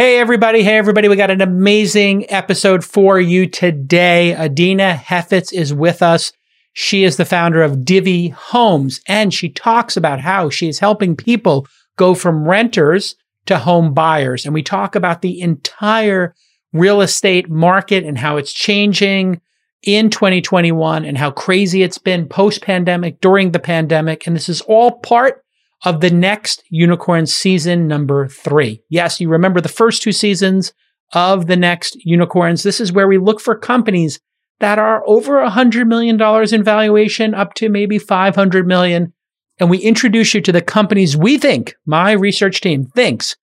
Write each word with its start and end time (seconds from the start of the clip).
Hey, 0.00 0.18
everybody. 0.18 0.62
Hey, 0.62 0.78
everybody. 0.78 1.08
We 1.08 1.16
got 1.16 1.30
an 1.30 1.42
amazing 1.42 2.24
episode 2.32 2.82
for 2.82 3.20
you 3.20 3.46
today. 3.46 4.34
Adena 4.34 4.96
Hefets 4.96 5.52
is 5.52 5.74
with 5.74 6.00
us. 6.00 6.32
She 6.72 7.04
is 7.04 7.18
the 7.18 7.26
founder 7.26 7.62
of 7.62 7.84
Divvy 7.84 8.28
Homes, 8.28 9.02
and 9.06 9.34
she 9.34 9.50
talks 9.50 9.98
about 9.98 10.18
how 10.18 10.48
she 10.48 10.70
is 10.70 10.78
helping 10.78 11.16
people 11.16 11.66
go 11.96 12.14
from 12.14 12.48
renters 12.48 13.14
to 13.44 13.58
home 13.58 13.92
buyers. 13.92 14.46
And 14.46 14.54
we 14.54 14.62
talk 14.62 14.94
about 14.94 15.20
the 15.20 15.38
entire 15.38 16.34
real 16.72 17.02
estate 17.02 17.50
market 17.50 18.02
and 18.02 18.16
how 18.16 18.38
it's 18.38 18.54
changing 18.54 19.42
in 19.82 20.08
2021 20.08 21.04
and 21.04 21.18
how 21.18 21.30
crazy 21.30 21.82
it's 21.82 21.98
been 21.98 22.26
post 22.26 22.62
pandemic, 22.62 23.20
during 23.20 23.50
the 23.50 23.58
pandemic. 23.58 24.26
And 24.26 24.34
this 24.34 24.48
is 24.48 24.62
all 24.62 24.92
part 24.92 25.44
of 25.84 26.00
the 26.00 26.10
next 26.10 26.62
unicorn 26.68 27.26
season 27.26 27.86
number 27.88 28.28
three. 28.28 28.82
Yes, 28.88 29.20
you 29.20 29.28
remember 29.28 29.60
the 29.60 29.68
first 29.68 30.02
two 30.02 30.12
seasons 30.12 30.72
of 31.12 31.46
the 31.46 31.56
next 31.56 31.96
unicorns. 32.04 32.62
This 32.62 32.80
is 32.80 32.92
where 32.92 33.08
we 33.08 33.18
look 33.18 33.40
for 33.40 33.56
companies 33.56 34.20
that 34.60 34.78
are 34.78 35.02
over 35.06 35.38
a 35.38 35.50
hundred 35.50 35.88
million 35.88 36.16
dollars 36.16 36.52
in 36.52 36.62
valuation 36.62 37.34
up 37.34 37.54
to 37.54 37.68
maybe 37.68 37.98
500 37.98 38.66
million. 38.66 39.12
And 39.58 39.68
we 39.68 39.78
introduce 39.78 40.34
you 40.34 40.40
to 40.42 40.52
the 40.52 40.62
companies 40.62 41.16
we 41.16 41.38
think 41.38 41.74
my 41.86 42.12
research 42.12 42.60
team 42.60 42.84
thinks 42.84 43.36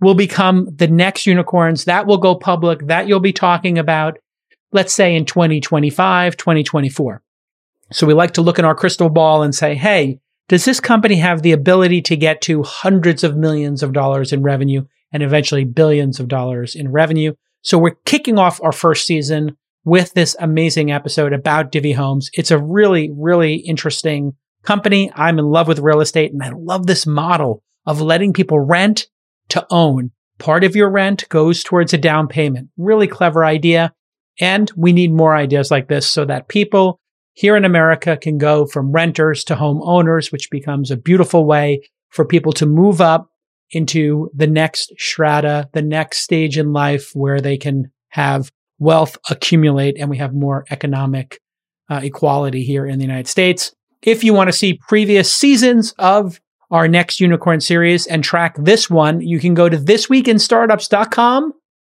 will 0.00 0.14
become 0.14 0.68
the 0.74 0.88
next 0.88 1.26
unicorns 1.26 1.84
that 1.84 2.06
will 2.06 2.18
go 2.18 2.34
public 2.34 2.86
that 2.86 3.06
you'll 3.06 3.20
be 3.20 3.32
talking 3.32 3.78
about, 3.78 4.18
let's 4.72 4.94
say 4.94 5.14
in 5.14 5.24
2025, 5.24 6.36
2024. 6.36 7.22
So 7.92 8.06
we 8.06 8.14
like 8.14 8.32
to 8.34 8.42
look 8.42 8.58
in 8.58 8.64
our 8.64 8.74
crystal 8.74 9.10
ball 9.10 9.42
and 9.42 9.54
say, 9.54 9.74
Hey, 9.74 10.20
does 10.50 10.64
this 10.64 10.80
company 10.80 11.14
have 11.14 11.42
the 11.42 11.52
ability 11.52 12.02
to 12.02 12.16
get 12.16 12.40
to 12.40 12.64
hundreds 12.64 13.22
of 13.22 13.36
millions 13.36 13.84
of 13.84 13.92
dollars 13.92 14.32
in 14.32 14.42
revenue 14.42 14.84
and 15.12 15.22
eventually 15.22 15.62
billions 15.62 16.18
of 16.18 16.26
dollars 16.26 16.74
in 16.74 16.90
revenue? 16.90 17.34
So 17.62 17.78
we're 17.78 17.94
kicking 18.04 18.36
off 18.36 18.60
our 18.60 18.72
first 18.72 19.06
season 19.06 19.56
with 19.84 20.12
this 20.14 20.34
amazing 20.40 20.90
episode 20.90 21.32
about 21.32 21.70
Divvy 21.70 21.92
Homes. 21.92 22.30
It's 22.34 22.50
a 22.50 22.58
really, 22.58 23.12
really 23.16 23.58
interesting 23.58 24.32
company. 24.64 25.12
I'm 25.14 25.38
in 25.38 25.44
love 25.44 25.68
with 25.68 25.78
real 25.78 26.00
estate 26.00 26.32
and 26.32 26.42
I 26.42 26.48
love 26.48 26.88
this 26.88 27.06
model 27.06 27.62
of 27.86 28.00
letting 28.00 28.32
people 28.32 28.58
rent 28.58 29.06
to 29.50 29.64
own. 29.70 30.10
Part 30.38 30.64
of 30.64 30.74
your 30.74 30.90
rent 30.90 31.28
goes 31.28 31.62
towards 31.62 31.94
a 31.94 31.98
down 31.98 32.26
payment. 32.26 32.70
Really 32.76 33.06
clever 33.06 33.44
idea. 33.44 33.92
And 34.40 34.68
we 34.76 34.92
need 34.92 35.12
more 35.12 35.36
ideas 35.36 35.70
like 35.70 35.86
this 35.86 36.10
so 36.10 36.24
that 36.24 36.48
people 36.48 36.98
here 37.34 37.56
in 37.56 37.64
America 37.64 38.16
can 38.16 38.38
go 38.38 38.66
from 38.66 38.92
renters 38.92 39.44
to 39.44 39.54
homeowners, 39.54 40.32
which 40.32 40.50
becomes 40.50 40.90
a 40.90 40.96
beautiful 40.96 41.46
way 41.46 41.88
for 42.10 42.24
people 42.24 42.52
to 42.52 42.66
move 42.66 43.00
up 43.00 43.28
into 43.70 44.30
the 44.34 44.46
next 44.46 44.92
strata, 44.98 45.68
the 45.72 45.82
next 45.82 46.18
stage 46.18 46.58
in 46.58 46.72
life 46.72 47.10
where 47.14 47.40
they 47.40 47.56
can 47.56 47.90
have 48.08 48.50
wealth 48.78 49.16
accumulate 49.28 49.96
and 49.98 50.10
we 50.10 50.18
have 50.18 50.34
more 50.34 50.64
economic 50.70 51.40
uh, 51.88 52.00
equality 52.02 52.64
here 52.64 52.86
in 52.86 52.98
the 52.98 53.04
United 53.04 53.28
States. 53.28 53.72
If 54.02 54.24
you 54.24 54.34
want 54.34 54.48
to 54.48 54.52
see 54.52 54.80
previous 54.88 55.32
seasons 55.32 55.94
of 55.98 56.40
our 56.70 56.88
next 56.88 57.20
unicorn 57.20 57.60
series 57.60 58.06
and 58.06 58.24
track 58.24 58.56
this 58.58 58.88
one, 58.88 59.20
you 59.20 59.38
can 59.38 59.54
go 59.54 59.68
to 59.68 59.76
thisweekinstartups.com 59.76 61.52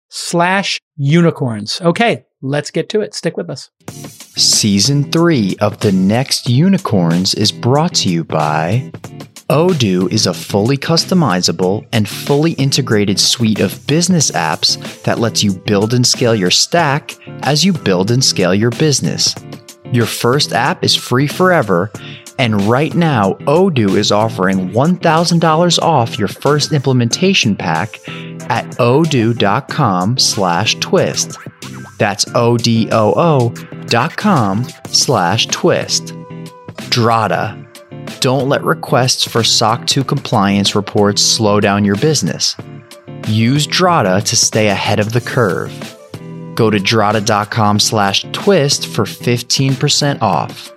slash 0.09 0.81
unicorns. 0.97 1.81
Okay, 1.81 2.25
let's 2.43 2.71
get 2.71 2.89
to 2.91 3.01
it. 3.01 3.15
Stick 3.15 3.37
with 3.37 3.51
us. 3.51 3.71
Season 3.89 5.11
3 5.11 5.57
of 5.61 5.81
The 5.81 5.93
Next 5.93 6.49
Unicorns 6.49 7.35
is 7.35 7.53
brought 7.53 7.95
to 7.97 8.09
you 8.09 8.25
by 8.25 8.91
Odoo 9.51 10.11
is 10.13 10.27
a 10.27 10.33
fully 10.33 10.77
customizable 10.77 11.85
and 11.93 12.09
fully 12.09 12.53
integrated 12.53 13.19
suite 13.19 13.59
of 13.59 13.85
business 13.89 14.31
apps 14.31 15.03
that 15.03 15.19
lets 15.19 15.43
you 15.43 15.53
build 15.53 15.93
and 15.93 16.07
scale 16.07 16.37
your 16.37 16.53
stack 16.53 17.17
as 17.43 17.65
you 17.65 17.73
build 17.73 18.13
and 18.13 18.25
scale 18.25 18.55
your 18.55 18.71
business. 18.71 19.35
Your 19.93 20.07
first 20.07 20.53
app 20.53 20.85
is 20.85 20.95
free 20.95 21.27
forever, 21.27 21.91
and 22.39 22.63
right 22.63 22.95
now, 22.95 23.33
Odoo 23.41 23.97
is 23.97 24.13
offering 24.13 24.71
$1,000 24.71 25.83
off 25.83 26.17
your 26.17 26.29
first 26.29 26.73
implementation 26.73 27.57
pack 27.57 27.99
at 28.49 28.67
odoo.com 28.79 30.17
slash 30.17 30.77
twist. 30.77 31.37
That's 32.01 32.25
O-D-O-O 32.35 33.51
dot 33.87 34.17
com 34.17 34.65
slash 34.89 35.47
twist. 35.49 36.07
Drata. 36.89 37.55
Don't 38.21 38.49
let 38.49 38.65
requests 38.65 39.23
for 39.25 39.45
SOC 39.45 39.87
2 39.87 40.05
compliance 40.05 40.75
reports 40.75 41.21
slow 41.21 41.61
down 41.61 41.85
your 41.85 41.97
business. 41.97 42.57
Use 43.29 43.67
Drata 43.67 44.25
to 44.25 44.35
stay 44.35 44.69
ahead 44.69 44.99
of 44.99 45.13
the 45.13 45.21
curve. 45.21 45.71
Go 46.55 46.71
to 46.71 46.79
drata.com 46.79 47.79
slash 47.79 48.25
twist 48.33 48.87
for 48.87 49.05
15% 49.05 50.23
off. 50.23 50.73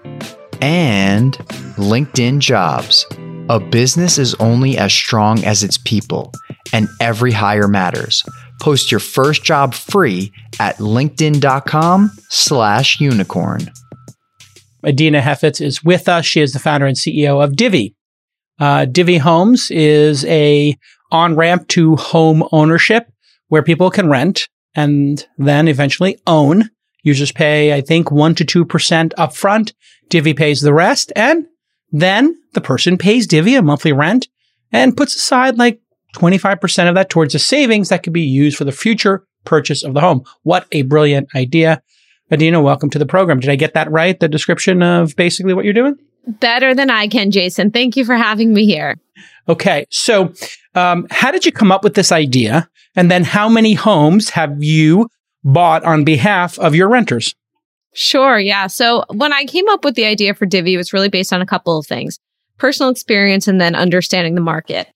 And 0.62 1.38
LinkedIn 1.78 2.40
Jobs. 2.40 3.08
A 3.50 3.62
business 3.62 4.18
is 4.18 4.36
only 4.36 4.78
as 4.78 4.92
strong 4.92 5.44
as 5.46 5.64
its 5.64 5.78
people, 5.78 6.34
and 6.74 6.90
every 7.00 7.32
hire 7.32 7.68
matters. 7.68 8.24
Post 8.62 8.92
your 8.92 9.00
first 9.00 9.44
job 9.44 9.74
free 9.74 10.32
at 10.60 10.78
linkedin.com 10.78 12.12
slash 12.30 13.00
unicorn. 13.00 13.72
Adena 14.86 15.22
Hefets 15.22 15.62
is 15.62 15.84
with 15.84 16.10
us. 16.10 16.26
She 16.26 16.42
is 16.42 16.54
the 16.54 16.60
founder 16.60 16.86
and 16.86 16.98
CEO 16.98 17.44
of 17.44 17.56
Divvy. 17.56 17.96
Uh, 18.60 18.86
Divvy 18.86 19.18
Homes 19.18 19.72
is 19.72 20.26
a 20.26 20.78
on-ramp 21.12 21.68
to 21.70 21.96
home 21.96 22.48
ownership 22.52 23.12
where 23.48 23.64
people 23.64 23.90
can 23.90 24.10
rent 24.10 24.48
and 24.76 25.26
then 25.38 25.68
eventually 25.68 26.18
own. 26.28 26.70
Users 27.04 27.32
pay, 27.32 27.74
I 27.74 27.82
think, 27.82 28.08
1% 28.08 28.36
to 28.38 28.66
2% 28.66 29.14
upfront. 29.14 29.74
Divvy 30.10 30.34
pays 30.34 30.62
the 30.62 30.74
rest. 30.74 31.12
And 31.16 31.46
then 31.92 32.36
the 32.54 32.62
person 32.62 32.98
pays 32.98 33.28
Divvy 33.28 33.56
a 33.56 33.62
monthly 33.62 33.94
rent 33.94 34.28
and 34.72 34.98
puts 34.98 35.16
aside 35.16 35.58
like 35.58 35.80
25% 36.14 36.90
of 36.90 36.96
that 36.96 37.10
towards 37.10 37.34
the 37.34 37.40
savings 37.40 37.90
that 37.90 38.04
could 38.04 38.14
be 38.14 38.22
used 38.22 38.58
for 38.58 38.66
the 38.66 38.72
future 38.72 39.26
purchase 39.46 39.84
of 39.84 39.94
the 39.94 40.02
home. 40.02 40.24
What 40.44 40.68
a 40.72 40.84
brilliant 40.84 41.30
idea. 41.36 41.82
Adena, 42.32 42.64
welcome 42.64 42.90
to 42.92 43.00
the 43.00 43.06
program. 43.06 43.40
Did 43.40 43.50
I 43.50 43.56
get 43.56 43.74
that 43.74 43.92
right? 43.92 44.20
The 44.20 44.28
description 44.28 44.82
of 44.82 45.16
basically 45.16 45.54
what 45.54 45.66
you're 45.66 45.74
doing? 45.74 45.96
Better 46.26 46.74
than 46.74 46.90
I 46.90 47.08
can, 47.08 47.32
Jason. 47.32 47.72
Thank 47.72 47.98
you 47.98 48.06
for 48.06 48.16
having 48.16 48.54
me 48.54 48.66
here. 48.66 48.96
Okay. 49.50 49.86
So, 49.90 50.34
um, 50.74 51.06
how 51.12 51.32
did 51.32 51.46
you 51.46 51.52
come 51.52 51.72
up 51.72 51.84
with 51.84 51.96
this 51.96 52.12
idea? 52.12 52.70
And 52.96 53.12
then 53.12 53.24
how 53.24 53.50
many 53.50 53.74
homes 53.74 54.30
have 54.30 54.64
you 54.64 55.10
bought 55.44 55.84
on 55.84 56.04
behalf 56.06 56.58
of 56.60 56.76
your 56.76 56.90
renters? 56.90 57.36
Sure. 57.94 58.40
Yeah. 58.40 58.68
So 58.68 59.04
when 59.10 59.34
I 59.34 59.46
came 59.46 59.68
up 59.70 59.86
with 59.86 59.96
the 59.96 60.06
idea 60.06 60.34
for 60.34 60.46
Divvy, 60.46 60.74
it 60.74 60.78
was 60.78 60.94
really 60.94 61.10
based 61.10 61.34
on 61.34 61.42
a 61.42 61.46
couple 61.46 61.78
of 61.78 61.86
things 61.86 62.20
personal 62.58 62.92
experience 62.92 63.48
and 63.48 63.60
then 63.60 63.76
understanding 63.76 64.36
the 64.36 64.42
market. 64.42 64.88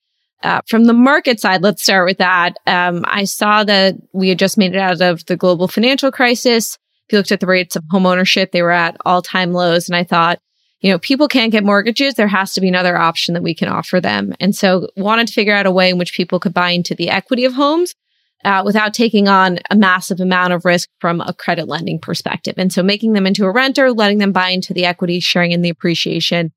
Uh, 0.43 0.61
from 0.67 0.85
the 0.85 0.93
market 0.93 1.39
side, 1.39 1.63
let's 1.63 1.83
start 1.83 2.07
with 2.07 2.19
that. 2.19 2.57
Um, 2.67 3.03
I 3.07 3.23
saw 3.23 3.63
that 3.63 3.95
we 4.13 4.29
had 4.29 4.39
just 4.39 4.57
made 4.57 4.75
it 4.75 4.79
out 4.79 5.01
of 5.01 5.25
the 5.25 5.35
global 5.35 5.67
financial 5.67 6.11
crisis. 6.11 6.77
If 7.07 7.13
you 7.13 7.17
looked 7.19 7.31
at 7.31 7.39
the 7.39 7.47
rates 7.47 7.75
of 7.75 7.83
home 7.89 8.05
ownership, 8.05 8.51
they 8.51 8.61
were 8.61 8.71
at 8.71 8.97
all 9.05 9.21
time 9.21 9.53
lows. 9.53 9.89
And 9.89 9.95
I 9.95 10.03
thought, 10.03 10.39
you 10.81 10.91
know, 10.91 10.99
people 10.99 11.27
can't 11.27 11.51
get 11.51 11.63
mortgages. 11.63 12.13
There 12.13 12.27
has 12.27 12.53
to 12.53 12.61
be 12.61 12.67
another 12.67 12.97
option 12.97 13.33
that 13.33 13.41
we 13.41 13.55
can 13.55 13.67
offer 13.67 13.99
them. 13.99 14.35
And 14.39 14.55
so 14.55 14.89
wanted 14.95 15.27
to 15.27 15.33
figure 15.33 15.55
out 15.55 15.65
a 15.65 15.71
way 15.71 15.89
in 15.89 15.97
which 15.97 16.13
people 16.13 16.39
could 16.39 16.53
buy 16.53 16.69
into 16.69 16.93
the 16.93 17.09
equity 17.09 17.45
of 17.45 17.53
homes 17.53 17.95
uh, 18.45 18.61
without 18.63 18.93
taking 18.93 19.27
on 19.27 19.59
a 19.71 19.75
massive 19.75 20.19
amount 20.19 20.53
of 20.53 20.65
risk 20.65 20.89
from 20.99 21.21
a 21.21 21.33
credit 21.33 21.67
lending 21.67 21.99
perspective. 21.99 22.55
And 22.57 22.71
so 22.71 22.83
making 22.83 23.13
them 23.13 23.25
into 23.25 23.45
a 23.45 23.51
renter, 23.51 23.91
letting 23.91 24.19
them 24.19 24.31
buy 24.31 24.49
into 24.49 24.73
the 24.73 24.85
equity, 24.85 25.19
sharing 25.19 25.51
in 25.51 25.63
the 25.63 25.69
appreciation, 25.69 26.51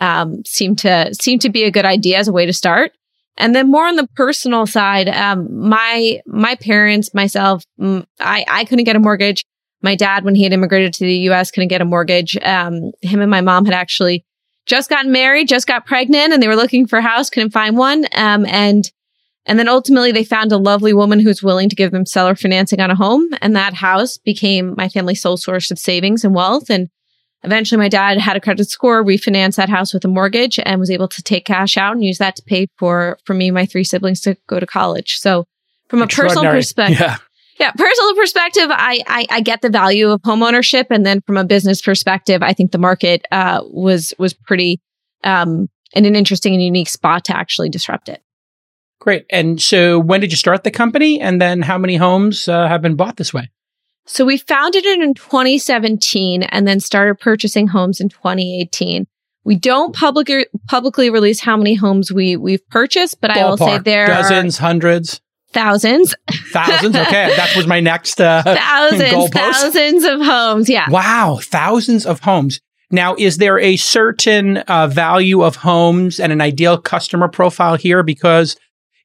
um, 0.00 0.42
seemed 0.46 0.78
to 0.78 1.14
seem 1.14 1.38
to 1.40 1.50
be 1.50 1.64
a 1.64 1.70
good 1.70 1.84
idea 1.84 2.18
as 2.18 2.28
a 2.28 2.32
way 2.32 2.46
to 2.46 2.52
start. 2.52 2.92
And 3.36 3.54
then 3.54 3.70
more 3.70 3.86
on 3.86 3.96
the 3.96 4.08
personal 4.14 4.66
side, 4.66 5.08
um, 5.08 5.68
my 5.68 6.20
my 6.26 6.54
parents, 6.56 7.12
myself, 7.12 7.64
I 7.80 8.44
I 8.48 8.64
couldn't 8.64 8.84
get 8.84 8.96
a 8.96 9.00
mortgage. 9.00 9.44
My 9.82 9.94
dad, 9.94 10.24
when 10.24 10.34
he 10.34 10.42
had 10.42 10.52
immigrated 10.52 10.94
to 10.94 11.04
the 11.04 11.16
U.S., 11.30 11.50
couldn't 11.50 11.68
get 11.68 11.82
a 11.82 11.84
mortgage. 11.84 12.36
Um, 12.42 12.92
him 13.02 13.20
and 13.20 13.30
my 13.30 13.42
mom 13.42 13.66
had 13.66 13.74
actually 13.74 14.24
just 14.64 14.88
gotten 14.90 15.12
married, 15.12 15.48
just 15.48 15.66
got 15.66 15.86
pregnant, 15.86 16.32
and 16.32 16.42
they 16.42 16.48
were 16.48 16.56
looking 16.56 16.86
for 16.86 16.98
a 16.98 17.02
house, 17.02 17.30
couldn't 17.30 17.50
find 17.50 17.76
one. 17.76 18.06
Um, 18.14 18.46
and 18.46 18.90
and 19.46 19.58
then 19.58 19.68
ultimately 19.68 20.12
they 20.12 20.24
found 20.24 20.50
a 20.50 20.58
lovely 20.58 20.92
woman 20.92 21.20
who 21.20 21.28
was 21.28 21.42
willing 21.42 21.68
to 21.68 21.76
give 21.76 21.92
them 21.92 22.04
seller 22.04 22.34
financing 22.34 22.80
on 22.80 22.90
a 22.90 22.96
home. 22.96 23.28
And 23.40 23.54
that 23.54 23.74
house 23.74 24.18
became 24.18 24.74
my 24.76 24.88
family's 24.88 25.22
sole 25.22 25.36
source 25.36 25.70
of 25.70 25.78
savings 25.78 26.24
and 26.24 26.34
wealth. 26.34 26.68
And 26.68 26.88
eventually 27.46 27.78
my 27.78 27.88
dad 27.88 28.18
had 28.18 28.36
a 28.36 28.40
credit 28.40 28.68
score, 28.68 29.02
refinanced 29.02 29.56
that 29.56 29.68
house 29.68 29.94
with 29.94 30.04
a 30.04 30.08
mortgage 30.08 30.58
and 30.64 30.78
was 30.78 30.90
able 30.90 31.08
to 31.08 31.22
take 31.22 31.46
cash 31.46 31.76
out 31.76 31.94
and 31.94 32.04
use 32.04 32.18
that 32.18 32.36
to 32.36 32.42
pay 32.42 32.66
for, 32.76 33.18
for 33.24 33.32
me 33.32 33.48
and 33.48 33.54
my 33.54 33.64
three 33.64 33.84
siblings 33.84 34.20
to 34.22 34.36
go 34.48 34.60
to 34.60 34.66
college. 34.66 35.18
So 35.18 35.46
from 35.88 36.02
a 36.02 36.06
personal 36.06 36.44
perspective, 36.44 37.00
yeah. 37.00 37.16
yeah, 37.58 37.70
personal 37.70 38.14
perspective, 38.16 38.66
I, 38.70 39.02
I, 39.06 39.26
I 39.30 39.40
get 39.40 39.62
the 39.62 39.70
value 39.70 40.10
of 40.10 40.20
home 40.24 40.42
ownership. 40.42 40.88
And 40.90 41.06
then 41.06 41.22
from 41.22 41.36
a 41.36 41.44
business 41.44 41.80
perspective, 41.80 42.42
I 42.42 42.52
think 42.52 42.72
the 42.72 42.78
market, 42.78 43.24
uh, 43.30 43.62
was, 43.64 44.12
was 44.18 44.34
pretty, 44.34 44.80
um, 45.24 45.68
in 45.92 46.04
an 46.04 46.16
interesting 46.16 46.52
and 46.52 46.62
unique 46.62 46.88
spot 46.88 47.24
to 47.26 47.36
actually 47.36 47.68
disrupt 47.68 48.08
it. 48.08 48.22
Great. 48.98 49.24
And 49.30 49.62
so 49.62 50.00
when 50.00 50.20
did 50.20 50.32
you 50.32 50.36
start 50.36 50.64
the 50.64 50.70
company? 50.72 51.20
And 51.20 51.40
then 51.40 51.62
how 51.62 51.78
many 51.78 51.96
homes 51.96 52.48
uh, 52.48 52.66
have 52.66 52.82
been 52.82 52.96
bought 52.96 53.16
this 53.16 53.32
way? 53.32 53.50
So 54.06 54.24
we 54.24 54.38
founded 54.38 54.86
it 54.86 55.00
in 55.00 55.14
2017 55.14 56.44
and 56.44 56.66
then 56.66 56.80
started 56.80 57.16
purchasing 57.16 57.66
homes 57.66 58.00
in 58.00 58.08
2018. 58.08 59.06
We 59.44 59.56
don't 59.56 59.94
publicly 59.94 60.46
publicly 60.68 61.10
release 61.10 61.40
how 61.40 61.56
many 61.56 61.74
homes 61.74 62.10
we 62.12 62.36
we've 62.36 62.66
purchased, 62.68 63.20
but 63.20 63.30
Ballpark. 63.30 63.36
I 63.36 63.48
will 63.48 63.56
say 63.58 63.78
there 63.78 64.06
dozens, 64.06 64.58
are 64.58 64.62
hundreds, 64.62 65.20
thousands, 65.50 66.14
thousands. 66.52 66.96
Okay, 66.96 67.32
that 67.36 67.52
was 67.56 67.66
my 67.66 67.78
next 67.78 68.20
uh, 68.20 68.42
thousands, 68.42 69.30
thousands 69.30 70.04
of 70.04 70.20
homes. 70.20 70.68
Yeah, 70.68 70.90
wow, 70.90 71.38
thousands 71.42 72.06
of 72.06 72.20
homes. 72.20 72.60
Now, 72.90 73.14
is 73.18 73.38
there 73.38 73.58
a 73.58 73.76
certain 73.76 74.58
uh, 74.58 74.86
value 74.88 75.42
of 75.42 75.56
homes 75.56 76.20
and 76.20 76.32
an 76.32 76.40
ideal 76.40 76.78
customer 76.78 77.28
profile 77.28 77.76
here? 77.76 78.02
Because 78.02 78.56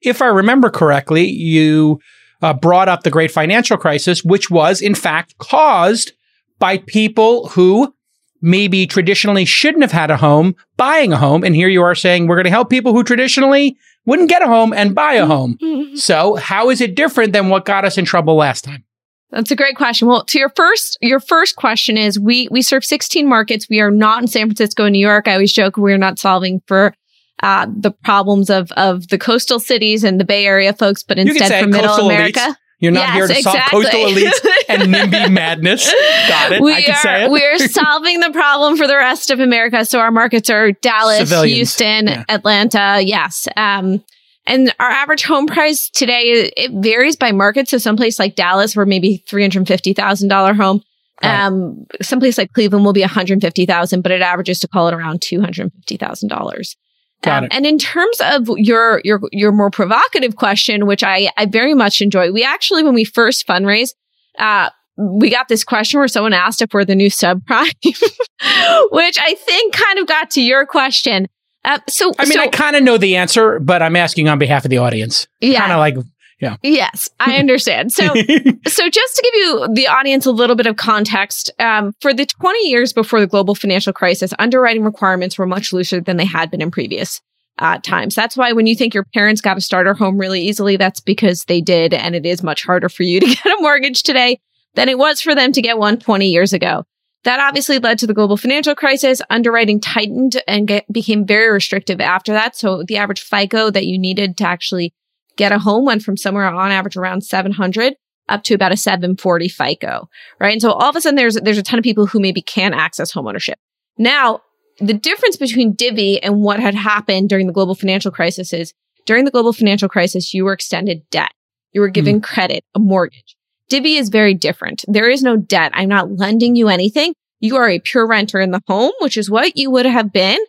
if 0.02 0.22
I 0.22 0.28
remember 0.28 0.70
correctly, 0.70 1.28
you 1.28 2.00
uh, 2.42 2.54
brought 2.54 2.90
up 2.90 3.04
the 3.04 3.12
great 3.12 3.32
financial 3.32 3.78
crisis, 3.78 4.24
which 4.24 4.50
was 4.50 4.82
in 4.82 4.96
fact 4.96 5.38
caused 5.38 6.14
by 6.60 6.78
people 6.78 7.48
who 7.50 7.94
maybe 8.42 8.88
traditionally 8.88 9.46
shouldn't 9.46 9.84
have 9.84 9.92
had 9.92 10.12
a 10.12 10.18
home 10.18 10.56
buying 10.78 11.14
a 11.14 11.18
home. 11.18 11.44
And 11.44 11.56
here 11.56 11.68
you 11.68 11.82
are 11.84 11.96
saying 11.96 12.28
we're 12.28 12.36
going 12.36 12.46
to 12.46 12.52
help 12.52 12.70
people 12.70 12.94
who 12.94 13.04
traditionally 13.04 13.78
wouldn't 14.06 14.30
get 14.30 14.42
a 14.42 14.48
home 14.48 14.74
and 14.74 14.96
buy 14.96 15.14
a 15.14 15.26
home. 15.26 15.58
Mm-hmm. 15.62 15.96
So 15.96 16.36
how 16.36 16.70
is 16.70 16.82
it 16.82 16.96
different 16.96 17.34
than 17.34 17.50
what 17.50 17.66
got 17.66 17.86
us 17.86 17.98
in 17.98 18.06
trouble 18.06 18.36
last 18.36 18.64
time? 18.64 18.84
That's 19.30 19.52
a 19.52 19.56
great 19.56 19.78
question. 19.78 20.08
Well, 20.08 20.26
to 20.26 20.40
your 20.40 20.52
first, 20.56 20.98
your 21.02 21.22
first 21.22 21.56
question 21.56 21.98
is 21.98 22.20
we, 22.20 22.50
we 22.52 22.62
serve 22.62 22.84
16 22.84 23.30
markets. 23.30 23.68
We 23.70 23.80
are 23.80 23.92
not 23.92 24.22
in 24.22 24.28
San 24.28 24.48
Francisco 24.48 24.86
and 24.86 24.94
New 24.94 25.00
York. 25.00 25.28
I 25.28 25.34
always 25.34 25.54
joke 25.54 25.78
we're 25.78 25.98
not 25.98 26.20
solving 26.20 26.62
for 26.68 26.94
uh, 27.42 27.68
the 27.76 27.92
problems 27.92 28.50
of, 28.50 28.72
of 28.74 29.08
the 29.08 29.18
coastal 29.18 29.60
cities 29.60 30.04
and 30.04 30.20
the 30.20 30.26
Bay 30.26 30.46
Area 30.46 30.74
folks, 30.74 31.04
but 31.04 31.18
instead 31.18 31.64
for 31.64 31.68
middle 31.68 31.94
America. 31.96 32.40
Elites. 32.40 32.56
You're 32.82 32.92
not 32.92 33.10
yes, 33.10 33.14
here 33.14 33.28
to 33.28 33.38
exactly. 33.38 33.84
solve 33.84 33.94
coastal 33.94 34.10
elites 34.10 34.48
and 34.68 34.82
NIMBY 34.94 35.32
madness. 35.32 35.94
Got 36.28 36.54
it. 36.54 36.62
We 36.64 36.74
I 36.74 36.82
can 36.82 36.96
are, 36.96 36.98
say 36.98 37.24
it. 37.26 37.32
we're 37.32 37.60
solving 37.68 38.20
the 38.22 38.32
problem 38.32 38.76
for 38.76 38.88
the 38.88 38.96
rest 38.96 39.30
of 39.30 39.40
America. 39.40 39.86
So 39.86 40.00
our 40.00 40.10
markets 40.10 40.50
are 40.50 40.72
Dallas, 40.72 41.30
Civilians. 41.30 41.56
Houston, 41.56 42.08
yeah. 42.08 42.24
Atlanta. 42.28 43.00
Yes. 43.04 43.48
Um, 43.56 44.04
and 44.48 44.74
our 44.80 44.90
average 44.90 45.24
home 45.24 45.46
price 45.46 45.92
today, 45.92 46.52
it 46.58 46.72
varies 46.72 47.16
by 47.16 47.32
market. 47.32 47.70
So 47.70 47.78
someplace 47.78 48.18
like 48.18 48.36
Dallas, 48.36 48.76
we're 48.76 48.86
maybe 48.86 49.24
$350,000 49.30 50.56
home. 50.56 50.82
Um, 51.24 51.86
someplace 52.02 52.40
like 52.40 52.52
Cleveland 52.54 52.84
will 52.84 52.94
be 52.94 53.02
150,000, 53.02 54.02
but 54.02 54.12
it 54.12 54.22
averages 54.22 54.60
to 54.62 54.68
call 54.68 54.88
it 54.88 54.96
around 54.96 55.22
$250,000. 55.22 56.76
Um, 57.24 57.48
and 57.52 57.66
in 57.66 57.78
terms 57.78 58.20
of 58.22 58.50
your 58.58 59.02
your 59.04 59.22
your 59.32 59.52
more 59.52 59.70
provocative 59.70 60.36
question, 60.36 60.86
which 60.88 61.04
I 61.04 61.30
I 61.38 61.46
very 61.46 61.74
much 61.74 62.02
enjoy, 62.02 62.32
we 62.32 62.44
actually 62.44 62.84
when 62.84 62.94
we 62.94 63.04
first 63.04 63.46
fundraised, 63.48 63.94
uh, 64.40 64.70
we 64.98 65.30
got 65.30 65.48
this 65.48 65.64
question 65.64 66.00
where 66.00 66.08
someone 66.08 66.34
asked 66.34 66.62
if 66.62 66.74
we're 66.74 66.86
the 66.86 66.96
new 66.96 67.10
subprime, 67.10 67.74
which 68.92 69.20
I 69.20 69.36
think 69.38 69.74
kind 69.74 70.00
of 70.00 70.08
got 70.08 70.32
to 70.32 70.42
your 70.42 70.66
question. 70.66 71.28
Uh, 71.64 71.80
so 71.88 72.12
I 72.18 72.26
mean, 72.26 72.34
so, 72.34 72.42
I 72.42 72.48
kind 72.48 72.76
of 72.76 72.84
know 72.84 72.98
the 72.98 73.18
answer, 73.18 73.60
but 73.60 73.84
I'm 73.84 73.96
asking 73.96 74.28
on 74.28 74.40
behalf 74.40 74.66
of 74.66 74.72
the 74.72 74.80
audience. 74.80 75.28
Yeah, 75.42 75.60
kind 75.60 75.72
of 75.72 75.78
like 75.78 75.96
yeah. 76.42 76.58
Yes, 76.64 77.08
I 77.20 77.38
understand. 77.38 77.94
So, 77.94 78.04
so 78.68 78.90
just 78.90 79.16
to 79.16 79.22
give 79.24 79.34
you 79.36 79.68
the 79.74 79.88
audience 79.88 80.26
a 80.26 80.32
little 80.32 80.56
bit 80.56 80.66
of 80.66 80.76
context, 80.76 81.52
um, 81.60 81.94
for 82.02 82.14
the 82.14 82.26
20 82.26 82.68
years 82.68 82.94
before 82.94 83.20
the 83.20 83.28
global 83.28 83.54
financial 83.54 83.94
crisis, 83.94 84.34
underwriting 84.40 84.84
requirements 84.84 85.38
were 85.38 85.46
much 85.46 85.72
looser 85.72 86.02
than 86.02 86.18
they 86.18 86.26
had 86.26 86.50
been 86.50 86.62
in 86.62 86.72
previous 86.72 87.22
uh, 87.60 87.78
times. 87.78 88.16
That's 88.16 88.36
why 88.36 88.54
when 88.54 88.66
you 88.66 88.76
think 88.76 88.96
your 88.96 89.06
parents 89.14 89.40
got 89.40 89.58
a 89.58 89.62
starter 89.62 89.94
home 89.94 90.18
really 90.18 90.42
easily, 90.42 90.78
that's 90.78 91.00
because 91.00 91.46
they 91.46 91.62
did, 91.62 91.94
and 91.94 92.16
it 92.16 92.26
is 92.26 92.42
much 92.42 92.64
harder 92.64 92.90
for 92.90 93.04
you 93.04 93.20
to 93.20 93.26
get 93.44 93.46
a 93.46 93.62
mortgage 93.62 94.02
today 94.02 94.40
than 94.74 94.90
it 94.90 94.98
was 94.98 95.22
for 95.22 95.36
them 95.36 95.52
to 95.52 95.62
get 95.62 95.78
one 95.78 96.00
20 96.00 96.28
years 96.28 96.54
ago. 96.54 96.86
That 97.24 97.40
obviously 97.40 97.78
led 97.78 98.00
to 98.00 98.08
the 98.08 98.16
global 98.16 98.36
financial 98.36 98.74
crisis. 98.74 99.22
Underwriting 99.30 99.80
tightened 99.80 100.42
and 100.48 100.68
get, 100.68 100.92
became 100.92 101.28
very 101.28 101.52
restrictive 101.52 102.02
after 102.02 102.34
that. 102.34 102.56
So 102.56 102.84
the 102.84 102.98
average 102.98 103.22
FICO 103.22 103.70
that 103.70 103.86
you 103.86 104.00
needed 104.00 104.38
to 104.38 104.48
actually 104.48 104.92
get 105.38 105.52
a 105.52 105.60
home 105.60 105.86
went 105.86 106.04
from 106.04 106.18
somewhere 106.18 106.46
on 106.46 106.72
average 106.72 106.98
around 106.98 107.22
700 107.22 107.94
up 108.30 108.44
to 108.44 108.54
about 108.54 108.72
a 108.72 108.78
740 108.78 109.48
FICO, 109.50 110.08
right? 110.40 110.54
And 110.54 110.62
so 110.62 110.72
all 110.72 110.90
of 110.90 110.96
a 110.96 111.02
sudden 111.02 111.16
there's, 111.16 111.36
there's 111.36 111.58
a 111.58 111.64
ton 111.64 111.80
of 111.80 111.84
people 111.84 112.06
who 112.06 112.20
maybe 112.20 112.42
can't 112.42 112.76
access 112.76 113.14
homeownership. 113.14 113.56
Now, 113.98 114.42
the 114.80 114.94
difference 114.94 115.38
between 115.38 115.74
Divvy 115.74 116.22
and 116.22 116.42
what 116.42 116.60
had 116.60 116.76
happened 116.76 117.30
during 117.30 117.48
the 117.48 117.54
global 117.54 117.76
financial 117.76 118.12
crisis 118.12 118.54
is 118.54 118.74
during 119.06 119.26
the 119.26 119.32
global 119.32 119.54
financial 119.54 119.90
crisis, 119.90 120.34
you 120.34 120.46
were 120.46 120.54
extended 120.54 121.02
debt. 121.10 121.32
You 121.74 121.82
were 121.82 121.90
given 121.90 122.20
mm. 122.20 122.24
credit, 122.24 122.64
a 122.76 122.80
mortgage. 122.80 123.36
Divvy 123.70 123.96
is 123.96 124.10
very 124.10 124.34
different. 124.34 124.84
There 124.88 125.10
is 125.10 125.24
no 125.24 125.38
debt. 125.38 125.72
I'm 125.74 125.90
not 125.90 126.12
lending 126.12 126.56
you 126.56 126.68
anything. 126.68 127.14
You 127.40 127.56
are 127.56 127.70
a 127.70 127.80
pure 127.80 128.08
renter 128.08 128.40
in 128.40 128.52
the 128.52 128.62
home, 128.68 128.92
which 129.00 129.18
is 129.18 129.30
what 129.30 129.58
you 129.58 129.72
would 129.72 129.86
have 129.86 130.12
been 130.12 130.40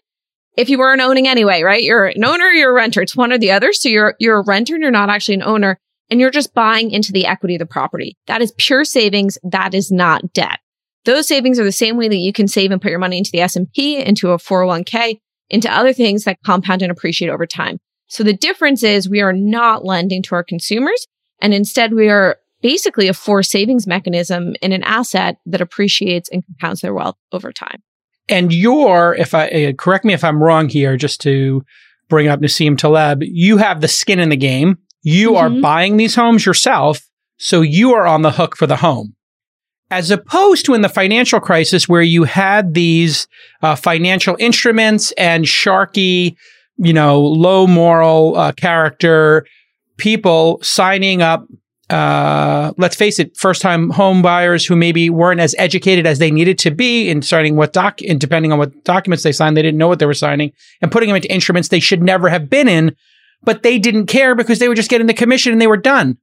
if 0.56 0.68
you 0.68 0.78
weren't 0.78 1.00
owning 1.00 1.26
anyway, 1.26 1.62
right? 1.62 1.82
You're 1.82 2.06
an 2.06 2.24
owner, 2.24 2.50
you're 2.50 2.70
a 2.70 2.74
renter. 2.74 3.02
It's 3.02 3.16
one 3.16 3.32
or 3.32 3.38
the 3.38 3.52
other. 3.52 3.72
So 3.72 3.88
you're, 3.88 4.14
you're 4.18 4.40
a 4.40 4.44
renter 4.44 4.74
and 4.74 4.82
you're 4.82 4.90
not 4.90 5.10
actually 5.10 5.36
an 5.36 5.42
owner 5.42 5.78
and 6.10 6.20
you're 6.20 6.30
just 6.30 6.54
buying 6.54 6.90
into 6.90 7.12
the 7.12 7.26
equity 7.26 7.54
of 7.54 7.60
the 7.60 7.66
property. 7.66 8.16
That 8.26 8.42
is 8.42 8.52
pure 8.58 8.84
savings. 8.84 9.38
That 9.42 9.72
is 9.72 9.90
not 9.90 10.32
debt. 10.32 10.58
Those 11.04 11.26
savings 11.26 11.58
are 11.58 11.64
the 11.64 11.72
same 11.72 11.96
way 11.96 12.08
that 12.08 12.16
you 12.16 12.32
can 12.32 12.48
save 12.48 12.70
and 12.70 12.80
put 12.80 12.90
your 12.90 13.00
money 13.00 13.18
into 13.18 13.30
the 13.32 13.40
S&P, 13.40 13.96
into 13.96 14.30
a 14.30 14.36
401k, 14.36 15.18
into 15.50 15.72
other 15.72 15.92
things 15.92 16.24
that 16.24 16.38
compound 16.44 16.82
and 16.82 16.92
appreciate 16.92 17.28
over 17.28 17.46
time. 17.46 17.78
So 18.08 18.22
the 18.22 18.34
difference 18.34 18.82
is 18.82 19.08
we 19.08 19.22
are 19.22 19.32
not 19.32 19.84
lending 19.84 20.22
to 20.24 20.34
our 20.34 20.44
consumers 20.44 21.06
and 21.40 21.54
instead 21.54 21.94
we 21.94 22.08
are 22.08 22.36
basically 22.60 23.08
a 23.08 23.14
forced 23.14 23.50
savings 23.50 23.86
mechanism 23.86 24.54
in 24.62 24.72
an 24.72 24.84
asset 24.84 25.38
that 25.46 25.60
appreciates 25.60 26.28
and 26.30 26.44
compounds 26.46 26.82
their 26.82 26.94
wealth 26.94 27.16
over 27.32 27.52
time. 27.52 27.82
And 28.32 28.50
you're, 28.50 29.14
if 29.18 29.34
I 29.34 29.48
uh, 29.48 29.72
correct 29.74 30.06
me 30.06 30.14
if 30.14 30.24
I'm 30.24 30.42
wrong 30.42 30.70
here, 30.70 30.96
just 30.96 31.20
to 31.20 31.64
bring 32.08 32.28
up 32.28 32.40
Nassim 32.40 32.78
Taleb, 32.78 33.22
you 33.22 33.58
have 33.58 33.82
the 33.82 33.88
skin 33.88 34.18
in 34.18 34.30
the 34.30 34.36
game. 34.36 34.78
You 35.02 35.32
mm-hmm. 35.32 35.58
are 35.58 35.60
buying 35.60 35.98
these 35.98 36.14
homes 36.14 36.46
yourself, 36.46 37.02
so 37.36 37.60
you 37.60 37.92
are 37.92 38.06
on 38.06 38.22
the 38.22 38.32
hook 38.32 38.56
for 38.56 38.66
the 38.66 38.76
home. 38.76 39.14
As 39.90 40.10
opposed 40.10 40.64
to 40.64 40.72
in 40.72 40.80
the 40.80 40.88
financial 40.88 41.40
crisis 41.40 41.86
where 41.86 42.00
you 42.00 42.24
had 42.24 42.72
these 42.72 43.28
uh, 43.62 43.76
financial 43.76 44.34
instruments 44.38 45.12
and 45.18 45.44
sharky, 45.44 46.34
you 46.78 46.94
know, 46.94 47.20
low 47.20 47.66
moral 47.66 48.34
uh, 48.38 48.52
character 48.52 49.44
people 49.98 50.58
signing 50.62 51.20
up 51.20 51.46
uh, 51.92 52.72
let's 52.78 52.96
face 52.96 53.18
it, 53.18 53.36
first 53.36 53.60
time 53.60 53.90
home 53.90 54.22
buyers 54.22 54.64
who 54.64 54.74
maybe 54.74 55.10
weren't 55.10 55.40
as 55.40 55.54
educated 55.58 56.06
as 56.06 56.18
they 56.18 56.30
needed 56.30 56.58
to 56.60 56.70
be 56.70 57.08
in 57.08 57.22
starting 57.22 57.54
what 57.56 57.72
doc, 57.72 58.00
and 58.02 58.20
depending 58.20 58.50
on 58.50 58.58
what 58.58 58.84
documents 58.84 59.22
they 59.22 59.32
signed, 59.32 59.56
they 59.56 59.62
didn't 59.62 59.78
know 59.78 59.88
what 59.88 59.98
they 59.98 60.06
were 60.06 60.14
signing 60.14 60.52
and 60.80 60.90
putting 60.90 61.08
them 61.08 61.16
into 61.16 61.32
instruments 61.32 61.68
they 61.68 61.80
should 61.80 62.02
never 62.02 62.28
have 62.28 62.48
been 62.48 62.68
in, 62.68 62.96
but 63.42 63.62
they 63.62 63.78
didn't 63.78 64.06
care 64.06 64.34
because 64.34 64.58
they 64.58 64.68
were 64.68 64.74
just 64.74 64.90
getting 64.90 65.06
the 65.06 65.14
commission 65.14 65.52
and 65.52 65.60
they 65.60 65.66
were 65.66 65.76
done. 65.76 66.16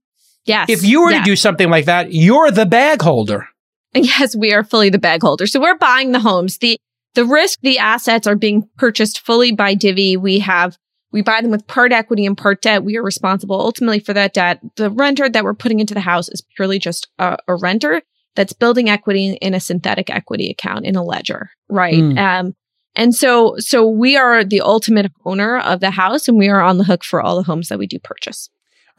Yes. 0.46 0.70
If 0.70 0.84
you 0.84 1.04
were 1.04 1.12
yeah. 1.12 1.20
to 1.20 1.26
do 1.26 1.36
something 1.36 1.70
like 1.70 1.86
that, 1.86 2.14
you're 2.14 2.52
the 2.52 2.66
bag 2.66 3.02
holder. 3.02 3.48
Yes, 3.96 4.36
we 4.36 4.54
are 4.54 4.64
fully 4.64 4.92
the 4.92 5.00
bag 5.00 5.24
holder. 5.24 5.48
So 5.48 5.60
we're 5.60 5.78
buying 5.78 6.12
the 6.12 6.20
homes. 6.20 6.60
The, 6.60 6.78
the 7.16 7.26
risk, 7.26 7.60
the 7.62 7.80
assets 7.80 8.28
are 8.28 8.36
being 8.36 8.70
purchased 8.78 9.26
fully 9.26 9.52
by 9.52 9.74
Divvy. 9.74 10.16
We 10.16 10.38
have 10.40 10.78
we 11.12 11.22
buy 11.22 11.42
them 11.42 11.52
with 11.52 11.68
part 11.68 11.92
equity 11.92 12.26
and 12.26 12.38
part 12.38 12.62
debt. 12.62 12.84
We 12.84 12.98
are 12.98 13.04
responsible 13.04 13.60
ultimately 13.60 14.00
for 14.00 14.14
that 14.14 14.34
debt. 14.34 14.60
The 14.76 14.92
renter 14.92 15.30
that 15.30 15.44
we're 15.44 15.56
putting 15.56 15.80
into 15.80 15.94
the 15.94 16.00
house 16.02 16.30
is 16.30 16.44
purely 16.56 16.80
just 16.80 17.08
a, 17.18 17.38
a 17.48 17.56
renter 17.56 18.02
that's 18.36 18.54
building 18.54 18.90
equity 18.90 19.38
in 19.42 19.54
a 19.54 19.60
synthetic 19.60 20.10
equity 20.10 20.50
account 20.50 20.86
in 20.86 20.96
a 20.96 21.04
ledger, 21.04 21.50
right? 21.68 21.96
Mm. 21.96 22.18
Um, 22.18 22.56
and 22.96 23.16
so, 23.16 23.56
so 23.58 23.88
we 23.88 24.18
are 24.18 24.44
the 24.44 24.62
ultimate 24.62 25.12
owner 25.26 25.58
of 25.58 25.80
the 25.80 25.92
house 25.92 26.28
and 26.28 26.38
we 26.38 26.50
are 26.50 26.62
on 26.62 26.78
the 26.78 26.84
hook 26.84 27.04
for 27.04 27.22
all 27.22 27.38
the 27.38 27.44
homes 27.44 27.70
that 27.70 27.80
we 27.80 27.88
do 27.88 28.00
purchase. 28.00 28.50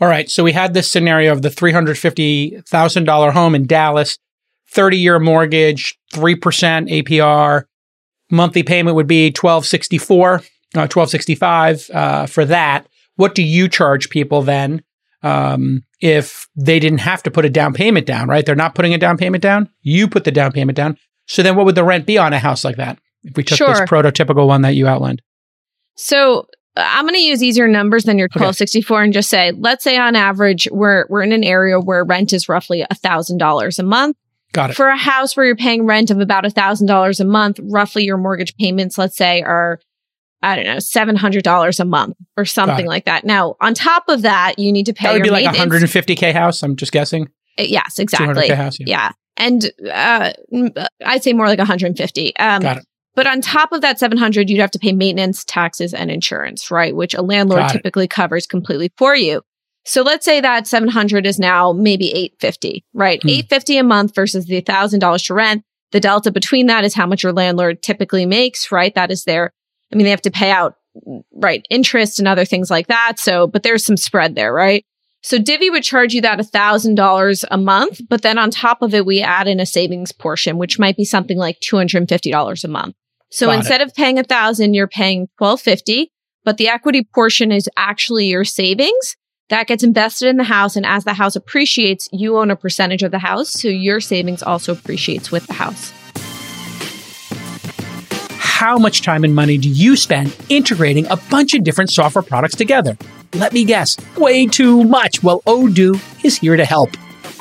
All 0.00 0.09
right. 0.09 0.31
So 0.31 0.43
we 0.43 0.52
had 0.52 0.75
this 0.75 0.90
scenario 0.90 1.33
of 1.33 1.43
the 1.43 1.50
$350,000 1.50 3.33
home 3.33 3.55
in 3.55 3.67
Dallas, 3.67 4.19
30 4.71 4.97
year 4.97 5.19
mortgage, 5.19 5.99
3% 6.14 6.40
APR, 7.02 7.64
monthly 8.31 8.62
payment 8.62 8.97
would 8.97 9.07
be 9.07 9.26
1264 9.26 10.43
uh, 10.74 10.86
1265 10.86 11.90
uh, 11.92 12.26
for 12.26 12.44
that. 12.44 12.86
What 13.16 13.34
do 13.34 13.42
you 13.42 13.68
charge 13.68 14.10
people 14.10 14.42
then 14.42 14.82
um, 15.22 15.82
if 16.00 16.48
they 16.56 16.78
didn't 16.78 17.00
have 17.00 17.22
to 17.24 17.30
put 17.30 17.44
a 17.44 17.50
down 17.50 17.74
payment 17.74 18.06
down, 18.06 18.28
right? 18.28 18.44
They're 18.44 18.54
not 18.54 18.74
putting 18.74 18.94
a 18.94 18.98
down 18.98 19.18
payment 19.18 19.42
down. 19.42 19.68
You 19.82 20.08
put 20.08 20.24
the 20.24 20.30
down 20.30 20.52
payment 20.52 20.76
down. 20.76 20.96
So 21.26 21.42
then 21.42 21.56
what 21.56 21.66
would 21.66 21.74
the 21.74 21.84
rent 21.84 22.06
be 22.06 22.18
on 22.18 22.32
a 22.32 22.38
house 22.38 22.64
like 22.64 22.76
that 22.76 22.98
if 23.22 23.36
we 23.36 23.44
took 23.44 23.58
sure. 23.58 23.68
this 23.68 23.80
prototypical 23.80 24.46
one 24.46 24.62
that 24.62 24.74
you 24.74 24.86
outlined? 24.86 25.22
So 25.96 26.46
uh, 26.76 26.84
I'm 26.86 27.04
going 27.04 27.14
to 27.14 27.20
use 27.20 27.42
easier 27.42 27.68
numbers 27.68 28.04
than 28.04 28.18
your 28.18 28.26
1264 28.28 28.96
okay. 28.96 29.04
and 29.04 29.12
just 29.12 29.28
say, 29.28 29.52
let's 29.52 29.84
say 29.84 29.98
on 29.98 30.16
average, 30.16 30.68
we're, 30.70 31.04
we're 31.08 31.22
in 31.22 31.32
an 31.32 31.44
area 31.44 31.78
where 31.78 32.04
rent 32.04 32.32
is 32.32 32.48
roughly 32.48 32.84
$1,000 32.90 33.78
a 33.78 33.82
month. 33.82 34.16
Got 34.52 34.70
it. 34.70 34.74
For 34.74 34.88
a 34.88 34.96
house 34.96 35.36
where 35.36 35.46
you're 35.46 35.56
paying 35.56 35.86
rent 35.86 36.10
of 36.10 36.18
about 36.18 36.44
$1,000 36.44 37.20
a 37.20 37.24
month, 37.24 37.60
roughly 37.62 38.04
your 38.04 38.16
mortgage 38.16 38.56
payments, 38.56 38.98
let's 38.98 39.16
say, 39.16 39.42
are 39.42 39.78
I 40.42 40.56
don't 40.56 40.64
know, 40.64 40.76
$700 40.76 41.80
a 41.80 41.85
month 41.85 42.16
or 42.37 42.44
something 42.44 42.87
like 42.87 43.04
that. 43.04 43.25
Now, 43.25 43.56
on 43.61 43.75
top 43.75 44.04
of 44.09 44.23
that, 44.23 44.59
you 44.59 44.73
need 44.73 44.87
to 44.87 44.92
pay 44.94 45.09
That 45.09 45.12
would 45.14 45.23
be 45.23 45.30
like 45.30 45.44
a 45.47 45.52
maintenance. 45.52 45.92
150k 45.92 46.32
house. 46.32 46.62
I'm 46.62 46.76
just 46.76 46.92
guessing. 46.92 47.28
Uh, 47.59 47.64
Yes, 47.64 47.97
200k 47.97 48.02
exactly. 48.02 48.49
house. 48.49 48.78
Yeah. 48.80 48.87
Yeah. 48.87 49.11
And 49.37 49.70
uh, 49.92 50.32
m- 50.52 50.73
I'd 51.04 51.23
say 51.23 51.32
more 51.32 51.47
like 51.47 51.59
150. 51.59 52.37
Um, 52.37 52.62
Got 52.62 52.78
it. 52.78 52.85
But 53.16 53.26
on 53.26 53.40
top 53.40 53.73
of 53.73 53.80
that 53.82 53.99
700, 53.99 54.49
you'd 54.49 54.61
have 54.61 54.70
to 54.70 54.78
pay 54.78 54.92
maintenance, 54.92 55.44
taxes, 55.44 55.92
and 55.92 56.11
insurance, 56.11 56.70
right? 56.70 56.94
Which 56.94 57.12
a 57.12 57.23
landlord 57.23 57.68
typically 57.68 58.06
covers 58.09 58.47
completely 58.47 58.92
for 58.97 59.14
you. 59.16 59.42
So 59.85 60.02
let's 60.02 60.25
say 60.25 60.40
that 60.40 60.66
700 60.66 61.26
is 61.26 61.38
now 61.38 61.73
maybe 61.73 62.12
850, 62.12 62.85
right? 62.94 63.20
Hmm. 63.20 63.28
850 63.28 63.76
a 63.78 63.82
month 63.82 64.14
versus 64.14 64.47
the 64.47 64.62
$1,000 64.62 65.26
to 65.26 65.35
rent. 65.35 65.64
The 65.92 66.00
delta 66.00 66.30
between 66.30 66.66
that 66.66 66.85
is 66.85 66.94
how 66.94 67.06
much 67.06 67.23
your 67.25 67.32
landlord 67.32 67.82
typically 67.82 68.26
makes, 68.26 68.70
right? 68.70 68.94
That 68.94 69.11
is 69.11 69.25
their, 69.25 69.52
I 69.92 69.97
mean, 69.97 70.04
they 70.04 70.11
have 70.11 70.23
to 70.23 70.30
pay 70.30 70.50
out, 70.50 70.76
right, 71.35 71.64
interest 71.70 72.18
and 72.18 72.28
other 72.28 72.44
things 72.44 72.70
like 72.70 72.87
that. 72.88 73.18
So, 73.18 73.47
but 73.47 73.62
there's 73.62 73.85
some 73.85 73.97
spread 73.97 74.35
there, 74.35 74.52
right? 74.52 74.85
So 75.23 75.38
Divvy 75.38 75.68
would 75.68 75.82
charge 75.82 76.14
you 76.14 76.23
that 76.23 76.38
$1,000 76.38 77.44
a 77.50 77.59
month, 77.59 78.00
but 78.09 78.23
then 78.23 78.38
on 78.38 78.50
top 78.50 78.80
of 78.80 78.94
it, 78.94 79.04
we 79.04 79.20
add 79.20 79.49
in 79.49 79.61
a 79.61 79.66
savings 79.66 80.12
portion, 80.12 80.56
which 80.56 80.78
might 80.78 80.97
be 80.97 81.04
something 81.04 81.37
like 81.37 81.61
$250 81.61 82.64
a 82.64 82.68
month. 82.68 82.94
So 83.30 83.47
Got 83.47 83.52
it. 83.52 83.56
instead 83.59 83.80
of 83.82 83.94
paying 83.94 84.18
a 84.18 84.25
thousand, 84.25 84.75
you're 84.75 84.88
paying 84.88 85.28
1250, 85.38 86.11
but 86.44 86.56
the 86.56 86.68
equity 86.68 87.06
portion 87.14 87.52
is 87.52 87.68
actually 87.76 88.26
your 88.26 88.44
savings 88.44 89.16
that 89.50 89.66
gets 89.66 89.82
invested 89.82 90.28
in 90.28 90.37
the 90.37 90.44
house. 90.44 90.75
And 90.75 90.87
as 90.87 91.04
the 91.04 91.12
house 91.12 91.37
appreciates, 91.37 92.09
you 92.12 92.38
own 92.38 92.50
a 92.50 92.56
percentage 92.56 93.02
of 93.02 93.11
the 93.11 93.18
house. 93.18 93.50
So 93.50 93.68
your 93.68 94.00
savings 94.00 94.42
also 94.42 94.73
appreciates 94.73 95.30
with 95.30 95.47
the 95.47 95.54
house. 95.54 95.92
How 98.61 98.76
much 98.76 99.00
time 99.00 99.25
and 99.25 99.35
money 99.35 99.57
do 99.57 99.71
you 99.71 99.97
spend 99.97 100.37
integrating 100.50 101.07
a 101.07 101.17
bunch 101.17 101.55
of 101.55 101.64
different 101.64 101.88
software 101.88 102.21
products 102.21 102.55
together? 102.55 102.95
Let 103.33 103.55
me 103.55 103.64
guess, 103.64 103.97
way 104.19 104.45
too 104.45 104.85
much. 104.85 105.23
Well, 105.23 105.40
Odoo 105.47 105.99
is 106.23 106.37
here 106.37 106.59
to 106.59 106.67
help. 106.67 106.90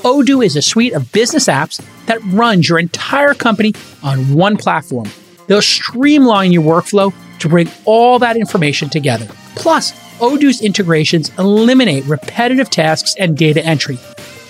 Odoo 0.06 0.46
is 0.46 0.56
a 0.56 0.62
suite 0.62 0.94
of 0.94 1.12
business 1.12 1.50
apps 1.50 1.86
that 2.06 2.24
runs 2.28 2.70
your 2.70 2.80
entire 2.80 3.34
company 3.34 3.74
on 4.02 4.34
one 4.34 4.56
platform. 4.56 5.10
They'll 5.48 5.62
streamline 5.62 6.54
your 6.54 6.64
workflow 6.64 7.14
to 7.40 7.50
bring 7.50 7.70
all 7.84 8.18
that 8.20 8.38
information 8.38 8.88
together. 8.88 9.28
Plus, 9.58 9.92
Odoo's 10.20 10.62
integrations 10.62 11.38
eliminate 11.38 12.06
repetitive 12.06 12.70
tasks 12.70 13.14
and 13.20 13.38
data 13.38 13.62
entry. 13.66 14.00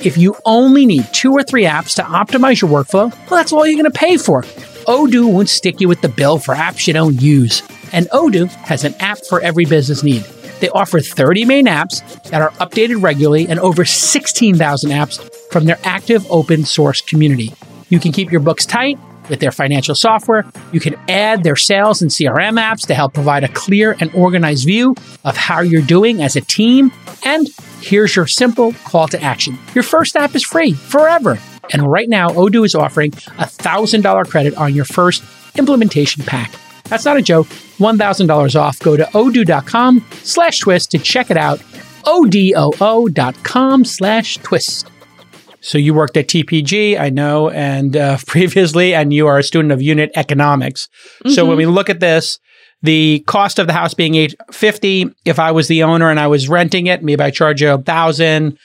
If 0.05 0.19
you 0.19 0.35
only 0.45 0.85
need 0.85 1.07
two 1.13 1.31
or 1.31 1.41
three 1.41 1.63
apps 1.63 1.95
to 1.95 2.03
optimize 2.03 2.61
your 2.61 2.69
workflow, 2.69 3.11
well, 3.11 3.29
that's 3.31 3.51
all 3.51 3.65
you're 3.65 3.81
going 3.81 3.91
to 3.91 3.99
pay 3.99 4.17
for. 4.17 4.43
Odoo 4.89 5.31
won't 5.31 5.49
stick 5.49 5.79
you 5.79 5.87
with 5.87 6.01
the 6.01 6.09
bill 6.09 6.39
for 6.39 6.55
apps 6.55 6.87
you 6.87 6.93
don't 6.93 7.21
use. 7.21 7.61
And 7.93 8.07
Odoo 8.07 8.47
has 8.65 8.83
an 8.83 8.95
app 8.95 9.19
for 9.29 9.39
every 9.39 9.65
business 9.65 10.01
need. 10.01 10.23
They 10.61 10.69
offer 10.69 10.99
30 10.99 11.45
main 11.45 11.67
apps 11.67 12.01
that 12.31 12.41
are 12.41 12.49
updated 12.53 13.03
regularly 13.03 13.47
and 13.47 13.59
over 13.59 13.85
16,000 13.85 14.89
apps 14.89 15.31
from 15.51 15.65
their 15.65 15.77
active 15.83 16.25
open 16.31 16.65
source 16.65 17.01
community. 17.01 17.53
You 17.89 17.99
can 17.99 18.11
keep 18.11 18.31
your 18.31 18.41
books 18.41 18.65
tight 18.65 18.97
with 19.29 19.39
their 19.39 19.51
financial 19.51 19.93
software. 19.93 20.43
You 20.71 20.79
can 20.79 20.95
add 21.07 21.43
their 21.43 21.55
sales 21.55 22.01
and 22.01 22.09
CRM 22.09 22.59
apps 22.59 22.87
to 22.87 22.95
help 22.95 23.13
provide 23.13 23.43
a 23.43 23.47
clear 23.49 23.95
and 23.99 24.11
organized 24.15 24.65
view 24.65 24.95
of 25.23 25.37
how 25.37 25.61
you're 25.61 25.83
doing 25.83 26.23
as 26.23 26.35
a 26.35 26.41
team. 26.41 26.91
And 27.23 27.47
here's 27.79 28.15
your 28.15 28.25
simple 28.25 28.73
call 28.85 29.07
to 29.09 29.21
action. 29.21 29.59
Your 29.75 29.83
first 29.83 30.15
app 30.15 30.33
is 30.33 30.43
free 30.43 30.73
forever. 30.73 31.37
And 31.71 31.89
right 31.89 32.09
now, 32.09 32.29
Odoo 32.29 32.65
is 32.65 32.75
offering 32.75 33.13
a 33.37 33.45
$1,000 33.45 34.29
credit 34.29 34.55
on 34.55 34.73
your 34.73 34.85
first 34.85 35.23
implementation 35.57 36.23
pack. 36.23 36.53
That's 36.85 37.05
not 37.05 37.17
a 37.17 37.21
joke. 37.21 37.47
$1,000 37.77 38.59
off. 38.59 38.79
Go 38.79 38.97
to 38.97 39.03
odoo.com 39.03 40.05
slash 40.23 40.59
twist 40.59 40.91
to 40.91 40.97
check 40.97 41.29
it 41.29 41.37
out. 41.37 41.61
O-D-O-O 42.05 43.07
dot 43.09 43.43
com 43.43 43.85
slash 43.85 44.37
twist. 44.37 44.89
So 45.61 45.77
you 45.77 45.93
worked 45.93 46.17
at 46.17 46.27
TPG, 46.27 46.99
I 46.99 47.09
know, 47.09 47.49
and 47.49 47.95
uh, 47.95 48.17
previously, 48.27 48.93
and 48.95 49.13
you 49.13 49.27
are 49.27 49.37
a 49.37 49.43
student 49.43 49.71
of 49.71 49.81
unit 49.81 50.11
economics. 50.15 50.87
So 51.27 51.45
when 51.45 51.57
we 51.57 51.65
look 51.65 51.89
at 51.89 51.99
this, 51.99 52.39
the 52.81 53.23
cost 53.27 53.59
of 53.59 53.67
the 53.67 53.73
house 53.73 53.93
being 53.93 54.15
eight 54.15 54.35
fifty. 54.51 55.13
If 55.25 55.37
I 55.37 55.51
was 55.51 55.67
the 55.67 55.83
owner 55.83 56.09
and 56.09 56.19
I 56.19 56.27
was 56.27 56.47
renting 56.47 56.87
it, 56.87 57.03
maybe 57.03 57.21
I 57.21 57.29
charge 57.29 57.61
you 57.61 57.71
a 57.71 57.77
thousand, 57.77 58.57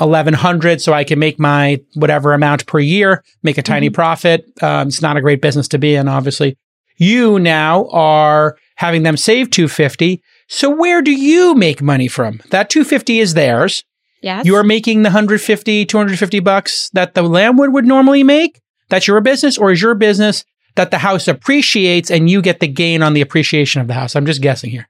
eleven 0.00 0.34
hundred, 0.34 0.80
so 0.80 0.92
I 0.92 1.04
can 1.04 1.18
make 1.18 1.38
my 1.38 1.80
whatever 1.94 2.32
amount 2.32 2.66
per 2.66 2.78
year, 2.78 3.24
make 3.42 3.58
a 3.58 3.62
tiny 3.62 3.90
profit. 3.90 4.44
Um, 4.62 4.88
it's 4.88 5.02
not 5.02 5.16
a 5.16 5.20
great 5.20 5.42
business 5.42 5.68
to 5.68 5.78
be 5.78 5.94
in, 5.94 6.08
obviously. 6.08 6.56
You 6.98 7.38
now 7.38 7.88
are 7.88 8.56
having 8.76 9.02
them 9.02 9.16
save 9.16 9.50
two 9.50 9.68
fifty. 9.68 10.22
So 10.48 10.70
where 10.70 11.02
do 11.02 11.12
you 11.12 11.54
make 11.54 11.82
money 11.82 12.08
from? 12.08 12.40
That 12.50 12.70
two 12.70 12.84
fifty 12.84 13.20
is 13.20 13.34
theirs. 13.34 13.84
Yes. 14.22 14.44
You 14.44 14.56
are 14.56 14.64
making 14.64 15.02
the 15.02 15.08
150, 15.08 15.84
250 15.86 16.40
bucks 16.40 16.90
that 16.94 17.14
the 17.14 17.22
landlord 17.22 17.72
would 17.72 17.84
normally 17.84 18.24
make. 18.24 18.60
That's 18.88 19.06
your 19.06 19.20
business, 19.20 19.56
or 19.56 19.70
is 19.70 19.80
your 19.80 19.94
business 19.94 20.44
that 20.74 20.90
the 20.90 20.98
house 20.98 21.28
appreciates 21.28 22.10
and 22.10 22.28
you 22.28 22.42
get 22.42 22.60
the 22.60 22.68
gain 22.68 23.02
on 23.02 23.14
the 23.14 23.20
appreciation 23.20 23.80
of 23.80 23.88
the 23.88 23.94
house? 23.94 24.16
I'm 24.16 24.26
just 24.26 24.42
guessing 24.42 24.70
here. 24.70 24.88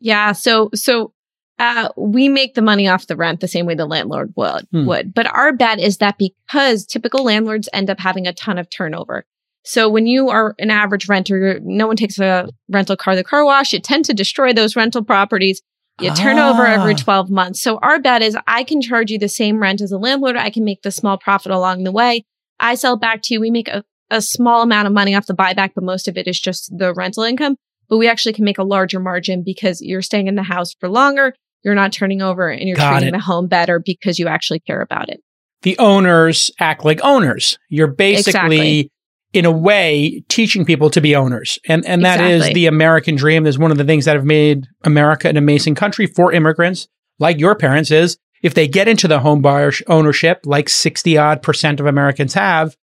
Yeah. 0.00 0.32
So, 0.32 0.70
so, 0.74 1.12
uh, 1.58 1.88
we 1.96 2.28
make 2.28 2.54
the 2.54 2.62
money 2.62 2.88
off 2.88 3.06
the 3.06 3.16
rent 3.16 3.40
the 3.40 3.48
same 3.48 3.64
way 3.66 3.74
the 3.74 3.86
landlord 3.86 4.32
would, 4.36 4.66
Hmm. 4.72 4.86
would. 4.86 5.14
But 5.14 5.26
our 5.26 5.52
bet 5.52 5.78
is 5.78 5.98
that 5.98 6.16
because 6.18 6.84
typical 6.84 7.24
landlords 7.24 7.68
end 7.72 7.90
up 7.90 8.00
having 8.00 8.26
a 8.26 8.32
ton 8.32 8.58
of 8.58 8.68
turnover. 8.70 9.24
So 9.64 9.88
when 9.88 10.06
you 10.06 10.28
are 10.30 10.54
an 10.58 10.70
average 10.70 11.08
renter, 11.08 11.58
no 11.62 11.86
one 11.86 11.96
takes 11.96 12.18
a 12.18 12.48
rental 12.68 12.96
car 12.96 13.14
to 13.14 13.16
the 13.16 13.24
car 13.24 13.44
wash. 13.44 13.72
You 13.72 13.78
tend 13.80 14.04
to 14.06 14.12
destroy 14.14 14.52
those 14.52 14.76
rental 14.76 15.02
properties. 15.04 15.62
You 16.00 16.12
turn 16.12 16.38
over 16.40 16.66
every 16.66 16.94
Ah. 16.94 16.98
12 16.98 17.30
months. 17.30 17.62
So 17.62 17.78
our 17.80 18.00
bet 18.00 18.20
is 18.20 18.36
I 18.48 18.64
can 18.64 18.82
charge 18.82 19.10
you 19.12 19.18
the 19.18 19.28
same 19.28 19.62
rent 19.62 19.80
as 19.80 19.92
a 19.92 19.96
landlord. 19.96 20.36
I 20.36 20.50
can 20.50 20.64
make 20.64 20.82
the 20.82 20.90
small 20.90 21.16
profit 21.16 21.52
along 21.52 21.84
the 21.84 21.92
way. 21.92 22.24
I 22.58 22.74
sell 22.74 22.96
back 22.96 23.22
to 23.22 23.34
you. 23.34 23.40
We 23.40 23.50
make 23.52 23.68
a, 23.68 23.84
a 24.10 24.20
small 24.20 24.62
amount 24.62 24.88
of 24.88 24.92
money 24.92 25.14
off 25.14 25.26
the 25.26 25.34
buyback, 25.34 25.70
but 25.74 25.84
most 25.84 26.08
of 26.08 26.18
it 26.18 26.26
is 26.26 26.38
just 26.40 26.76
the 26.76 26.92
rental 26.92 27.22
income. 27.22 27.56
But 27.88 27.98
we 27.98 28.08
actually 28.08 28.32
can 28.32 28.44
make 28.44 28.58
a 28.58 28.64
larger 28.64 28.98
margin 28.98 29.42
because 29.44 29.80
you're 29.80 30.02
staying 30.02 30.26
in 30.26 30.34
the 30.34 30.42
house 30.42 30.74
for 30.80 30.88
longer. 30.88 31.34
You're 31.64 31.74
not 31.74 31.92
turning 31.92 32.22
over 32.22 32.48
and 32.50 32.68
you're 32.68 32.76
Got 32.76 32.90
treating 32.92 33.08
it. 33.08 33.12
the 33.12 33.20
home 33.24 33.46
better 33.48 33.78
because 33.84 34.18
you 34.18 34.28
actually 34.28 34.60
care 34.60 34.80
about 34.80 35.08
it. 35.08 35.20
The 35.62 35.78
owners 35.78 36.50
act 36.60 36.84
like 36.84 37.00
owners. 37.02 37.58
You're 37.70 37.86
basically, 37.88 38.58
Exactly. 38.80 38.90
in 39.32 39.44
a 39.46 39.50
way, 39.50 40.22
teaching 40.28 40.64
people 40.64 40.90
to 40.90 41.00
be 41.00 41.16
owners. 41.16 41.58
And, 41.66 41.84
and 41.86 42.04
that 42.04 42.20
is 42.20 42.42
Exactly. 42.42 42.54
the 42.54 42.66
American 42.66 43.16
dream. 43.16 43.42
There's 43.44 43.58
one 43.58 43.70
of 43.70 43.78
the 43.78 43.84
things 43.84 44.04
that 44.04 44.14
have 44.14 44.26
made 44.26 44.66
America 44.82 45.28
an 45.28 45.36
amazing 45.38 45.74
country 45.74 46.06
for 46.06 46.32
immigrants 46.32 46.86
like 47.18 47.38
your 47.38 47.54
parents 47.54 47.90
is 47.90 48.18
if 48.42 48.52
they 48.54 48.68
get 48.68 48.88
into 48.88 49.08
the 49.08 49.20
home 49.20 49.40
buyer 49.40 49.72
ownership, 49.86 50.40
like 50.44 50.68
60 50.68 51.16
odd 51.16 51.42
percent 51.42 51.80
of 51.80 51.86
Americans 51.86 52.34
have, 52.34 52.76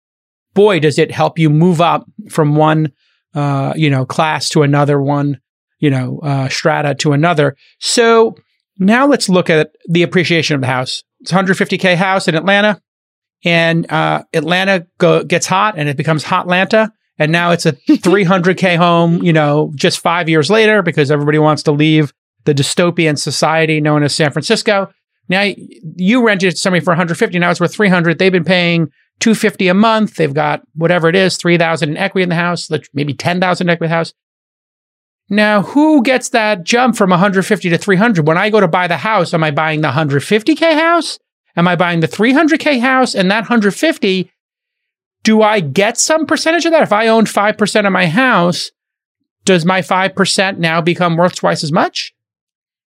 boy, 0.56 0.80
does 0.80 0.98
it 0.98 1.12
help 1.12 1.38
you 1.38 1.50
move 1.50 1.80
up 1.82 2.06
from 2.30 2.56
one, 2.56 2.92
uh, 3.36 3.74
you 3.76 3.90
know, 3.90 4.06
class 4.06 4.50
to 4.50 4.64
another 4.64 5.00
one, 5.02 5.40
you 5.80 5.90
know, 5.92 6.20
uh, 6.24 6.50
strata 6.50 6.96
to 6.96 7.12
another. 7.14 7.56
So 7.80 8.36
now 8.82 9.08
let's 9.08 9.30
look 9.30 9.50
at 9.50 9.76
the 9.88 10.04
appreciation 10.04 10.56
of 10.56 10.62
the 10.62 10.68
house. 10.68 11.04
It's 11.20 11.32
a 11.32 11.36
150K 11.36 11.96
house 11.96 12.28
in 12.28 12.36
Atlanta 12.36 12.82
and 13.46 13.90
uh, 13.92 14.24
Atlanta 14.34 14.88
go, 14.98 15.24
gets 15.24 15.46
hot 15.46 15.76
and 15.78 15.88
it 15.88 15.98
becomes 15.98 16.24
Hotlanta. 16.24 16.92
And 17.20 17.32
now 17.32 17.52
it's 17.52 17.66
a 17.66 17.74
300K 17.90 18.78
home, 18.78 19.22
you 19.22 19.34
know, 19.34 19.72
just 19.76 20.00
five 20.00 20.28
years 20.28 20.50
later 20.50 20.82
because 20.82 21.12
everybody 21.12 21.38
wants 21.38 21.64
to 21.64 21.72
leave 21.72 22.12
the 22.46 22.54
dystopian 22.56 23.20
society 23.20 23.80
known 23.82 24.02
as 24.02 24.16
San 24.16 24.32
Francisco. 24.32 24.92
Now 25.30 25.54
you 25.96 26.26
rented 26.26 26.58
somebody 26.58 26.84
for 26.84 26.92
150. 26.92 27.38
Now 27.38 27.52
it's 27.52 27.60
worth 27.60 27.74
300. 27.74 28.18
They've 28.18 28.32
been 28.32 28.44
paying 28.44 28.92
250 29.20 29.68
a 29.68 29.74
month. 29.76 30.16
They've 30.16 30.34
got 30.34 30.64
whatever 30.74 31.08
it 31.08 31.16
is, 31.16 31.38
3,000 31.38 31.90
in 31.90 31.98
equity 31.98 32.24
in 32.24 32.30
the 32.30 32.36
house, 32.36 32.70
maybe 32.94 33.14
10,000 33.14 33.66
in 33.66 33.70
equity 33.70 33.86
in 33.86 33.92
the 33.92 33.96
house. 33.96 34.14
Now, 35.32 35.62
who 35.62 36.04
gets 36.04 36.28
that 36.30 36.66
jump 36.66 36.98
from 36.98 37.10
150 37.10 37.70
to 37.70 37.78
300? 37.78 38.28
When 38.28 38.38
I 38.38 38.50
go 38.50 38.60
to 38.60 38.68
buy 38.68 38.88
the 38.88 38.98
house, 38.98 39.34
am 39.34 39.44
I 39.46 39.50
buying 39.52 39.80
the 39.80 39.88
150K 39.92 40.74
house? 40.78 41.20
Am 41.56 41.68
I 41.70 41.78
buying 41.78 42.02
the 42.02 42.08
300K 42.08 42.82
house? 42.82 43.16
And 43.16 43.32
that 43.32 43.44
150, 43.44 44.30
do 45.24 45.42
I 45.42 45.62
get 45.62 45.98
some 45.98 46.26
percentage 46.26 46.66
of 46.66 46.74
that? 46.74 46.84
If 46.84 46.92
I 46.92 47.08
own 47.08 47.24
5% 47.26 47.86
of 47.88 47.94
my 47.94 48.08
house, 48.08 48.72
does 49.46 49.66
my 49.66 49.80
5% 49.82 50.58
now 50.58 50.82
become 50.82 51.16
worth 51.16 51.36
twice 51.36 51.64
as 51.64 51.72
much? 51.72 52.14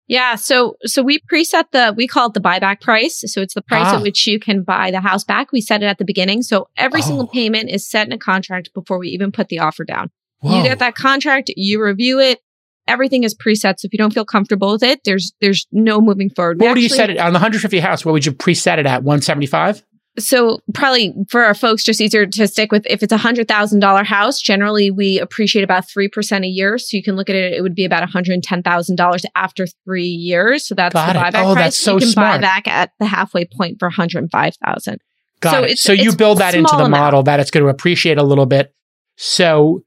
Yeah. 0.07 0.35
So, 0.35 0.75
so 0.83 1.01
we 1.01 1.19
preset 1.31 1.71
the, 1.71 1.93
we 1.95 2.07
call 2.07 2.27
it 2.27 2.33
the 2.33 2.41
buyback 2.41 2.81
price. 2.81 3.23
So 3.25 3.39
it's 3.41 3.53
the 3.53 3.61
price 3.61 3.85
Ah. 3.87 3.95
at 3.95 4.01
which 4.01 4.27
you 4.27 4.37
can 4.37 4.63
buy 4.63 4.91
the 4.91 4.99
house 4.99 5.23
back. 5.23 5.53
We 5.53 5.61
set 5.61 5.81
it 5.81 5.85
at 5.85 5.97
the 5.97 6.03
beginning. 6.05 6.41
So 6.43 6.67
every 6.75 6.99
Oh. 6.99 7.05
single 7.05 7.27
payment 7.27 7.69
is 7.69 7.89
set 7.89 8.05
in 8.05 8.11
a 8.11 8.17
contract 8.17 8.73
before 8.73 8.99
we 8.99 9.07
even 9.07 9.31
put 9.31 9.47
the 9.47 9.59
offer 9.59 9.85
down. 9.85 10.09
Whoa. 10.43 10.57
You 10.57 10.63
get 10.63 10.79
that 10.79 10.95
contract, 10.95 11.51
you 11.55 11.83
review 11.83 12.19
it. 12.19 12.39
Everything 12.87 13.23
is 13.23 13.33
preset. 13.33 13.75
So 13.79 13.85
if 13.85 13.93
you 13.93 13.97
don't 13.97 14.13
feel 14.13 14.25
comfortable 14.25 14.73
with 14.73 14.83
it, 14.83 14.99
there's, 15.05 15.31
there's 15.39 15.65
no 15.71 16.01
moving 16.01 16.29
forward. 16.29 16.59
We 16.59 16.67
What 16.67 16.73
would 16.75 16.79
you 16.81 16.85
actually- 16.87 16.97
set 16.97 17.09
it 17.09 17.17
on 17.17 17.31
the 17.33 17.37
150 17.39 17.79
house? 17.79 18.03
What 18.05 18.11
would 18.11 18.25
you 18.25 18.33
preset 18.33 18.77
it 18.77 18.85
at? 18.85 19.03
175? 19.03 19.83
so 20.19 20.59
probably 20.75 21.11
for 21.27 21.43
our 21.43 21.55
folks, 21.55 21.83
just 21.83 21.99
easier 21.99 22.27
to 22.27 22.47
stick 22.47 22.71
with 22.71 22.85
if 22.87 23.01
it's 23.01 23.11
a 23.11 23.17
hundred 23.17 23.47
thousand 23.47 23.79
dollar 23.79 24.03
house, 24.03 24.39
generally 24.39 24.91
we 24.91 25.17
appreciate 25.17 25.63
about 25.63 25.89
three 25.89 26.07
percent 26.07 26.45
a 26.45 26.47
year. 26.47 26.77
So 26.77 26.95
you 26.95 27.01
can 27.01 27.15
look 27.15 27.31
at 27.31 27.35
it, 27.35 27.53
it 27.53 27.61
would 27.61 27.73
be 27.73 27.83
about 27.83 28.07
$110,000 28.07 29.25
after 29.35 29.65
three 29.85 30.03
years. 30.03 30.67
So 30.67 30.75
that's 30.75 30.93
Got 30.93 31.13
the 31.13 31.19
it. 31.19 31.23
buyback 31.23 31.43
Oh, 31.45 31.53
price. 31.53 31.63
that's 31.65 31.77
so 31.77 31.93
you 31.93 31.99
can 32.01 32.09
smart. 32.09 32.35
buy 32.35 32.41
back 32.41 32.67
at 32.67 32.91
the 32.99 33.07
halfway 33.07 33.45
point 33.45 33.79
for 33.79 33.89
105000 33.89 34.99
Got 35.39 35.51
So 35.51 35.57
it. 35.59 35.63
it's- 35.63 35.81
so 35.81 35.93
you 35.93 36.15
build 36.15 36.37
that 36.37 36.53
into 36.53 36.69
the 36.69 36.83
amount. 36.83 36.91
model 36.91 37.23
that 37.23 37.39
it's 37.39 37.49
going 37.49 37.63
to 37.63 37.69
appreciate 37.71 38.19
a 38.19 38.23
little 38.23 38.45
bit. 38.45 38.71
So, 39.17 39.81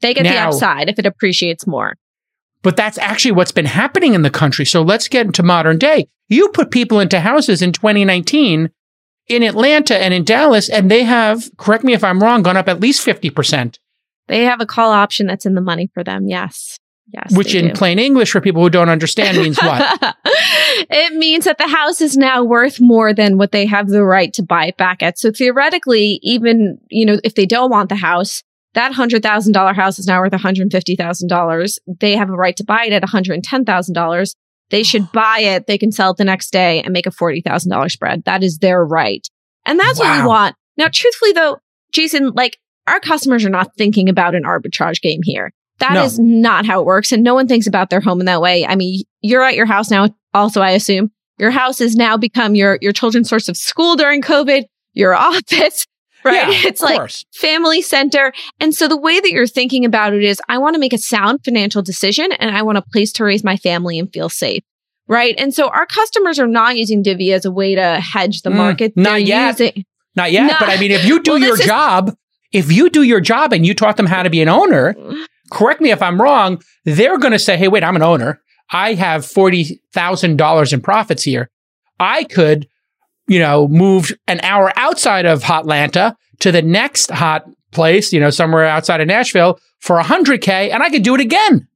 They 0.00 0.14
get 0.14 0.24
the 0.24 0.36
upside 0.36 0.88
if 0.88 0.98
it 0.98 1.06
appreciates 1.06 1.66
more. 1.66 1.94
but 2.62 2.76
that's 2.76 2.98
actually 2.98 3.32
what's 3.32 3.52
been 3.52 3.66
happening 3.66 4.14
in 4.14 4.22
the 4.22 4.30
country. 4.30 4.64
So 4.64 4.82
let's 4.82 5.08
get 5.08 5.26
into 5.26 5.42
modern 5.42 5.78
day. 5.78 6.08
You 6.28 6.48
put 6.48 6.70
people 6.70 6.98
into 7.00 7.20
houses 7.20 7.62
in 7.62 7.72
2019 7.72 8.70
in 9.28 9.42
Atlanta 9.42 9.96
and 9.96 10.12
in 10.12 10.24
Dallas, 10.24 10.68
and 10.68 10.90
they 10.90 11.04
have, 11.04 11.48
correct 11.58 11.84
me 11.84 11.92
if 11.92 12.02
I'm 12.04 12.20
wrong, 12.20 12.42
gone 12.42 12.56
up 12.56 12.68
at 12.68 12.80
least 12.80 13.06
50%, 13.06 13.78
They 14.28 14.44
have 14.44 14.60
a 14.60 14.66
call 14.66 14.90
option 14.92 15.26
that's 15.26 15.46
in 15.46 15.54
the 15.54 15.60
money 15.60 15.88
for 15.94 16.02
them. 16.04 16.26
Yes. 16.28 16.78
Yes. 17.12 17.36
which 17.36 17.54
in 17.54 17.68
do. 17.68 17.72
plain 17.74 18.00
English 18.00 18.32
for 18.32 18.40
people 18.40 18.62
who 18.62 18.68
don't 18.70 18.88
understand 18.88 19.38
means 19.42 19.58
what? 19.62 20.16
it 20.90 21.14
means 21.14 21.44
that 21.44 21.58
the 21.58 21.68
house 21.68 22.00
is 22.00 22.16
now 22.16 22.42
worth 22.42 22.80
more 22.80 23.14
than 23.14 23.38
what 23.38 23.52
they 23.52 23.64
have 23.66 23.88
the 23.88 24.02
right 24.02 24.32
to 24.34 24.42
buy 24.42 24.66
it 24.66 24.76
back 24.76 25.04
at. 25.04 25.16
So 25.16 25.30
theoretically, 25.30 26.18
even, 26.22 26.80
you 26.90 27.06
know, 27.06 27.20
if 27.22 27.36
they 27.36 27.46
don't 27.46 27.70
want 27.70 27.90
the 27.90 27.94
house, 27.96 28.42
that 28.76 28.92
$100,000 28.92 29.74
house 29.74 29.98
is 29.98 30.06
now 30.06 30.20
worth 30.20 30.32
$150,000. 30.32 31.78
They 32.00 32.16
have 32.16 32.30
a 32.30 32.32
right 32.34 32.56
to 32.56 32.64
buy 32.64 32.84
it 32.86 32.92
at 32.92 33.02
$110,000. 33.02 34.34
They 34.70 34.82
should 34.82 35.10
buy 35.12 35.38
it. 35.40 35.66
They 35.66 35.78
can 35.78 35.90
sell 35.92 36.12
it 36.12 36.16
the 36.18 36.24
next 36.24 36.52
day 36.52 36.82
and 36.82 36.92
make 36.92 37.06
a 37.06 37.10
$40,000 37.10 37.90
spread. 37.90 38.24
That 38.24 38.42
is 38.44 38.58
their 38.58 38.84
right. 38.84 39.26
And 39.64 39.80
that's 39.80 39.98
what 39.98 40.20
we 40.20 40.26
want. 40.26 40.54
Now, 40.76 40.88
truthfully 40.92 41.32
though, 41.32 41.58
Jason, 41.92 42.30
like 42.32 42.58
our 42.86 43.00
customers 43.00 43.44
are 43.44 43.50
not 43.50 43.74
thinking 43.76 44.08
about 44.08 44.34
an 44.36 44.44
arbitrage 44.44 45.00
game 45.00 45.20
here. 45.24 45.52
That 45.78 45.96
is 46.04 46.18
No. 46.18 46.50
not 46.50 46.66
how 46.66 46.80
it 46.80 46.86
works. 46.86 47.12
And 47.12 47.22
no 47.24 47.34
one 47.34 47.48
thinks 47.48 47.66
about 47.66 47.90
their 47.90 48.00
home 48.00 48.20
in 48.20 48.26
that 48.26 48.40
way. 48.40 48.64
I 48.66 48.76
mean, 48.76 49.02
you're 49.22 49.42
at 49.42 49.56
your 49.56 49.66
house 49.66 49.90
now. 49.90 50.08
Also, 50.32 50.60
I 50.60 50.70
assume 50.70 51.10
your 51.38 51.50
house 51.50 51.80
has 51.80 51.96
now 51.96 52.16
become 52.16 52.54
your, 52.54 52.78
your 52.80 52.92
children's 52.92 53.28
source 53.28 53.48
of 53.48 53.56
school 53.56 53.96
during 53.96 54.22
COVID, 54.22 54.64
your 54.94 55.14
office, 55.16 55.86
right? 56.26 56.34
Yeah, 56.48 56.48
it's 56.68 56.82
like 56.82 56.96
course. 56.98 57.24
family 57.34 57.80
center. 57.82 58.32
And 58.60 58.74
so 58.74 58.88
the 58.88 58.96
way 58.96 59.18
that 59.20 59.30
you're 59.30 59.46
thinking 59.46 59.84
about 59.84 60.12
it 60.12 60.22
is 60.22 60.40
I 60.48 60.58
want 60.58 60.74
to 60.74 60.80
make 60.80 60.92
a 60.92 60.98
sound 60.98 61.40
financial 61.44 61.82
decision 61.82 62.32
and 62.32 62.56
I 62.56 62.62
want 62.62 62.78
a 62.78 62.82
place 62.82 63.12
to 63.14 63.24
raise 63.24 63.42
my 63.44 63.56
family 63.56 63.98
and 63.98 64.12
feel 64.12 64.28
safe. 64.28 64.62
Right. 65.08 65.34
And 65.38 65.54
so 65.54 65.68
our 65.68 65.86
customers 65.86 66.38
are 66.38 66.46
not 66.48 66.76
using 66.76 67.02
Divvy 67.02 67.32
as 67.32 67.44
a 67.44 67.50
way 67.50 67.74
to 67.76 68.00
hedge 68.00 68.42
the 68.42 68.50
Mm, 68.50 68.56
market. 68.56 68.92
not 68.96 69.22
yet. 69.24 69.58
using- 69.60 69.84
Not 70.16 70.32
yet, 70.32 70.46
No. 70.46 70.56
but 70.58 70.68
I 70.68 70.78
mean, 70.78 70.90
if 70.90 71.04
you 71.04 71.20
do 71.22 71.32
Well, 71.32 71.40
your 71.40 71.50
this 71.52 71.60
is- 71.60 71.66
job, 71.66 72.16
if 72.52 72.72
you 72.72 72.90
do 72.90 73.02
your 73.02 73.20
job 73.20 73.52
and 73.52 73.64
you 73.66 73.72
taught 73.74 73.96
them 73.96 74.06
how 74.06 74.22
to 74.22 74.30
be 74.30 74.40
an 74.42 74.48
owner, 74.48 74.96
correct 75.52 75.80
me 75.80 75.90
if 75.90 76.02
I'm 76.02 76.20
wrong, 76.20 76.60
they're 76.84 77.18
going 77.18 77.32
to 77.32 77.38
say, 77.38 77.56
hey, 77.56 77.68
wait, 77.68 77.84
I'm 77.84 77.96
an 77.96 78.02
owner. 78.02 78.40
I 78.72 78.94
have 78.94 79.22
$40,000 79.24 80.72
in 80.72 80.80
profits 80.80 81.22
here. 81.22 81.50
I 82.00 82.24
could, 82.24 82.66
you 83.28 83.38
know, 83.38 83.68
moved 83.68 84.16
an 84.28 84.40
hour 84.42 84.72
outside 84.76 85.26
of 85.26 85.42
Hotlanta 85.42 86.14
to 86.40 86.52
the 86.52 86.62
next 86.62 87.10
hot 87.10 87.44
place, 87.72 88.12
you 88.12 88.20
know, 88.20 88.30
somewhere 88.30 88.64
outside 88.66 89.00
of 89.00 89.06
Nashville 89.08 89.58
for 89.80 90.00
100K 90.00 90.70
and 90.72 90.82
I 90.82 90.90
could 90.90 91.02
do 91.02 91.14
it 91.14 91.20
again. 91.20 91.66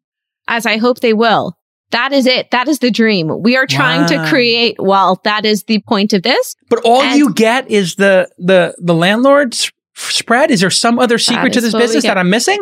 as 0.49 0.66
I 0.66 0.78
hope 0.78 1.00
they 1.00 1.12
will. 1.12 1.54
That 1.92 2.12
is 2.12 2.26
it. 2.26 2.50
That 2.50 2.66
is 2.69 2.78
the 2.80 2.90
dream. 2.90 3.42
We 3.42 3.57
are 3.57 3.66
trying 3.66 4.02
Wow. 4.02 4.07
to 4.25 4.28
create 4.28 4.76
wealth. 4.78 5.21
That 5.25 5.45
is 5.45 5.64
the 5.64 5.80
point 5.88 6.12
of 6.12 6.23
this. 6.23 6.54
But 6.69 6.80
all 6.85 7.02
And- 7.02 7.19
you 7.19 7.33
get 7.35 7.71
is 7.71 7.97
the 7.97 8.28
the 8.38 8.75
the 8.78 8.95
landlord's 8.95 9.71
spread. 9.97 10.50
Is 10.50 10.61
there 10.61 10.71
some 10.71 10.99
other 10.99 11.19
secret 11.19 11.52
to 11.52 11.61
this 11.61 11.73
business 11.75 12.04
that 12.04 12.16
I'm 12.19 12.30
missing? 12.30 12.59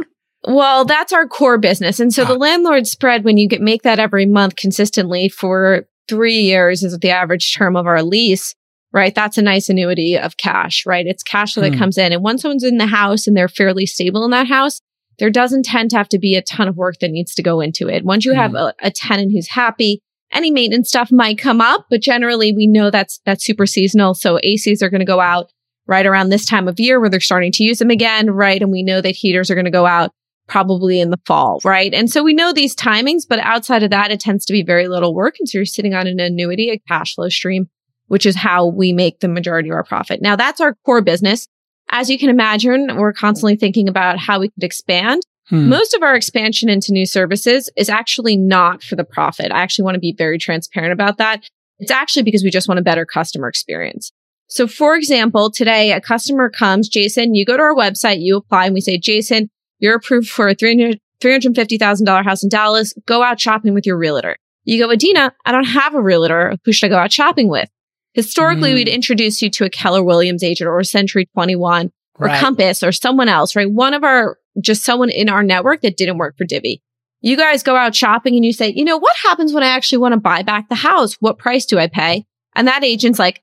Well, 0.47 0.85
that's 0.85 1.13
our 1.13 1.27
core 1.27 1.59
business. 1.59 1.99
And 2.01 2.13
so 2.13 2.25
the 2.25 2.35
landlord 2.39 2.87
spread, 2.87 3.25
when 3.25 3.37
you 3.39 3.49
get 3.49 3.61
make 3.61 3.83
that 3.83 3.99
every 3.99 4.25
month 4.27 4.57
consistently 4.57 5.29
for 5.29 5.85
three 6.09 6.41
years 6.41 6.83
is 6.83 6.97
the 6.99 7.11
average 7.11 7.55
term 7.55 7.77
of 7.77 7.87
our 7.87 8.03
lease, 8.03 8.55
right? 8.93 9.15
That's 9.15 9.39
a 9.39 9.43
nice 9.43 9.69
annuity 9.69 10.17
of 10.19 10.37
cash, 10.37 10.85
right? 10.87 11.07
It's 11.07 11.23
cash 11.23 11.55
flow 11.55 11.63
that 11.65 11.75
Hmm. 11.75 11.79
comes 11.79 11.99
in. 11.99 12.13
And 12.13 12.23
once 12.23 12.43
someone's 12.43 12.65
in 12.65 12.79
the 12.79 12.87
house 12.87 13.27
and 13.27 13.37
they're 13.37 13.49
fairly 13.49 13.87
stable 13.87 14.25
in 14.25 14.31
that 14.31 14.47
house, 14.49 14.81
there 15.19 15.31
doesn't 15.31 15.65
tend 15.65 15.91
to 15.91 15.97
have 15.97 16.09
to 16.11 16.19
be 16.19 16.37
a 16.37 16.43
ton 16.43 16.69
of 16.69 16.77
work 16.77 16.97
that 17.01 17.11
needs 17.11 17.35
to 17.35 17.43
go 17.43 17.61
into 17.61 17.89
it. 17.89 18.05
Once 18.05 18.25
you 18.25 18.35
have 18.35 18.53
Hmm. 18.53 18.57
a, 18.57 18.75
a 18.83 18.91
tenant 18.91 19.33
who's 19.33 19.49
happy, 19.49 20.01
any 20.33 20.51
maintenance 20.51 20.89
stuff 20.89 21.11
might 21.11 21.39
come 21.39 21.61
up, 21.61 21.87
but 21.91 22.01
generally 22.03 22.53
we 22.53 22.67
know 22.67 22.91
that's 22.91 23.21
that's 23.25 23.45
super 23.45 23.67
seasonal. 23.67 24.15
So 24.15 24.39
ACs 24.45 24.83
are 24.83 24.91
going 24.91 25.01
to 25.01 25.05
go 25.07 25.21
out 25.21 25.51
right 25.87 26.05
around 26.07 26.29
this 26.29 26.45
time 26.45 26.69
of 26.69 26.79
year 26.79 27.01
where 27.01 27.09
they're 27.09 27.19
starting 27.19 27.51
to 27.53 27.65
use 27.65 27.79
them 27.79 27.91
again, 27.91 28.31
right? 28.31 28.61
And 28.61 28.71
we 28.71 28.83
know 28.83 29.01
that 29.01 29.17
heaters 29.17 29.51
are 29.51 29.55
going 29.55 29.65
to 29.65 29.71
go 29.71 29.87
out 29.87 30.11
probably 30.47 31.01
in 31.01 31.11
the 31.11 31.19
fall, 31.27 31.61
right? 31.65 31.93
And 31.95 32.11
so 32.11 32.23
we 32.23 32.35
know 32.35 32.53
these 32.53 32.75
timings, 32.77 33.23
but 33.29 33.39
outside 33.41 33.83
of 33.83 33.91
that, 33.91 34.11
it 34.11 34.21
tends 34.21 34.45
to 34.47 34.53
be 34.53 34.63
very 34.63 34.87
little 34.89 35.15
work. 35.15 35.37
And 35.41 35.49
so 35.49 35.59
you're 35.59 35.65
sitting 35.67 35.95
on 35.95 36.07
an 36.07 36.21
annuity, 36.21 36.71
a 36.71 36.79
cash 36.89 37.15
flow 37.15 37.29
stream, 37.29 37.69
which 38.09 38.27
is 38.27 38.37
how 38.37 38.67
we 38.67 38.93
make 38.93 39.21
the 39.21 39.29
majority 39.29 39.69
of 39.69 39.75
our 39.75 39.85
profit. 39.85 40.21
Now 40.21 40.37
that's 40.37 40.61
our 40.61 40.75
core 40.85 41.01
business. 41.01 41.47
As 41.91 42.11
you 42.11 42.19
can 42.19 42.29
imagine, 42.29 42.97
we're 42.97 43.13
constantly 43.13 43.57
thinking 43.57 43.89
about 43.89 44.19
how 44.19 44.41
we 44.41 44.49
could 44.49 44.65
expand. 44.65 45.23
Hmm. 45.49 45.69
Most 45.69 45.95
of 45.95 46.03
our 46.03 46.15
expansion 46.15 46.69
into 46.69 46.93
new 46.93 47.07
services 47.07 47.71
is 47.77 47.89
actually 47.89 48.37
not 48.37 48.83
for 48.83 48.97
the 48.97 49.05
profit. 49.05 49.51
I 49.51 49.61
actually 49.61 49.85
want 49.85 49.95
to 49.95 50.01
be 50.01 50.15
very 50.17 50.39
transparent 50.39 50.93
about 50.93 51.17
that. 51.19 51.49
It's 51.79 51.91
actually 51.91 52.25
because 52.25 52.43
we 52.43 52.51
just 52.51 52.69
want 52.69 52.81
a 52.81 52.83
better 52.83 53.07
customer 53.07 53.49
experience. 53.49 54.13
So 54.49 54.67
for 54.67 54.97
example, 54.97 55.51
today 55.51 55.93
a 55.93 56.01
customer 56.01 56.51
comes, 56.51 56.89
Jason, 56.89 57.35
you 57.35 57.47
go 57.47 57.57
to 57.57 57.63
our 57.63 57.75
website, 57.75 58.21
you 58.21 58.37
apply 58.37 58.67
and 58.67 58.75
we 58.75 58.81
say, 58.81 58.99
Jason, 58.99 59.49
you're 59.79 59.97
approved 59.97 60.29
for 60.29 60.49
a 60.49 60.55
300 60.55 60.99
$350,000 61.21 62.25
house 62.25 62.43
in 62.43 62.49
Dallas. 62.49 62.95
Go 63.07 63.23
out 63.23 63.41
shopping 63.41 63.75
with 63.75 63.87
your 63.87 63.99
realtor. 63.99 64.37
You 64.65 64.79
go, 64.79 64.95
Adena, 64.95 65.33
I 65.45 65.53
don't 65.53 65.65
have 65.65 65.95
a 65.95 66.01
realtor. 66.01 66.55
Who 66.65 66.73
should 66.73 66.87
I 66.87 66.91
go 66.91 66.99
out 66.99 67.13
shopping 67.13 67.49
with? 67.49 67.69
Historically, 68.15 68.71
Mm. 68.73 68.75
we'd 68.75 68.89
introduce 68.89 69.43
you 69.43 69.51
to 69.51 69.65
a 69.65 69.71
Keller 69.71 70.03
Williams 70.03 70.43
agent 70.43 70.69
or 70.69 70.79
a 70.79 70.85
Century 70.85 71.27
21 71.35 71.91
or 72.19 72.27
Right. 72.27 72.41
Compass 72.41 72.83
or 72.83 72.91
someone 72.93 73.29
else, 73.29 73.55
right? 73.55 73.71
One 73.71 73.95
of 73.95 74.03
our, 74.03 74.39
just 74.61 74.85
someone 74.85 75.11
in 75.11 75.29
our 75.29 75.43
network 75.43 75.83
that 75.83 75.97
didn't 75.97 76.19
work 76.19 76.37
for 76.37 76.45
Divvy. 76.45 76.83
You 77.21 77.37
guys 77.37 77.63
go 77.63 77.77
out 77.77 77.95
shopping 77.95 78.35
and 78.35 78.45
you 78.45 78.53
say, 78.53 78.73
you 78.75 78.85
know, 78.85 78.97
what 78.97 79.17
happens 79.25 79.53
when 79.53 79.63
I 79.63 79.69
actually 79.69 79.99
want 79.99 80.15
to 80.15 80.21
buy 80.21 80.43
back 80.43 80.69
the 80.69 80.75
house? 80.77 81.15
What 81.21 81.39
price 81.39 81.65
do 81.67 81.79
I 81.79 81.87
pay? 81.89 82.25
And 82.57 82.67
that 82.67 82.85
agent's 82.85 83.19
like, 83.19 83.43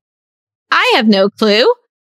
I 0.71 0.93
have 0.95 1.07
no 1.07 1.29
clue. 1.29 1.71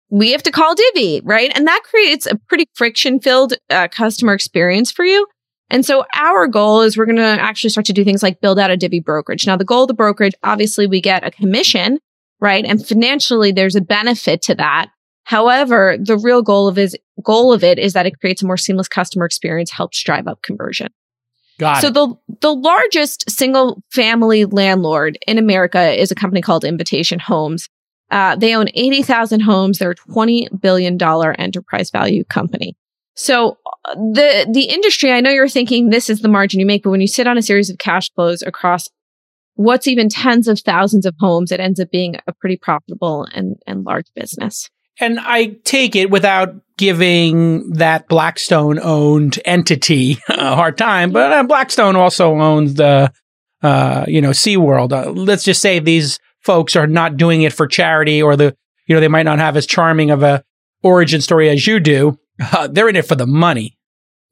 We 0.09 0.33
have 0.33 0.43
to 0.45 0.51
call 0.53 0.75
Divvy, 0.75 1.21
right? 1.25 1.51
And 1.55 1.67
that 1.67 1.83
creates 1.85 2.27
a 2.27 2.37
pretty 2.49 2.67
friction 2.75 3.21
filled 3.21 3.55
uh, 3.71 3.89
customer 3.89 4.35
experience 4.35 4.93
for 4.93 5.05
you. 5.05 5.27
And 5.69 5.85
so 5.85 6.05
our 6.15 6.47
goal 6.47 6.83
is 6.83 6.97
we're 6.97 7.07
going 7.07 7.17
to 7.17 7.23
actually 7.23 7.71
start 7.71 7.87
to 7.87 7.93
do 7.93 8.05
things 8.05 8.23
like 8.23 8.41
build 8.41 8.59
out 8.59 8.71
a 8.71 8.77
Divvy 8.77 9.01
brokerage. 9.01 9.47
Now, 9.49 9.57
the 9.57 9.65
goal 9.65 9.83
of 9.83 9.89
the 9.89 9.95
brokerage, 9.95 10.35
obviously 10.45 10.87
we 10.87 11.01
get 11.01 11.27
a 11.27 11.31
commission, 11.33 11.99
right? 12.41 12.65
And 12.65 12.87
financially, 12.87 13.53
there's 13.53 13.77
a 13.77 13.81
benefit 13.81 14.43
to 14.43 14.55
that. 14.57 14.89
However, 15.25 15.97
the 16.01 16.19
real 16.19 16.43
goal 16.43 16.69
of 16.69 16.79
is 16.79 16.97
goal 17.23 17.53
of 17.53 17.65
it 17.65 17.79
is 17.79 17.95
that 17.95 18.07
it 18.07 18.21
creates 18.21 18.43
a 18.43 18.47
more 18.47 18.57
seamless 18.57 18.89
customer 18.89 19.25
experience, 19.25 19.71
helps 19.71 20.03
drive 20.03 20.29
up 20.29 20.43
conversion. 20.43 20.89
Got 21.59 21.81
So 21.81 21.89
it. 21.89 21.95
the 21.95 22.15
the 22.43 22.55
largest 22.55 23.31
single 23.31 23.83
family 23.91 24.45
landlord 24.45 25.19
in 25.27 25.39
America 25.39 26.01
is 26.01 26.11
a 26.13 26.15
company 26.15 26.43
called 26.43 26.65
Invitation 26.65 27.19
Homes. 27.19 27.69
Uh, 28.11 28.37
they 28.37 28.55
own 28.55 28.69
eighty 28.75 29.03
thousand 29.03 29.41
homes. 29.41 29.79
They're 29.79 29.93
a 29.93 29.95
twenty 29.97 30.49
billion 30.61 30.97
dollar 30.97 31.35
enterprise 31.41 31.91
value 31.91 32.25
company. 32.25 32.77
So 33.15 33.57
uh, 33.87 33.95
the 33.95 34.47
the 34.53 34.65
industry, 34.65 35.11
I 35.11 35.21
know 35.21 35.31
you're 35.31 35.49
thinking 35.49 35.89
this 35.89 36.11
is 36.11 36.21
the 36.21 36.29
margin 36.29 36.61
you 36.61 36.67
make, 36.67 36.83
but 36.85 36.91
when 36.91 37.01
you 37.01 37.09
sit 37.09 37.27
on 37.27 37.39
a 37.39 37.43
series 37.43 37.71
of 37.71 37.79
cash 37.79 38.13
flows 38.13 38.43
across 38.43 38.89
what's 39.57 39.87
even 39.87 40.09
tens 40.09 40.49
of 40.49 40.61
thousands 40.61 41.05
of 41.05 41.15
homes, 41.19 41.51
it 41.53 41.61
ends 41.61 41.81
up 41.81 41.91
being 41.91 42.17
a 42.27 42.33
pretty 42.33 42.57
profitable 42.57 43.27
and 43.35 43.57
and 43.67 43.85
large 43.85 44.07
business. 44.15 44.71
And 44.99 45.21
I 45.21 45.57
take 45.65 45.95
it 45.95 46.09
without 46.11 46.55
giving 46.79 47.69
that 47.73 48.09
Blackstone 48.09 48.79
owned 48.83 49.39
entity 49.45 50.17
a 50.31 50.55
hard 50.55 50.79
time, 50.79 51.11
but 51.11 51.33
uh, 51.33 51.43
Blackstone 51.43 51.97
also 51.97 52.35
owns 52.39 52.75
the, 52.75 53.13
uh, 53.63 54.05
you 54.09 54.23
know, 54.23 54.31
SeaWorld. 54.31 54.93
Uh, 54.93 55.11
let's 55.11 55.45
just 55.45 55.61
say 55.61 55.79
these 55.81 56.19
folks 56.41 56.77
are 56.77 56.87
not 56.87 57.19
doing 57.19 57.43
it 57.43 57.53
for 57.53 57.67
charity 57.67 58.23
or 58.23 58.37
the, 58.37 58.57
you 58.87 58.95
know, 58.95 59.01
they 59.01 59.09
might 59.09 59.25
not 59.25 59.39
have 59.39 59.55
as 59.57 59.67
charming 59.67 60.11
of 60.11 60.23
a 60.23 60.43
origin 60.83 61.21
story 61.21 61.51
as 61.51 61.67
you 61.67 61.79
do. 61.79 62.19
Uh, 62.41 62.67
they're 62.71 62.89
in 62.89 62.97
it 62.97 63.07
for 63.07 63.17
the 63.17 63.27
money, 63.27 63.77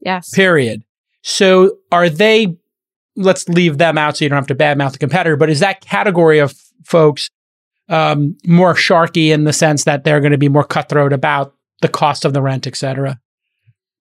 Yes. 0.01 0.31
period. 0.31 0.83
So 1.23 1.77
are 1.93 2.09
they, 2.09 2.57
let's 3.17 3.49
leave 3.49 3.79
them 3.79 3.97
out 3.99 4.17
so 4.17 4.25
you 4.25 4.29
don't 4.29 4.37
have 4.37 4.47
to 4.49 4.55
badmouth 4.55 4.93
the 4.93 4.99
competitor, 4.99 5.37
but 5.37 5.51
is 5.51 5.61
that 5.61 5.81
category 5.81 6.39
of 6.39 6.55
folks 6.85 7.31
um, 7.89 8.37
more 8.47 8.75
sharky 8.75 9.29
in 9.29 9.45
the 9.45 9.53
sense 9.53 9.85
that 9.85 10.05
they're 10.05 10.21
going 10.21 10.33
to 10.33 10.39
be 10.39 10.49
more 10.49 10.65
cutthroat 10.65 11.13
about 11.13 11.55
the 11.83 11.89
cost 11.89 12.25
of 12.25 12.33
the 12.33 12.43
rent, 12.43 12.67
et 12.67 12.77
cetera? 12.77 13.21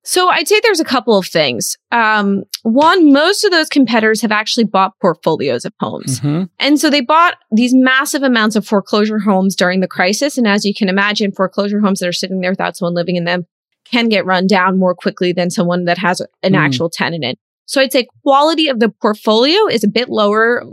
So 0.05 0.27
I'd 0.29 0.49
say 0.49 0.59
there's 0.61 0.81
a 0.81 0.85
couple 0.85 1.17
of 1.17 1.25
things. 1.27 1.77
Um, 1.91 2.43
one, 2.63 3.13
most 3.13 3.45
of 3.45 3.51
those 3.51 3.69
competitors 3.69 4.21
have 4.21 4.33
actually 4.33 4.65
bought 4.65 4.99
portfolios 4.99 5.63
of 5.63 5.71
homes. 5.79 6.19
Mhm. 6.19 6.49
And 6.59 6.77
so 6.77 6.89
they 6.89 6.99
bought 6.99 7.35
these 7.53 7.73
massive 7.73 8.21
amounts 8.21 8.57
of 8.57 8.67
foreclosure 8.67 9.19
homes 9.19 9.55
during 9.55 9.79
the 9.79 9.87
crisis. 9.87 10.37
And 10.37 10.45
as 10.45 10.65
you 10.65 10.73
can 10.73 10.89
imagine, 10.89 11.31
foreclosure 11.31 11.79
homes 11.79 11.99
that 12.01 12.09
are 12.09 12.13
sitting 12.13 12.41
there 12.41 12.51
without 12.51 12.75
someone 12.75 12.95
living 12.95 13.15
in 13.15 13.23
them 13.23 13.45
can 13.89 14.09
get 14.09 14.25
run 14.25 14.45
down 14.45 14.77
more 14.77 14.93
quickly 14.93 15.31
than 15.31 15.49
someone 15.49 15.85
that 15.85 15.97
has 15.99 16.19
an 16.41 16.53
Mm. 16.53 16.57
actual 16.57 16.89
tenant 16.89 17.23
in. 17.23 17.35
So 17.73 17.81
I'd 17.81 17.91
say 17.91 18.05
quality 18.21 18.67
of 18.67 18.79
the 18.79 18.89
portfolio 18.89 19.65
is 19.65 19.83
a 19.83 19.87
bit 19.87 20.07
lower, 20.07 20.63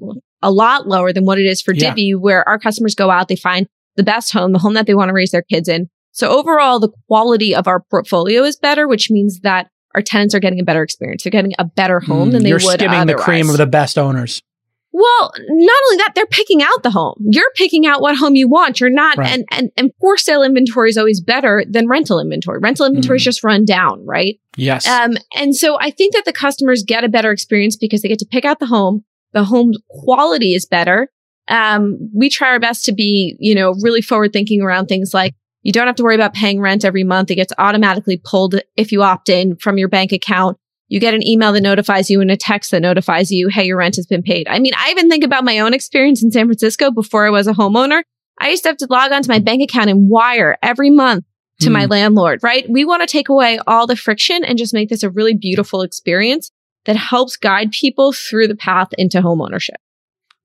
a 0.43 0.51
lot 0.51 0.87
lower 0.87 1.15
than 1.15 1.25
what 1.25 1.39
it 1.39 1.47
is 1.47 1.63
for 1.63 1.73
Yeah. 1.73 1.89
Divvy, 1.89 2.15
where 2.15 2.47
our 2.47 2.59
customers 2.59 2.95
go 2.95 3.11
out, 3.11 3.29
they 3.29 3.37
find 3.37 3.67
the 3.97 4.03
best 4.03 4.35
home, 4.35 4.53
the 4.53 4.59
home 4.59 4.75
that 4.75 4.87
they 4.87 4.93
want 4.95 5.09
to 5.09 5.15
raise 5.15 5.31
their 5.31 5.41
kids 5.41 5.67
in. 5.67 5.89
So 6.13 6.29
overall, 6.29 6.79
the 6.79 6.91
quality 7.09 7.55
of 7.55 7.67
our 7.67 7.83
portfolio 7.91 8.43
is 8.43 8.57
better, 8.57 8.87
which 8.87 9.11
means 9.11 9.41
that 9.41 9.69
our 9.95 10.03
tenants 10.03 10.35
are 10.35 10.41
getting 10.41 10.61
a 10.61 10.63
better 10.63 10.83
experience. 10.83 11.23
They're 11.23 11.31
getting 11.31 11.55
a 11.59 11.65
better 11.65 12.01
home 12.01 12.29
Mm, 12.29 12.33
than 12.33 12.43
they 12.43 12.51
You're 12.51 12.61
would 12.63 12.81
skimming 12.81 13.07
the 13.07 13.15
cream 13.15 13.49
of 13.49 13.57
the 13.57 13.67
best 13.67 13.97
owners. 13.97 14.43
Well, 14.93 15.33
not 15.39 15.77
only 15.87 15.97
that, 15.99 16.13
they're 16.15 16.27
picking 16.27 16.63
out 16.63 16.83
the 16.83 16.91
home. 16.91 17.15
You're 17.21 17.51
picking 17.55 17.87
out 17.87 18.01
what 18.01 18.17
home 18.17 18.35
you 18.35 18.49
want. 18.49 18.81
You're 18.81 18.91
not, 18.91 19.17
Right. 19.19 19.33
and, 19.33 19.45
and, 19.51 19.71
and 19.77 19.93
for 20.01 20.17
sale 20.17 20.43
inventory 20.43 20.91
is 20.91 20.99
always 20.99 21.21
better 21.21 21.65
than 21.69 21.87
rental 21.87 22.19
inventory. 22.19 22.59
Rental 22.61 22.87
inventory 22.87 23.17
is 23.17 23.23
Mhm. 23.23 23.25
just 23.25 23.45
run 23.45 23.65
down, 23.65 24.05
right? 24.05 24.41
Yes. 24.57 24.87
Um, 24.89 25.17
and 25.37 25.55
so 25.55 25.79
I 25.81 25.91
think 25.91 26.15
that 26.15 26.25
the 26.25 26.33
customers 26.33 26.83
get 26.85 27.05
a 27.05 27.09
better 27.09 27.31
experience 27.31 27.77
because 27.77 28.03
they 28.03 28.09
get 28.09 28.19
to 28.19 28.27
pick 28.31 28.45
out 28.45 28.59
the 28.59 28.67
home. 28.67 29.05
The 29.33 29.45
home 29.45 29.73
quality 29.89 30.55
is 30.55 30.67
better. 30.67 31.09
Um, 31.47 32.11
we 32.15 32.29
try 32.29 32.49
our 32.49 32.61
best 32.61 32.85
to 32.87 32.93
be, 32.93 33.37
you 33.39 33.55
know, 33.55 33.75
really 33.83 34.03
forward 34.03 34.33
thinking 34.33 34.61
around 34.61 34.87
things 34.87 35.15
like 35.15 35.35
you 35.63 35.73
don't 35.73 35.87
have 35.87 35.97
to 35.97 36.03
worry 36.03 36.15
about 36.15 36.33
paying 36.35 36.61
rent 36.61 36.85
every 36.85 37.05
month. 37.05 37.31
It 37.31 37.35
gets 37.37 37.53
automatically 37.59 38.21
pulled 38.25 38.61
if 38.77 38.93
you 38.93 39.03
opt 39.03 39.29
in 39.29 39.57
from 39.57 39.77
your 39.79 39.89
bank 39.89 40.11
account. 40.11 40.57
You 40.91 41.01
get 41.01 41.15
an 41.15 41.27
email 41.27 41.53
that 41.53 41.63
notifies 41.63 42.11
you 42.11 42.21
and 42.21 42.31
a 42.31 42.37
text 42.37 42.73
that 42.73 42.83
notifies 42.83 43.31
you, 43.31 43.49
hey, 43.49 43.65
your 43.65 43.79
rent 43.79 43.97
has 43.97 44.07
been 44.07 44.23
paid. 44.23 44.47
I 44.49 44.59
mean, 44.59 44.73
I 44.77 44.91
even 44.91 45.09
think 45.09 45.25
about 45.25 45.45
my 45.45 45.61
own 45.61 45.73
experience 45.73 46.23
in 46.23 46.31
San 46.33 46.47
Francisco 46.47 46.91
before 46.91 47.27
I 47.27 47.31
was 47.31 47.47
a 47.47 47.53
homeowner. 47.53 48.03
I 48.41 48.51
used 48.51 48.65
to 48.65 48.71
have 48.71 48.77
to 48.79 48.87
log 48.91 49.13
onto 49.13 49.31
my 49.31 49.39
bank 49.39 49.63
account 49.63 49.89
and 49.89 50.11
wire 50.11 50.59
every 50.63 50.91
month 50.91 51.25
to 51.61 51.71
my 51.71 51.87
Mm. 51.87 51.91
landlord, 51.91 52.41
right? 52.43 52.69
We 52.69 52.85
want 52.85 53.03
to 53.03 53.07
take 53.07 53.29
away 53.29 53.59
all 53.67 53.87
the 53.87 53.95
friction 53.95 54.45
and 54.45 54.59
just 54.59 54.75
make 54.75 54.89
this 54.89 55.03
a 55.03 55.11
really 55.11 55.35
beautiful 55.35 55.83
experience 55.83 56.51
that 56.87 56.97
helps 56.97 57.37
guide 57.37 57.71
people 57.71 58.13
through 58.13 58.49
the 58.49 58.57
path 58.57 58.89
into 58.99 59.21
homeownership. 59.21 59.77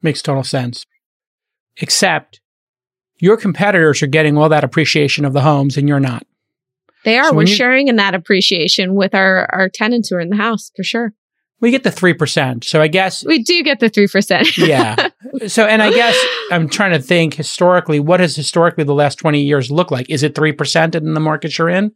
Makes 0.01 0.21
total 0.21 0.43
sense. 0.43 0.86
Except 1.77 2.39
your 3.19 3.38
competitors 3.38 4.03
are 4.03 4.08
getting 4.08 4.38
all 4.38 4.49
that 4.49 4.63
appreciation 4.63 5.25
of 5.25 5.34
the 5.34 5.41
homes 5.41 5.77
and 5.77 5.88
you're 5.88 5.99
not. 5.99 6.27
They 7.06 7.18
are. 7.18 7.30
So 7.30 7.36
We're 7.36 7.41
you- 7.44 7.48
sharing 7.56 7.88
in 7.88 7.96
that 7.96 8.13
appreciation 8.15 8.96
with 8.96 9.15
our, 9.15 9.48
our 9.54 9.70
tenants 9.70 10.10
who 10.10 10.18
are 10.18 10.20
in 10.20 10.30
the 10.30 10.36
house 10.36 10.72
for 10.76 10.84
sure. 10.84 11.13
We 11.62 11.72
get 11.72 11.84
the 11.84 11.89
3%. 11.89 12.65
So 12.65 12.82
I 12.82 12.88
guess, 12.89 13.24
We 13.26 13.41
do 13.41 13.63
get 13.63 13.80
the 13.80 13.89
3%. 13.89 14.58
yeah. 14.68 15.08
So, 15.48 15.65
and 15.65 15.82
I 15.82 15.89
guess 15.89 16.15
I'm 16.52 16.68
trying 16.68 16.91
to 16.91 17.00
think 17.00 17.34
historically, 17.36 18.00
what 18.02 18.20
has 18.20 18.36
historically 18.36 18.84
the 18.84 18.94
last 18.94 19.15
20 19.15 19.41
years 19.41 19.72
look 19.72 19.89
like? 19.89 20.10
Is 20.10 20.22
it 20.22 20.36
3% 20.36 20.96
in 20.96 21.13
the 21.13 21.20
markets 21.22 21.58
you're 21.58 21.70
in? 21.70 21.91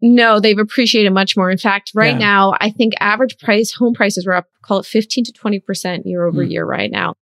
No, 0.00 0.38
they've 0.40 0.58
appreciated 0.58 1.10
much 1.12 1.36
more. 1.36 1.50
In 1.50 1.58
fact, 1.58 1.90
right 1.94 2.12
Yeah. 2.12 2.18
now, 2.18 2.54
I 2.60 2.70
think 2.70 2.94
average 3.00 3.38
price 3.38 3.72
home 3.72 3.92
prices 3.94 4.24
were 4.26 4.34
up, 4.34 4.46
call 4.62 4.78
it 4.78 4.86
15 4.86 5.24
to 5.24 5.32
20% 5.32 6.02
year 6.04 6.24
over 6.24 6.44
Hmm. 6.44 6.50
year 6.50 6.64
right 6.64 6.90
now. 6.90 7.14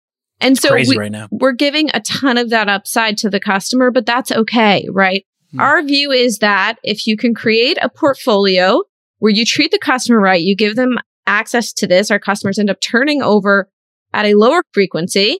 And 0.43 0.57
so 0.59 0.71
Crazy 0.71 0.97
we, 0.97 0.99
right 0.99 1.12
now. 1.12 1.29
we're 1.31 1.53
giving 1.53 1.90
a 1.93 2.01
ton 2.01 2.38
of 2.38 2.49
that 2.51 2.69
upside 2.69 3.19
to 3.19 3.29
the 3.31 3.40
customer, 3.40 3.90
but 3.90 4.07
that's 4.07 4.33
okay, 4.33 4.87
right? 4.90 5.25
Hmm. 5.52 5.60
Our 5.60 5.82
view 5.82 6.10
is 6.10 6.38
that 6.38 6.78
if 6.82 7.06
you 7.06 7.16
can 7.16 7.34
create 7.34 7.78
a 7.82 7.88
portfolio 7.88 8.82
where 9.18 9.32
you 9.32 9.44
treat 9.44 9.70
the 9.70 9.78
customer 9.78 10.20
right, 10.20 10.40
you 10.40 10.56
give 10.56 10.76
them 10.76 10.98
access 11.26 11.72
to 11.74 11.86
this, 11.86 12.10
our 12.10 12.18
customers 12.18 12.58
end 12.58 12.70
up 12.70 12.80
turning 12.80 13.22
over 13.22 13.68
at 14.12 14.26
a 14.26 14.34
lower 14.34 14.62
frequency. 14.72 15.38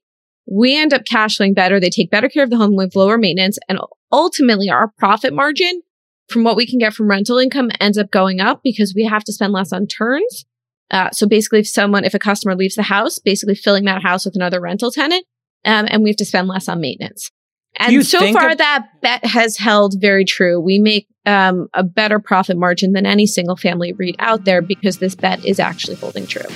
We 0.51 0.77
end 0.77 0.93
up 0.93 1.05
cash 1.05 1.37
flowing 1.37 1.55
better. 1.55 1.79
They 1.79 1.91
take 1.91 2.11
better 2.11 2.29
care 2.29 2.45
of 2.45 2.51
the 2.51 2.57
home 2.57 2.77
with 2.77 2.97
lower 2.97 3.19
maintenance. 3.19 3.59
And 3.69 3.79
ultimately, 4.11 4.69
our 4.69 4.93
profit 4.99 5.33
margin 5.33 5.83
from 6.29 6.45
what 6.45 6.57
we 6.57 6.67
can 6.67 6.79
get 6.79 6.95
from 6.95 7.09
rental 7.09 7.39
income 7.39 7.71
ends 7.81 7.99
up 7.99 8.11
going 8.11 8.41
up 8.41 8.61
because 8.63 8.95
we 8.95 9.05
have 9.05 9.25
to 9.25 9.33
spend 9.33 9.53
less 9.53 9.73
on 9.73 9.87
turns. 9.87 10.45
Uh, 10.91 11.11
so 11.11 11.27
basically, 11.27 11.61
if 11.61 11.69
someone, 11.69 12.05
if 12.05 12.15
a 12.15 12.19
customer 12.19 12.57
leaves 12.57 12.75
the 12.75 12.83
house, 12.83 13.19
basically 13.19 13.55
filling 13.55 13.85
that 13.85 14.03
house 14.03 14.25
with 14.25 14.35
another 14.35 14.61
rental 14.61 14.91
tenant, 14.91 15.25
um, 15.65 15.87
and 15.89 16.03
we 16.03 16.11
have 16.11 16.17
to 16.17 16.25
spend 16.25 16.49
less 16.49 16.69
on 16.69 16.81
maintenance. 16.81 17.31
And 17.79 18.05
so 18.07 18.33
far, 18.33 18.51
of- 18.51 18.59
that 18.59 18.89
bet 19.01 19.25
has 19.25 19.57
held 19.57 20.01
very 20.01 20.25
true. 20.25 20.61
We 20.61 20.79
make 20.79 21.09
um, 21.27 21.69
a 21.75 21.83
better 21.83 22.19
profit 22.19 22.57
margin 22.57 22.93
than 22.93 23.07
any 23.07 23.27
single 23.27 23.57
family 23.57 23.93
REIT 23.93 24.17
out 24.19 24.45
there 24.45 24.63
because 24.63 24.99
this 24.99 25.15
bet 25.15 25.45
is 25.45 25.61
actually 25.61 25.97
holding 25.97 26.27
true. 26.27 26.49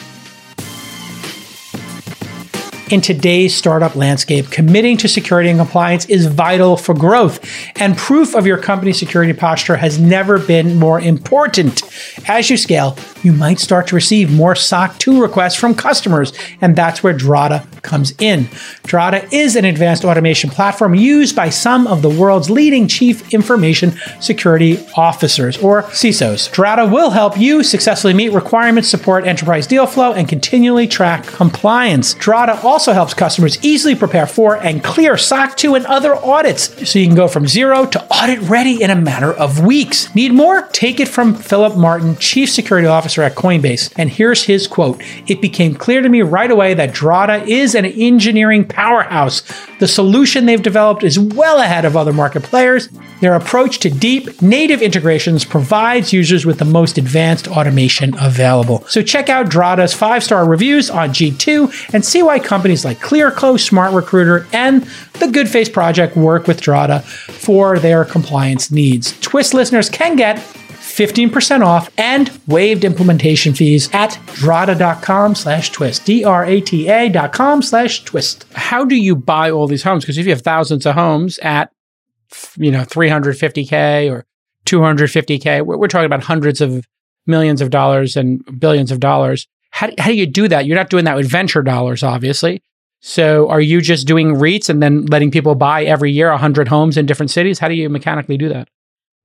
In 2.91 3.01
today's 3.01 3.55
startup 3.55 3.97
landscape, 3.97 4.51
committing 4.51 4.99
to 4.99 5.09
security 5.09 5.49
and 5.49 5.59
compliance 5.59 6.05
is 6.05 6.27
vital 6.27 6.77
for 6.77 6.95
growth, 6.95 7.41
and 7.81 7.97
proof 7.97 8.35
of 8.35 8.47
your 8.47 8.59
company's 8.59 8.99
security 8.99 9.33
posture 9.33 9.77
has 9.77 9.99
never 9.99 10.39
been 10.39 10.79
more 10.79 11.01
important. 11.01 11.83
As 12.29 12.51
you 12.51 12.59
scale, 12.59 12.99
you 13.23 13.33
might 13.33 13.59
start 13.59 13.87
to 13.87 13.95
receive 13.95 14.31
more 14.31 14.55
SOC 14.55 14.99
2 14.99 15.23
requests 15.23 15.55
from 15.55 15.75
customers, 15.75 16.35
and 16.61 16.77
that's 16.77 17.03
where 17.03 17.15
Drata 17.15 17.65
comes 17.81 18.13
in. 18.19 18.45
Drata 18.85 19.33
is 19.33 19.57
an 19.57 19.65
advanced 19.65 20.05
automation 20.05 20.51
platform 20.51 20.95
used 20.95 21.35
by 21.35 21.49
some 21.49 21.87
of 21.87 22.03
the 22.03 22.11
world's 22.11 22.51
leading 22.51 22.87
chief 22.87 23.33
information 23.33 23.95
security 24.21 24.79
officers, 24.95 25.57
or 25.57 25.85
CISOs. 25.85 26.53
Drata 26.53 26.91
will 26.93 27.11
help 27.11 27.39
you 27.39 27.63
successfully 27.63 28.13
meet 28.13 28.33
requirements, 28.33 28.91
support 28.91 29.27
enterprise 29.27 29.67
deal 29.67 29.87
flow, 29.87 30.13
and 30.13 30.29
continually 30.29 30.87
track 30.87 31.27
compliance. 31.27 32.15
Drata 32.17 32.63
also 32.63 32.74
helps 32.75 33.15
customers 33.15 33.63
easily 33.65 33.95
prepare 33.95 34.27
for 34.27 34.57
and 34.57 34.83
clear 34.83 35.17
SOC 35.17 35.57
2 35.57 35.75
and 35.77 35.87
other 35.87 36.15
audits 36.15 36.91
so 36.91 36.99
you 36.99 37.07
can 37.07 37.15
go 37.15 37.29
from 37.29 37.47
zero 37.47 37.87
to 37.87 38.05
audit 38.07 38.41
ready 38.41 38.83
in 38.83 38.91
a 38.91 38.97
matter 38.97 39.33
of 39.33 39.65
weeks. 39.65 40.13
Need 40.15 40.33
more? 40.33 40.63
Take 40.73 40.99
it 40.99 41.07
from 41.07 41.35
Philip 41.35 41.77
Martin, 41.77 42.17
Chief 42.17 42.51
Security 42.51 42.89
Officer 42.89 43.23
at 43.23 43.37
Coinbase. 43.37 43.93
And 43.97 44.11
here's 44.11 44.43
his 44.43 44.67
quote 44.67 45.01
It 45.29 45.41
became 45.41 45.75
clear 45.75 46.03
to 46.03 46.09
me 46.09 46.23
right 46.23 46.51
away 46.51 46.75
that 46.75 46.93
Drata 46.93 47.47
is 47.47 47.77
an 47.77 47.85
engineering 47.85 48.67
powerhouse. 48.67 49.43
The 49.79 49.89
solution 49.89 50.47
they've 50.47 50.61
developed 50.61 51.05
is 51.05 51.19
well 51.19 51.61
ahead 51.61 51.85
of 51.85 51.97
other 51.97 52.13
market 52.13 52.43
players. 52.43 52.89
Their 53.21 53.35
approach 53.35 53.79
to 53.81 53.91
deep 53.91 54.43
native 54.43 54.83
integrations 54.83 55.45
provides 55.45 56.13
users 56.13 56.45
with 56.45 56.59
the 56.59 56.65
most 56.65 56.99
advanced 56.99 57.49
automation 57.49 58.15
available. 58.19 58.85
So 58.89 59.03
check 59.03 59.29
out 59.29 59.49
Drata's 59.49 59.95
five 59.95 60.23
star 60.23 60.47
reviews 60.47 60.91
on 60.91 61.11
G2 61.11 61.95
and 61.95 62.05
see 62.05 62.23
why 62.23 62.39
companies 62.39 62.85
like 62.85 62.99
Clearco, 63.01 63.59
Smart 63.59 63.93
Recruiter, 63.93 64.47
and 64.53 64.83
the 65.21 65.29
Good 65.29 65.49
Face 65.49 65.69
Project 65.69 66.17
work 66.17 66.47
with 66.47 66.61
Drata 66.61 67.03
for 67.03 67.79
their 67.79 68.05
compliance 68.05 68.71
needs. 68.71 69.19
Twist 69.21 69.55
listeners 69.55 69.89
can 69.89 70.17
get 70.17 70.39
15% 70.95 71.65
off 71.65 71.91
and 71.99 72.31
waived 72.47 72.85
implementation 72.85 73.53
fees 73.53 73.93
at 73.93 74.19
drata.com 74.35 75.35
slash 75.35 75.71
twist. 75.71 76.05
D-R-A-T-A 76.05 77.09
dot 77.09 77.33
com 77.33 77.63
slash 77.63 78.05
twist. 78.05 78.45
How 78.53 78.85
do 78.85 78.95
you 78.95 79.17
buy 79.17 79.51
all 79.51 79.67
these 79.67 79.83
homes? 79.83 80.05
Because 80.05 80.19
if 80.19 80.27
you 80.27 80.33
have 80.33 80.43
thousands 80.43 80.87
of 80.87 80.95
homes 80.95 81.39
at, 81.39 81.73
you 82.57 82.71
know, 82.71 82.81
350K 82.81 84.11
or 84.11 84.27
250K, 84.67 85.65
we're, 85.65 85.77
we're 85.77 85.89
talking 85.89 86.07
about 86.07 86.23
hundreds 86.23 86.61
of 86.61 86.87
millions 87.27 87.61
of 87.61 87.71
dollars 87.71 88.17
and 88.17 88.45
billions 88.59 88.91
of 88.91 89.01
dollars. 89.01 89.47
How, 89.71 89.91
how 89.99 90.09
do 90.09 90.15
you 90.15 90.27
do 90.27 90.49
that? 90.49 90.67
You're 90.67 90.77
not 90.77 90.91
doing 90.91 91.05
that 91.05 91.17
with 91.17 91.31
venture 91.31 91.63
dollars, 91.63 92.03
obviously. 92.03 92.63
So 93.01 93.49
are 93.51 93.61
you 93.61 93.81
just 93.81 94.07
doing 94.07 94.35
REITs 94.35 94.71
and 94.71 94.83
then 94.83 95.05
letting 95.07 95.31
people 95.31 95.55
buy 95.55 95.85
every 95.85 96.11
year 96.11 96.31
100 96.31 96.69
homes 96.69 96.97
in 96.97 97.07
different 97.07 97.31
cities? 97.31 97.59
How 97.59 97.69
do 97.69 97.75
you 97.75 97.91
mechanically 97.91 98.39
do 98.39 98.49
that? 98.49 98.69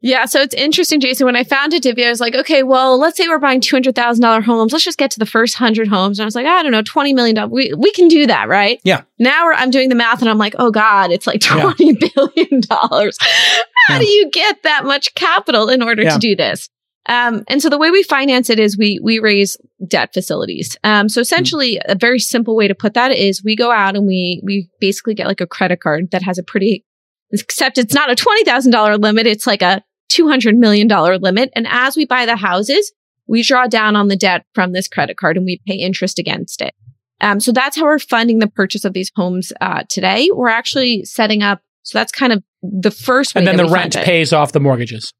Yeah, 0.01 0.25
so 0.25 0.39
it's 0.39 0.53
interesting, 0.55 1.01
Jason. 1.01 1.25
When 1.25 1.35
I 1.35 1.43
founded 1.43 1.81
Divvy, 1.81 2.05
I 2.05 2.09
was 2.09 2.21
like, 2.21 2.33
okay, 2.33 2.63
well, 2.63 2.97
let's 2.97 3.17
say 3.17 3.27
we're 3.27 3.37
buying 3.37 3.59
two 3.59 3.75
hundred 3.75 3.95
thousand 3.95 4.21
dollar 4.21 4.39
homes. 4.41 4.71
Let's 4.71 4.85
just 4.85 4.97
get 4.97 5.11
to 5.11 5.19
the 5.19 5.25
first 5.25 5.55
hundred 5.55 5.89
homes. 5.89 6.19
And 6.19 6.23
I 6.23 6.27
was 6.27 6.35
like, 6.35 6.45
I 6.45 6.63
don't 6.63 6.71
know, 6.71 6.81
twenty 6.83 7.11
million 7.13 7.35
dollars. 7.35 7.51
We 7.51 7.73
we 7.73 7.91
can 7.91 8.07
do 8.07 8.25
that, 8.27 8.47
right? 8.47 8.79
Yeah. 8.85 9.01
Now 9.19 9.45
we're, 9.45 9.53
I'm 9.53 9.71
doing 9.71 9.89
the 9.89 9.95
math, 9.95 10.21
and 10.21 10.29
I'm 10.29 10.37
like, 10.37 10.55
oh 10.57 10.71
god, 10.71 11.11
it's 11.11 11.27
like 11.27 11.43
Yeah. 11.45 11.61
twenty 11.61 11.93
billion 12.15 12.61
dollars. 12.61 13.17
How 13.19 13.95
Yeah. 13.95 13.99
do 13.99 14.07
you 14.07 14.29
get 14.31 14.63
that 14.63 14.85
much 14.85 15.13
capital 15.15 15.67
in 15.67 15.81
order 15.83 16.03
Yeah. 16.03 16.13
to 16.13 16.19
do 16.19 16.33
this? 16.35 16.69
Um, 17.07 17.43
and 17.49 17.61
so 17.61 17.69
the 17.69 17.77
way 17.77 17.91
we 17.91 18.03
finance 18.03 18.49
it 18.49 18.59
is 18.59 18.77
we 18.77 18.99
we 19.03 19.19
raise 19.19 19.57
debt 19.85 20.13
facilities. 20.13 20.77
Um, 20.85 21.09
so 21.09 21.19
essentially, 21.19 21.81
a 21.85 21.95
very 21.95 22.19
simple 22.19 22.55
way 22.55 22.69
to 22.69 22.75
put 22.75 22.93
that 22.93 23.11
is 23.11 23.43
we 23.43 23.57
go 23.57 23.69
out 23.69 23.97
and 23.97 24.07
we 24.07 24.41
we 24.45 24.69
basically 24.79 25.13
get 25.13 25.27
like 25.27 25.41
a 25.41 25.47
credit 25.47 25.81
card 25.81 26.11
that 26.11 26.21
has 26.21 26.37
a 26.37 26.43
pretty, 26.43 26.85
except 27.31 27.77
it's 27.77 27.93
not 27.93 28.09
a 28.09 28.15
twenty 28.15 28.45
thousand 28.45 28.71
dollar 28.71 28.97
limit. 28.97 29.27
It's 29.27 29.45
like 29.47 29.61
a 29.61 29.83
$200 30.09 30.55
million 30.55 30.87
limit. 30.87 31.49
And 31.55 31.67
as 31.69 31.95
we 31.95 32.05
buy 32.05 32.25
the 32.25 32.35
houses, 32.35 32.91
we 33.27 33.43
draw 33.43 33.67
down 33.67 33.95
on 33.95 34.07
the 34.07 34.15
debt 34.15 34.45
from 34.53 34.73
this 34.73 34.87
credit 34.87 35.17
card 35.17 35.37
and 35.37 35.45
we 35.45 35.61
pay 35.67 35.75
interest 35.75 36.19
against 36.19 36.61
it. 36.61 36.73
Um, 37.21 37.39
so 37.39 37.51
that's 37.51 37.75
how 37.75 37.83
we're 37.83 37.99
funding 37.99 38.39
the 38.39 38.47
purchase 38.47 38.85
of 38.85 38.93
these 38.93 39.11
homes 39.15 39.51
uh, 39.61 39.83
today. 39.89 40.29
We're 40.33 40.49
actually 40.49 41.05
setting 41.05 41.43
up. 41.43 41.61
So 41.83 41.97
that's 41.97 42.11
kind 42.11 42.33
of 42.33 42.43
the 42.61 42.91
first 42.91 43.35
way. 43.35 43.39
And 43.39 43.47
then 43.47 43.57
the 43.57 43.71
rent 43.71 43.95
pays 43.95 44.33
off 44.33 44.51
the 44.51 44.59
mortgages. 44.59 45.13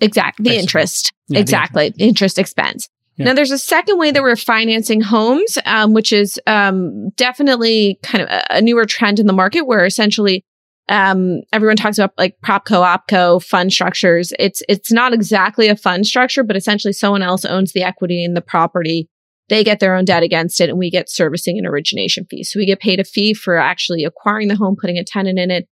Exactly. 0.00 0.44
The 0.44 0.50
Basically. 0.50 0.62
interest. 0.62 1.12
Yeah, 1.28 1.36
the 1.36 1.40
exactly. 1.40 1.94
Interest 1.98 2.38
expense. 2.38 2.88
Yeah. 3.16 3.26
Now, 3.26 3.34
there's 3.34 3.50
a 3.50 3.58
second 3.58 3.98
way 3.98 4.12
that 4.12 4.22
we're 4.22 4.36
financing 4.36 5.00
homes, 5.00 5.58
um, 5.66 5.92
which 5.92 6.12
is 6.12 6.40
um, 6.46 7.10
definitely 7.10 7.98
kind 8.02 8.22
of 8.22 8.30
a, 8.30 8.56
a 8.56 8.62
newer 8.62 8.86
trend 8.86 9.18
in 9.18 9.26
the 9.26 9.32
market 9.32 9.62
where 9.62 9.84
essentially 9.84 10.44
um, 10.90 11.42
everyone 11.52 11.76
talks 11.76 11.98
about 11.98 12.12
like 12.18 12.36
propco, 12.44 12.84
opco, 12.84 13.42
fund 13.42 13.72
structures. 13.72 14.32
It's 14.40 14.60
it's 14.68 14.90
not 14.90 15.14
exactly 15.14 15.68
a 15.68 15.76
fund 15.76 16.04
structure, 16.04 16.42
but 16.42 16.56
essentially 16.56 16.92
someone 16.92 17.22
else 17.22 17.44
owns 17.44 17.72
the 17.72 17.84
equity 17.84 18.24
in 18.24 18.34
the 18.34 18.40
property. 18.42 19.08
They 19.48 19.62
get 19.62 19.78
their 19.78 19.94
own 19.94 20.04
debt 20.04 20.24
against 20.24 20.60
it, 20.60 20.68
and 20.68 20.78
we 20.78 20.90
get 20.90 21.08
servicing 21.08 21.58
and 21.58 21.66
origination 21.66 22.26
fees. 22.28 22.50
So 22.52 22.58
we 22.58 22.66
get 22.66 22.80
paid 22.80 22.98
a 22.98 23.04
fee 23.04 23.34
for 23.34 23.56
actually 23.56 24.04
acquiring 24.04 24.48
the 24.48 24.56
home, 24.56 24.76
putting 24.78 24.98
a 24.98 25.04
tenant 25.04 25.38
in 25.38 25.52
it. 25.52 25.68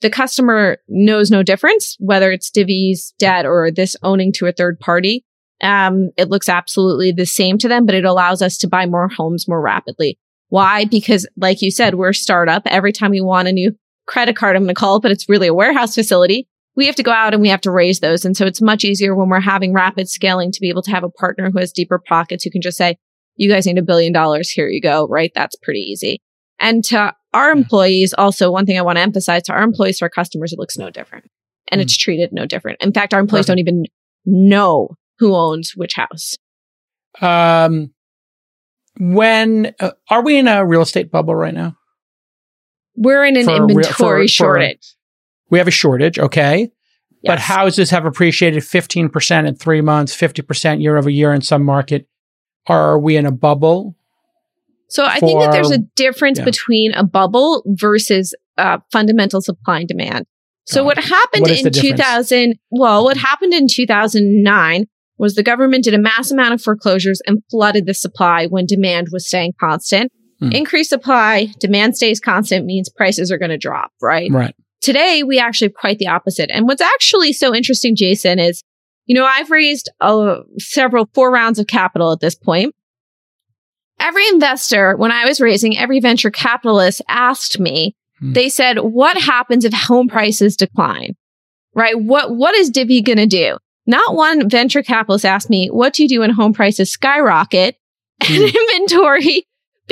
The 0.00 0.10
customer 0.10 0.78
knows 0.88 1.30
no 1.30 1.42
difference 1.42 1.96
whether 2.00 2.32
it's 2.32 2.50
Divvy's 2.50 3.14
debt 3.18 3.44
or 3.44 3.70
this 3.70 3.94
owning 4.02 4.32
to 4.36 4.46
a 4.46 4.52
third 4.52 4.80
party. 4.80 5.22
Um, 5.60 6.10
it 6.16 6.28
looks 6.30 6.48
absolutely 6.48 7.12
the 7.12 7.26
same 7.26 7.58
to 7.58 7.68
them, 7.68 7.84
but 7.84 7.94
it 7.94 8.06
allows 8.06 8.40
us 8.40 8.56
to 8.58 8.68
buy 8.68 8.86
more 8.86 9.08
homes 9.08 9.46
more 9.46 9.60
rapidly. 9.60 10.18
Why? 10.48 10.86
Because, 10.86 11.26
like 11.36 11.62
you 11.62 11.70
said, 11.70 11.94
we're 11.94 12.10
a 12.10 12.14
startup. 12.14 12.62
Every 12.66 12.92
time 12.92 13.10
we 13.10 13.20
want 13.20 13.48
a 13.48 13.52
new 13.52 13.74
credit 14.06 14.36
card, 14.36 14.56
I'm 14.56 14.62
going 14.62 14.74
to 14.74 14.78
call 14.78 14.96
it, 14.96 15.02
but 15.02 15.10
it's 15.10 15.28
really 15.28 15.46
a 15.48 15.54
warehouse 15.54 15.94
facility. 15.94 16.48
We 16.74 16.86
have 16.86 16.96
to 16.96 17.02
go 17.02 17.10
out 17.12 17.34
and 17.34 17.42
we 17.42 17.48
have 17.50 17.60
to 17.62 17.70
raise 17.70 18.00
those. 18.00 18.24
And 18.24 18.36
so 18.36 18.46
it's 18.46 18.62
much 18.62 18.84
easier 18.84 19.14
when 19.14 19.28
we're 19.28 19.40
having 19.40 19.72
rapid 19.74 20.08
scaling 20.08 20.52
to 20.52 20.60
be 20.60 20.68
able 20.70 20.82
to 20.82 20.90
have 20.90 21.04
a 21.04 21.10
partner 21.10 21.50
who 21.50 21.58
has 21.58 21.70
deeper 21.72 21.98
pockets 21.98 22.44
who 22.44 22.50
can 22.50 22.62
just 22.62 22.78
say, 22.78 22.96
you 23.36 23.50
guys 23.50 23.66
need 23.66 23.78
a 23.78 23.82
billion 23.82 24.12
dollars. 24.12 24.48
Here 24.50 24.68
you 24.68 24.80
go. 24.80 25.06
Right. 25.06 25.32
That's 25.34 25.56
pretty 25.56 25.80
easy. 25.80 26.20
And 26.58 26.82
to 26.84 27.14
our 27.34 27.50
employees, 27.50 28.14
also 28.16 28.50
one 28.50 28.66
thing 28.66 28.78
I 28.78 28.82
want 28.82 28.96
to 28.96 29.02
emphasize 29.02 29.42
to 29.44 29.52
our 29.52 29.62
employees, 29.62 29.98
to 29.98 30.04
our 30.06 30.10
customers, 30.10 30.52
it 30.52 30.58
looks 30.58 30.78
no 30.78 30.90
different 30.90 31.26
and 31.70 31.80
Mm. 31.80 31.84
it's 31.84 31.96
treated 31.96 32.32
no 32.32 32.46
different. 32.46 32.82
In 32.82 32.92
fact, 32.92 33.12
our 33.14 33.20
employees 33.20 33.46
Perfect. 33.46 33.66
don't 33.66 33.74
even 33.74 33.84
know 34.24 34.90
who 35.18 35.34
owns 35.34 35.72
which 35.76 35.94
house. 35.94 36.36
Um, 37.20 37.92
when 38.98 39.74
uh, 39.80 39.92
are 40.10 40.22
we 40.22 40.38
in 40.38 40.48
a 40.48 40.64
real 40.64 40.82
estate 40.82 41.10
bubble 41.10 41.34
right 41.34 41.54
now? 41.54 41.76
We're 42.96 43.24
in 43.24 43.36
an 43.36 43.44
For 43.44 43.56
inventory 43.56 43.92
for- 43.92 44.26
for- 44.26 44.28
shortage. 44.28 44.94
We 45.50 45.58
have 45.58 45.68
a 45.68 45.72
shortage, 45.72 46.18
okay, 46.18 46.70
but 47.24 47.38
houses 47.38 47.90
have 47.90 48.06
appreciated 48.06 48.64
fifteen 48.64 49.08
percent 49.08 49.46
in 49.46 49.54
three 49.54 49.82
months, 49.82 50.14
fifty 50.14 50.40
percent 50.40 50.80
year 50.80 50.96
over 50.96 51.10
year 51.10 51.32
in 51.32 51.42
some 51.42 51.62
market. 51.62 52.08
Are 52.66 52.98
we 52.98 53.16
in 53.16 53.26
a 53.26 53.32
bubble? 53.32 53.96
So 54.88 55.04
I 55.04 55.20
think 55.20 55.40
that 55.40 55.52
there's 55.52 55.70
a 55.70 55.78
difference 55.96 56.38
yeah. 56.38 56.44
between 56.44 56.92
a 56.92 57.02
bubble 57.02 57.62
versus 57.66 58.34
uh, 58.58 58.78
fundamental 58.90 59.40
supply 59.40 59.80
and 59.80 59.88
demand. 59.88 60.26
So 60.66 60.80
Got 60.80 60.84
what 60.84 60.98
happened 61.04 61.42
What 61.42 61.50
in 61.50 61.72
2000, 61.72 62.58
well, 62.70 63.02
what 63.04 63.16
happened 63.16 63.52
in 63.52 63.68
2009 63.68 64.86
was 65.18 65.34
the 65.34 65.42
government 65.42 65.84
did 65.84 65.94
a 65.94 65.98
mass 65.98 66.30
amount 66.30 66.52
of 66.52 66.62
foreclosures 66.62 67.20
and 67.26 67.42
flooded 67.50 67.86
the 67.86 67.94
supply 67.94 68.46
when 68.46 68.66
demand 68.66 69.08
was 69.12 69.26
staying 69.26 69.54
constant. 69.58 70.12
Hmm. 70.42 70.52
Increased 70.52 70.90
supply, 70.90 71.48
demand 71.60 71.96
stays 71.96 72.18
constant 72.18 72.66
means 72.66 72.88
prices 72.88 73.30
are 73.30 73.38
going 73.38 73.50
to 73.50 73.58
drop, 73.58 73.92
right? 74.00 74.30
Right. 74.30 74.54
Today, 74.80 75.22
we 75.22 75.38
actually 75.38 75.68
have 75.68 75.74
quite 75.74 75.98
the 76.00 76.08
opposite. 76.08 76.50
And 76.52 76.66
what's 76.66 76.82
actually 76.82 77.32
so 77.32 77.54
interesting, 77.54 77.94
Jason, 77.94 78.40
is, 78.40 78.64
you 79.06 79.14
know, 79.14 79.24
I've 79.24 79.50
raised 79.50 79.88
uh, 80.00 80.38
several, 80.58 81.08
four 81.14 81.30
rounds 81.30 81.60
of 81.60 81.68
capital 81.68 82.10
at 82.12 82.18
this 82.20 82.34
point. 82.34 82.74
Every 84.00 84.26
investor, 84.28 84.96
when 84.96 85.12
I 85.12 85.24
was 85.24 85.40
raising, 85.40 85.78
every 85.78 86.00
venture 86.00 86.30
capitalist 86.30 87.02
asked 87.08 87.60
me, 87.60 87.94
Hmm. 88.18 88.32
they 88.32 88.48
said, 88.48 88.78
what 88.78 89.16
happens 89.16 89.64
if 89.64 89.72
home 89.72 90.08
prices 90.08 90.56
decline? 90.56 91.14
Right? 91.74 91.98
What, 91.98 92.34
what 92.36 92.54
is 92.54 92.70
Divvy 92.70 93.00
going 93.02 93.18
to 93.18 93.26
do? 93.26 93.58
Not 93.86 94.14
one 94.14 94.48
venture 94.48 94.82
capitalist 94.82 95.24
asked 95.24 95.50
me, 95.50 95.68
what 95.68 95.92
do 95.94 96.02
you 96.02 96.08
do 96.08 96.20
when 96.20 96.30
home 96.30 96.52
prices 96.52 96.90
skyrocket 96.92 97.76
and 98.20 98.50
Hmm. 98.50 98.56
inventory 98.56 99.44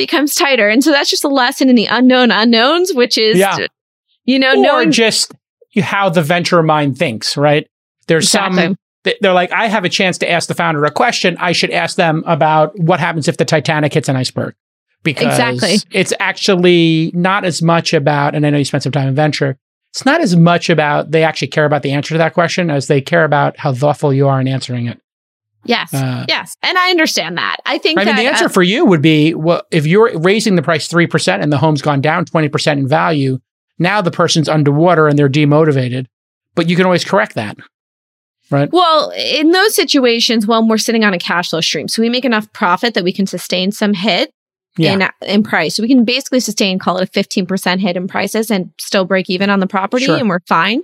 becomes 0.07 0.35
tighter? 0.35 0.69
And 0.69 0.83
so 0.83 0.91
that's 0.91 1.11
just 1.11 1.25
a 1.25 1.29
lesson 1.29 1.69
in 1.69 1.77
the 1.77 1.87
unknown 1.87 2.31
unknowns, 2.31 2.93
which 2.95 3.17
is, 3.19 3.39
Yeah. 3.39 3.67
you 4.25 4.39
know, 4.39 4.53
or 4.53 4.57
knowing 4.63 4.91
just 4.93 5.33
how 5.81 6.09
the 6.09 6.23
venture 6.23 6.63
mind 6.63 6.99
thinks, 6.99 7.37
right? 7.37 7.67
There's 8.07 8.29
some, 8.29 8.53
Exactly. 8.53 8.77
th- 9.05 9.17
they're 9.21 9.33
like, 9.33 9.53
I 9.53 9.67
have 9.69 9.85
a 9.85 9.89
chance 9.89 10.19
to 10.19 10.31
ask 10.31 10.49
the 10.49 10.55
founder 10.55 10.85
a 10.85 10.91
question. 10.91 11.37
I 11.39 11.53
should 11.53 11.71
ask 11.71 11.97
them 11.97 12.25
about 12.27 12.79
what 12.79 12.99
happens 13.01 13.29
if 13.29 13.37
the 13.37 13.45
Titanic 13.45 13.93
hits 13.95 14.09
an 14.09 14.17
iceberg. 14.17 14.55
Because 15.03 15.39
Exactly. 15.39 15.77
it's 15.93 16.13
actually 16.21 17.11
not 17.15 17.45
as 17.45 17.63
much 17.63 17.95
about, 17.95 18.35
and 18.35 18.45
I 18.47 18.51
know 18.51 18.59
you 18.59 18.65
spent 18.65 18.83
some 18.83 18.93
time 18.93 19.09
in 19.09 19.15
venture, 19.15 19.57
it's 19.93 20.05
not 20.05 20.21
as 20.21 20.37
much 20.37 20.69
about 20.71 21.11
they 21.11 21.25
actually 21.25 21.49
care 21.49 21.65
about 21.65 21.83
the 21.83 21.93
answer 21.93 22.15
to 22.15 22.19
that 22.19 22.35
question 22.35 22.71
as 22.71 22.87
they 22.87 23.01
care 23.01 23.25
about 23.25 23.59
how 23.59 23.73
thoughtful 23.73 24.13
you 24.13 24.29
are 24.29 24.41
in 24.41 24.47
answering 24.47 24.87
it. 24.87 25.01
Yes. 25.65 25.93
Uh, 25.93 26.25
yes. 26.29 26.57
And 26.63 26.77
I 26.79 26.91
understand 26.91 27.37
that. 27.39 27.57
I 27.67 27.79
think 27.79 27.99
I 27.99 28.05
mean, 28.05 28.15
that 28.15 28.21
the 28.23 28.29
answer 28.29 28.47
uh, 28.47 28.49
for 28.49 28.63
you 28.63 28.85
would 28.87 29.03
be, 29.03 29.35
well, 29.35 29.63
if 29.71 29.87
you're 29.87 30.19
raising 30.19 30.55
the 30.57 30.63
price 30.63 30.89
3% 30.89 31.43
and 31.43 31.53
the 31.53 31.59
home's 31.59 31.83
gone 31.83 32.01
down 32.01 32.25
20% 32.25 32.73
in 32.73 32.89
value, 32.89 33.39
now 33.79 34.01
the 34.01 34.11
person's 34.11 34.49
underwater 34.49 35.07
and 35.09 35.19
they're 35.19 35.29
demotivated. 35.29 36.07
But 36.55 36.69
you 36.69 36.77
can 36.77 36.85
always 36.87 37.05
correct 37.05 37.35
that. 37.35 37.57
Right? 38.51 38.69
well, 38.73 39.11
in 39.17 39.53
those 39.53 39.77
situations, 39.77 40.45
when 40.45 40.67
we're 40.67 40.77
sitting 40.79 41.05
on 41.05 41.15
a 41.15 41.19
cash 41.21 41.51
flow 41.51 41.61
stream, 41.61 41.87
so 41.87 42.03
we 42.03 42.09
make 42.09 42.25
enough 42.25 42.53
profit 42.53 42.95
that 42.95 43.05
we 43.05 43.13
can 43.13 43.25
sustain 43.29 43.71
some 43.71 43.95
hit 43.95 44.33
Yeah. 44.77 44.95
in 44.95 45.09
in 45.25 45.43
price. 45.45 45.77
So 45.77 45.85
we 45.85 45.89
can 45.89 46.05
basically 46.05 46.41
sustain, 46.41 46.81
call 46.81 46.99
it 46.99 47.09
a 47.09 47.13
15% 47.13 47.79
hit 47.79 47.97
in 47.97 48.09
prices 48.09 48.51
and 48.51 48.73
still 48.81 49.05
break 49.05 49.31
even 49.31 49.51
on 49.51 49.61
the 49.61 49.69
property 49.69 50.07
Sure. 50.07 50.17
and 50.17 50.29
we're 50.29 50.41
fine. 50.49 50.83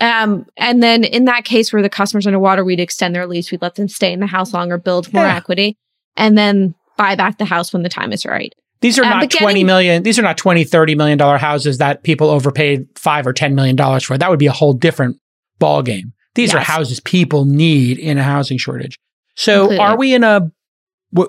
Um, 0.00 0.46
and 0.56 0.82
then 0.82 1.04
in 1.04 1.24
that 1.24 1.44
case 1.44 1.72
where 1.72 1.82
the 1.82 1.88
customer's 1.88 2.26
underwater, 2.26 2.64
we'd 2.64 2.80
extend 2.80 3.14
their 3.14 3.26
lease. 3.26 3.50
We'd 3.50 3.62
let 3.62 3.76
them 3.76 3.88
stay 3.88 4.12
in 4.12 4.20
the 4.20 4.26
house 4.26 4.52
longer, 4.52 4.76
build 4.78 5.12
more 5.12 5.24
Yeah. 5.24 5.36
equity, 5.36 5.76
and 6.16 6.36
then 6.36 6.74
buy 6.98 7.14
back 7.14 7.38
the 7.38 7.44
house 7.46 7.72
when 7.72 7.82
the 7.82 7.88
time 7.88 8.12
is 8.12 8.24
right. 8.26 8.54
These 8.82 8.98
are 8.98 9.04
Uh, 9.04 9.08
not 9.08 9.30
twenty 9.30 9.54
getting- 9.54 9.66
million. 9.66 10.02
These 10.02 10.18
are 10.18 10.22
not 10.22 10.36
20, 10.36 10.64
30 10.64 10.94
million 10.94 11.16
dollar 11.16 11.38
houses 11.38 11.78
that 11.78 12.02
people 12.02 12.28
overpaid 12.28 12.86
five 12.94 13.26
or 13.26 13.32
$10 13.32 13.54
million 13.54 13.76
for. 14.00 14.18
That 14.18 14.28
would 14.28 14.38
be 14.38 14.46
a 14.46 14.52
whole 14.52 14.74
different 14.74 15.16
ball 15.58 15.82
game. 15.82 16.12
These 16.34 16.54
are 16.54 16.60
houses 16.60 17.00
people 17.00 17.46
need 17.46 17.98
in 17.98 18.18
a 18.18 18.22
housing 18.22 18.58
shortage. 18.58 18.98
So 19.34 19.60
Completely. 19.60 19.84
are 19.84 19.96
we 19.96 20.14
in 20.14 20.24
a? 20.24 20.50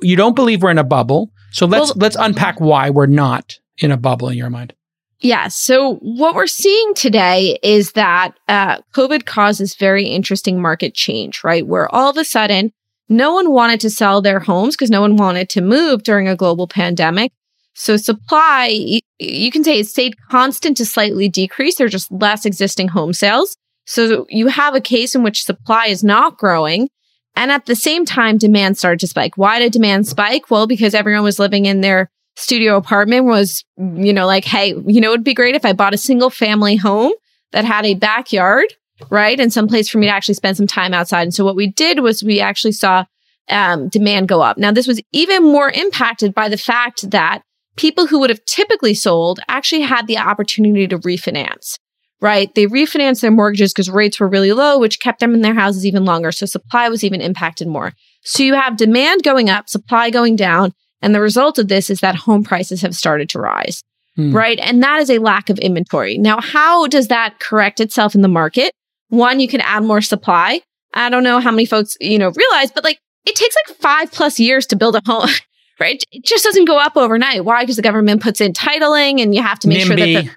you 0.02 0.18
don't 0.18 0.36
believe 0.36 0.62
we're 0.62 0.72
in 0.72 0.78
a 0.78 0.84
bubble. 0.84 1.32
So 1.52 1.66
let's, 1.66 1.90
Well- 1.90 1.94
let's 2.00 2.18
unpack 2.20 2.60
why 2.60 2.90
we're 2.90 3.06
not 3.06 3.54
in 3.78 3.92
a 3.92 3.98
bubble 3.98 4.28
in 4.28 4.38
your 4.38 4.50
mind. 4.50 4.74
Yes. 5.20 5.56
So 5.56 5.96
what 5.96 6.36
we're 6.36 6.48
seeing 6.48 6.94
today 6.94 7.58
is 7.64 7.94
that 7.94 8.38
uh, 8.48 8.82
COVID 8.94 9.26
causes 9.26 9.76
very 9.76 10.06
interesting 10.06 10.62
market 10.62 10.94
change, 10.94 11.44
right? 11.44 11.66
Where 11.66 11.94
all 11.94 12.10
of 12.10 12.18
a 12.18 12.24
sudden, 12.24 12.72
no 13.10 13.34
one 13.34 13.52
wanted 13.52 13.80
to 13.82 13.90
sell 13.90 14.22
their 14.22 14.40
homes 14.40 14.76
because 14.76 14.92
no 14.92 15.02
one 15.02 15.16
wanted 15.16 15.50
to 15.50 15.62
move 15.62 16.04
during 16.04 16.28
a 16.28 16.36
global 16.36 16.68
pandemic. 16.68 17.32
So 17.74 17.98
supply, 17.98 19.00
you 19.20 19.52
can 19.52 19.64
say 19.64 19.80
it 19.80 19.88
stayed 19.88 20.16
constant 20.30 20.78
to 20.78 20.86
slightly 20.86 21.30
decrease. 21.30 21.76
There's 21.76 21.92
just 21.92 22.12
less 22.12 22.46
existing 22.46 22.90
home 22.90 23.14
sales. 23.14 23.56
So 23.86 24.26
you 24.30 24.48
have 24.48 24.76
a 24.76 24.82
case 24.82 25.16
in 25.16 25.24
which 25.24 25.46
supply 25.46 25.88
is 25.88 26.04
not 26.04 26.38
growing. 26.38 26.90
And 27.36 27.52
at 27.52 27.68
the 27.68 27.76
same 27.76 28.04
time, 28.04 28.40
demand 28.40 28.78
started 28.78 29.00
to 29.02 29.08
spike. 29.08 29.38
Why 29.38 29.60
did 29.60 29.72
demand 29.72 30.08
spike? 30.08 30.50
Well, 30.50 30.68
because 30.68 30.96
everyone 30.96 31.24
was 31.24 31.40
living 31.40 31.66
in 31.66 31.82
their 31.82 32.10
studio 32.38 32.78
apartment 32.78 33.26
was, 33.26 33.65
you 33.78 34.13
know, 34.13 34.28
like, 34.28 34.45
hey, 34.45 34.76
you 34.86 35.02
know, 35.02 35.10
it'd 35.10 35.23
be 35.23 35.34
great 35.34 35.56
if 35.56 35.65
I 35.65 35.73
bought 35.73 35.95
a 35.95 35.97
single 35.97 36.30
family 36.30 36.76
home 36.76 37.12
that 37.52 37.65
had 37.65 37.84
a 37.84 37.95
backyard, 37.95 38.67
right? 39.10 39.39
And 39.39 39.52
some 39.52 39.67
place 39.67 39.89
for 39.89 39.97
me 39.97 40.06
to 40.06 40.13
actually 40.13 40.36
spend 40.36 40.56
some 40.56 40.67
time 40.67 40.93
outside. 40.93 41.23
And 41.23 41.34
so 41.34 41.43
what 41.43 41.56
we 41.56 41.67
did 41.67 42.00
was 42.00 42.23
we 42.23 42.39
actually 42.39 42.73
saw 42.73 43.06
um, 43.50 43.89
demand 43.89 44.28
go 44.28 44.41
up. 44.41 44.58
Now, 44.60 44.71
this 44.71 44.86
was 44.86 45.02
even 45.12 45.43
more 45.43 45.71
impacted 45.71 46.36
by 46.36 46.47
the 46.47 46.58
fact 46.58 47.10
that 47.10 47.41
people 47.76 48.06
who 48.06 48.19
would 48.19 48.30
have 48.30 48.45
typically 48.45 48.93
sold 48.93 49.39
actually 49.47 49.82
had 49.82 50.06
the 50.06 50.19
opportunity 50.19 50.88
to 50.88 51.00
refinance, 51.00 51.80
right? 52.21 52.54
They 52.54 52.67
refinanced 52.67 53.21
their 53.21 53.32
mortgages 53.32 53.73
because 53.73 53.89
rates 53.89 54.19
were 54.19 54.28
really 54.28 54.54
low, 54.54 54.78
which 54.78 55.00
kept 55.00 55.21
them 55.21 55.34
in 55.34 55.41
their 55.41 55.56
houses 55.56 55.88
even 55.88 56.06
longer. 56.06 56.32
So 56.32 56.45
supply 56.45 56.88
was 56.89 57.04
even 57.04 57.21
impacted 57.21 57.67
more. 57.67 57.93
So 58.21 58.43
you 58.43 58.54
have 58.54 58.78
demand 58.78 59.23
going 59.23 59.50
up, 59.50 59.69
supply 59.69 60.12
going 60.12 60.36
down. 60.36 60.73
And 61.02 61.14
the 61.14 61.22
result 61.22 61.60
of 61.60 61.68
this 61.68 61.90
is 61.90 62.00
that 62.00 62.16
home 62.16 62.44
prices 62.44 62.82
have 62.82 62.96
started 62.96 63.30
to 63.30 63.40
rise, 63.40 63.84
Hmm. 64.16 64.36
right? 64.36 64.60
And 64.62 64.82
that 64.84 65.02
is 65.02 65.10
a 65.10 65.20
lack 65.20 65.50
of 65.50 65.60
inventory. 65.60 66.18
Now, 66.18 66.42
how 66.42 66.88
does 66.88 67.08
that 67.08 67.40
correct 67.40 67.80
itself 67.80 68.16
in 68.16 68.22
the 68.22 68.28
market? 68.28 68.72
One, 69.10 69.40
you 69.40 69.48
can 69.48 69.62
add 69.62 69.84
more 69.84 70.02
supply. 70.02 70.62
I 70.94 71.10
don't 71.10 71.24
know 71.24 71.40
how 71.40 71.52
many 71.52 71.66
folks, 71.66 71.96
you 72.02 72.18
know, 72.18 72.32
realize, 72.36 72.72
but 72.72 72.84
like 72.84 73.00
it 73.26 73.36
takes 73.36 73.56
like 73.68 73.78
five 73.78 74.12
plus 74.12 74.40
years 74.40 74.66
to 74.68 74.76
build 74.76 74.96
a 74.96 75.02
home, 75.06 75.30
right? 75.80 76.04
It 76.12 76.26
just 76.26 76.44
doesn't 76.44 76.66
go 76.66 76.80
up 76.80 76.98
overnight. 76.98 77.46
Why? 77.46 77.62
Because 77.64 77.76
the 77.76 77.82
government 77.82 78.22
puts 78.22 78.42
in 78.42 78.54
titling 78.54 79.22
and 79.22 79.36
you 79.36 79.42
have 79.44 79.60
to 79.60 79.68
make 79.68 79.86
sure 79.86 79.96
that 79.96 80.06
the, 80.06 80.30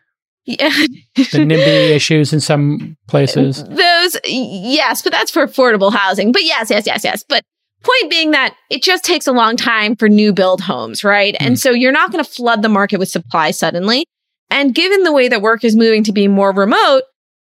yeah. 0.44 0.68
the 1.16 1.38
NIMBY 1.38 1.90
issues 1.94 2.32
in 2.32 2.40
some 2.40 2.96
places. 3.06 3.64
Those, 3.64 4.16
yes, 4.26 5.02
but 5.02 5.12
that's 5.12 5.30
for 5.30 5.46
affordable 5.46 5.92
housing. 5.92 6.32
But 6.32 6.44
yes, 6.44 6.68
yes, 6.70 6.86
yes, 6.86 7.04
yes. 7.04 7.24
But 7.28 7.42
point 7.82 8.10
being 8.10 8.30
that 8.32 8.54
it 8.68 8.82
just 8.82 9.04
takes 9.04 9.26
a 9.26 9.32
long 9.32 9.56
time 9.56 9.96
for 9.96 10.08
new 10.08 10.32
build 10.32 10.60
homes, 10.60 11.04
right? 11.04 11.36
Hmm. 11.38 11.46
And 11.46 11.58
so 11.58 11.70
you're 11.70 11.92
not 11.92 12.12
going 12.12 12.22
to 12.22 12.30
flood 12.30 12.62
the 12.62 12.68
market 12.68 12.98
with 12.98 13.08
supply 13.08 13.50
suddenly. 13.50 14.04
And 14.50 14.74
given 14.74 15.04
the 15.04 15.12
way 15.12 15.28
that 15.28 15.42
work 15.42 15.64
is 15.64 15.76
moving 15.76 16.02
to 16.04 16.12
be 16.12 16.28
more 16.28 16.52
remote, 16.52 17.02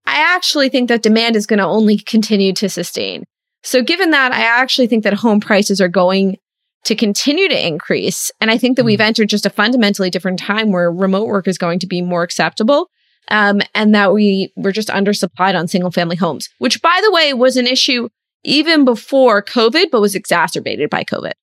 I 0.05 0.17
actually 0.17 0.69
think 0.69 0.89
that 0.89 1.03
demand 1.03 1.35
is 1.35 1.45
going 1.45 1.59
to 1.59 1.65
only 1.65 1.97
continue 1.97 2.53
to 2.53 2.69
sustain. 2.69 3.23
So 3.63 3.81
given 3.81 4.11
that, 4.11 4.33
I 4.33 4.41
actually 4.41 4.87
think 4.87 5.03
that 5.03 5.13
home 5.13 5.39
prices 5.39 5.79
are 5.79 5.87
going 5.87 6.37
to 6.83 6.95
continue 6.95 7.47
to 7.47 7.67
increase. 7.67 8.31
And 8.41 8.49
I 8.49 8.57
think 8.57 8.75
that 8.77 8.83
we've 8.83 8.99
mm. 8.99 9.05
entered 9.05 9.29
just 9.29 9.45
a 9.45 9.51
fundamentally 9.51 10.09
different 10.09 10.39
time 10.39 10.71
where 10.71 10.91
remote 10.91 11.27
work 11.27 11.47
is 11.47 11.57
going 11.57 11.79
to 11.79 11.87
be 11.87 12.01
more 12.01 12.23
acceptable. 12.23 12.89
Um, 13.27 13.61
and 13.75 13.93
that 13.95 14.13
we 14.13 14.51
were 14.57 14.71
just 14.71 14.89
undersupplied 14.89 15.57
on 15.57 15.67
single 15.67 15.91
family 15.91 16.15
homes, 16.15 16.49
which 16.57 16.81
by 16.81 16.99
the 17.01 17.11
way 17.11 17.33
was 17.33 17.55
an 17.55 17.67
issue 17.67 18.09
even 18.43 18.85
before 18.85 19.43
COVID, 19.43 19.91
but 19.91 20.01
was 20.01 20.15
exacerbated 20.15 20.89
by 20.89 21.03
COVID. 21.03 21.33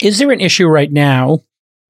Is 0.00 0.18
there 0.18 0.30
an 0.30 0.40
issue 0.40 0.66
right 0.66 0.90
now 0.90 1.40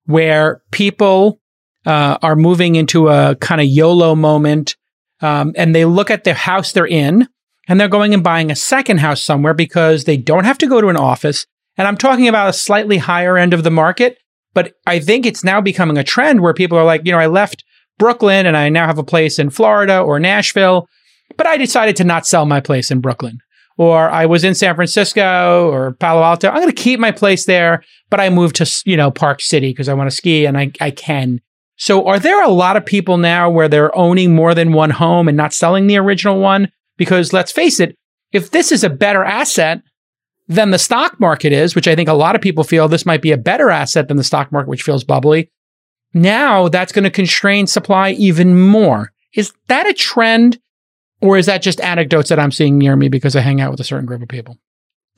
where 0.07 0.63
people 0.71 1.41
uh, 1.87 2.19
are 2.23 2.37
moving 2.37 2.75
into 2.75 3.09
a 3.09 3.37
kind 3.37 3.61
of 3.61 3.67
YOLO 3.67 4.15
moment 4.15 4.77
um, 5.21 5.53
and 5.57 5.75
they 5.75 5.85
look 5.85 6.11
at 6.11 6.25
the 6.25 6.35
house 6.35 6.73
they're 6.73 6.87
in 6.87 7.29
and 7.69 7.79
they're 7.79 7.89
going 7.89 8.15
and 8.15 8.25
buying 8.25 8.51
a 8.51 8.57
second 8.57 8.99
house 8.99 9.23
somewhere 9.23 9.55
because 9.55 10.05
they 10.05 10.17
don't 10.17 10.45
have 10.45 10.59
to 10.59 10.67
go 10.67 10.81
to 10.81 10.89
an 10.89 10.97
office. 10.97 11.47
And 11.77 11.87
I'm 11.87 11.97
talking 11.97 12.29
about 12.29 12.49
a 12.49 12.53
slightly 12.53 12.99
higher 12.99 13.37
end 13.37 13.55
of 13.55 13.63
the 13.63 13.71
market, 13.71 14.19
but 14.55 14.75
I 14.87 14.99
think 14.99 15.25
it's 15.25 15.45
now 15.45 15.61
becoming 15.61 15.97
a 15.97 16.05
trend 16.05 16.41
where 16.41 16.55
people 16.55 16.77
are 16.77 16.85
like, 16.85 17.03
you 17.05 17.13
know, 17.13 17.19
I 17.19 17.27
left 17.27 17.65
Brooklyn 17.99 18.47
and 18.47 18.57
I 18.57 18.69
now 18.71 18.87
have 18.87 18.99
a 18.99 19.05
place 19.05 19.39
in 19.39 19.51
Florida 19.51 20.01
or 20.01 20.19
Nashville, 20.19 20.89
but 21.37 21.47
I 21.47 21.57
decided 21.57 21.97
to 21.97 22.05
not 22.05 22.27
sell 22.27 22.47
my 22.47 22.61
place 22.61 22.91
in 22.91 23.01
Brooklyn. 23.01 23.41
Or 23.81 24.11
I 24.11 24.27
was 24.27 24.45
in 24.45 24.55
San 24.55 24.75
Francisco 24.75 25.71
or 25.71 25.93
Palo 25.93 26.23
Alto. 26.23 26.51
I'm 26.51 26.57
going 26.57 26.67
to 26.67 26.75
keep 26.75 27.01
my 27.01 27.13
place 27.13 27.47
there, 27.47 27.83
but 28.11 28.21
I 28.21 28.29
moved 28.29 28.57
to, 28.57 28.83
you 28.85 28.95
know, 28.95 29.11
Park 29.11 29.41
City 29.41 29.71
because 29.71 29.89
I 29.89 29.95
want 29.95 30.11
to 30.11 30.15
ski 30.15 30.45
and 30.45 30.59
I, 30.59 30.71
I 30.83 30.91
can. 30.91 31.41
So 31.77 32.07
are 32.07 32.19
there 32.19 32.45
a 32.45 32.51
lot 32.51 32.77
of 32.77 32.85
people 32.85 33.17
now 33.17 33.49
where 33.49 33.69
they're 33.69 33.97
owning 33.97 34.35
more 34.35 34.55
than 34.55 34.75
one 34.75 34.91
home 34.91 35.29
and 35.29 35.37
not 35.37 35.55
selling 35.55 35.87
the 35.87 35.97
original 35.97 36.39
one? 36.39 36.71
Because 36.99 37.33
let's 37.33 37.53
face 37.53 37.81
it, 37.81 37.97
if 38.33 38.51
this 38.51 38.71
is 38.71 38.85
a 38.85 38.91
better 38.91 39.25
asset 39.25 39.81
than 40.47 40.73
the 40.73 40.79
stock 40.79 41.19
market 41.19 41.55
is, 41.55 41.75
which 41.75 41.89
I 41.89 41.97
think 41.97 42.11
a 42.11 42.13
lot 42.13 42.35
of 42.35 42.43
people 42.43 42.65
feel 42.65 42.87
this 42.87 43.07
might 43.07 43.23
be 43.23 43.33
a 43.33 43.39
better 43.39 43.71
asset 43.71 44.09
than 44.09 44.19
the 44.19 44.25
stock 44.25 44.53
market, 44.53 44.69
which 44.69 44.83
feels 44.83 45.05
bubbly, 45.05 45.51
now 46.13 46.69
that's 46.69 46.93
going 46.93 47.05
to 47.05 47.11
constrain 47.11 47.67
supply 47.67 48.11
even 48.11 48.61
more. 48.61 49.11
Is 49.35 49.55
that 49.69 49.89
a 49.89 49.95
trend 49.95 50.59
or 51.21 51.37
is 51.37 51.47
that 51.47 51.63
just 51.63 51.81
anecdotes 51.81 52.29
that 52.31 52.39
I'm 52.39 52.53
seeing 52.53 52.79
near 52.79 52.97
me 52.97 53.09
because 53.09 53.37
I 53.37 53.41
hang 53.41 53.61
out 53.61 53.71
with 53.71 53.81
a 53.81 53.85
certain 53.85 54.07
group 54.07 54.23
of 54.23 54.29
people? 54.29 54.57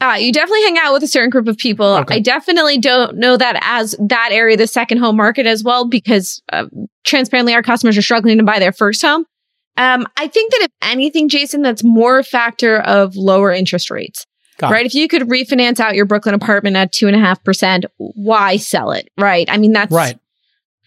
Uh, 0.00 0.14
you 0.14 0.32
definitely 0.32 0.62
hang 0.62 0.78
out 0.78 0.92
with 0.92 1.02
a 1.04 1.08
certain 1.08 1.30
group 1.30 1.46
of 1.46 1.56
people. 1.56 1.86
Okay. 1.86 2.16
I 2.16 2.18
definitely 2.18 2.76
don't 2.78 3.18
know 3.18 3.36
that 3.36 3.56
as 3.62 3.94
that 4.00 4.30
area, 4.32 4.56
the 4.56 4.66
second 4.66 4.98
home 4.98 5.16
market 5.16 5.46
as 5.46 5.62
well, 5.62 5.86
because 5.86 6.42
uh, 6.52 6.66
transparently, 7.04 7.54
our 7.54 7.62
customers 7.62 7.96
are 7.96 8.02
struggling 8.02 8.38
to 8.38 8.44
buy 8.44 8.58
their 8.58 8.72
first 8.72 9.00
home. 9.00 9.24
Um, 9.76 10.06
I 10.16 10.26
think 10.26 10.52
that 10.52 10.62
if 10.62 10.70
anything, 10.82 11.28
Jason, 11.28 11.62
that's 11.62 11.84
more 11.84 12.18
a 12.18 12.24
factor 12.24 12.80
of 12.80 13.14
lower 13.14 13.52
interest 13.52 13.90
rates. 13.90 14.26
Got 14.58 14.72
right. 14.72 14.84
It. 14.84 14.86
If 14.86 14.94
you 14.94 15.06
could 15.06 15.22
refinance 15.22 15.78
out 15.78 15.94
your 15.94 16.04
Brooklyn 16.04 16.34
apartment 16.34 16.76
at 16.76 16.92
two 16.92 17.06
and 17.06 17.14
a 17.14 17.20
half 17.20 17.42
percent, 17.44 17.84
why 17.96 18.56
sell 18.56 18.90
it? 18.90 19.08
Right. 19.16 19.48
I 19.50 19.56
mean, 19.56 19.72
that's 19.72 19.92
right. 19.92 20.18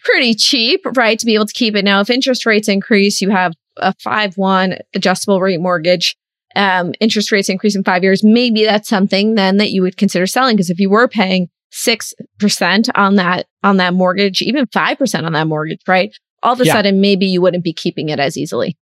pretty 0.03 0.35
cheap, 0.35 0.81
right? 0.95 1.17
To 1.17 1.25
be 1.25 1.35
able 1.35 1.47
to 1.47 1.53
keep 1.53 1.75
it. 1.75 1.85
Now, 1.85 2.01
if 2.01 2.09
interest 2.09 2.45
rates 2.45 2.67
increase, 2.67 3.21
you 3.21 3.29
have 3.29 3.53
a 3.77 3.93
five 4.01 4.37
one 4.37 4.77
adjustable 4.93 5.41
rate 5.41 5.59
mortgage 5.59 6.15
um, 6.55 6.93
interest 6.99 7.31
rates 7.31 7.49
increase 7.49 7.75
in 7.75 7.83
five 7.83 8.03
years, 8.03 8.23
maybe 8.23 8.63
that's 8.63 8.87
something 8.89 9.35
then 9.35 9.57
that 9.57 9.71
you 9.71 9.81
would 9.81 9.97
consider 9.97 10.25
selling. 10.25 10.55
Because 10.55 10.69
if 10.69 10.79
you 10.79 10.89
were 10.89 11.07
paying 11.07 11.49
six 11.71 12.13
percent 12.39 12.89
on 12.95 13.15
that 13.15 13.47
on 13.63 13.77
that 13.77 13.93
mortgage, 13.93 14.41
even 14.41 14.65
five 14.67 14.97
percent 14.97 15.25
on 15.25 15.33
that 15.33 15.47
mortgage, 15.47 15.81
right? 15.87 16.15
All 16.43 16.53
of 16.53 16.61
a 16.61 16.65
yeah. 16.65 16.73
sudden, 16.73 17.01
maybe 17.01 17.25
you 17.25 17.41
wouldn't 17.41 17.63
be 17.63 17.73
keeping 17.73 18.09
it 18.09 18.19
as 18.19 18.37
easily. 18.37 18.77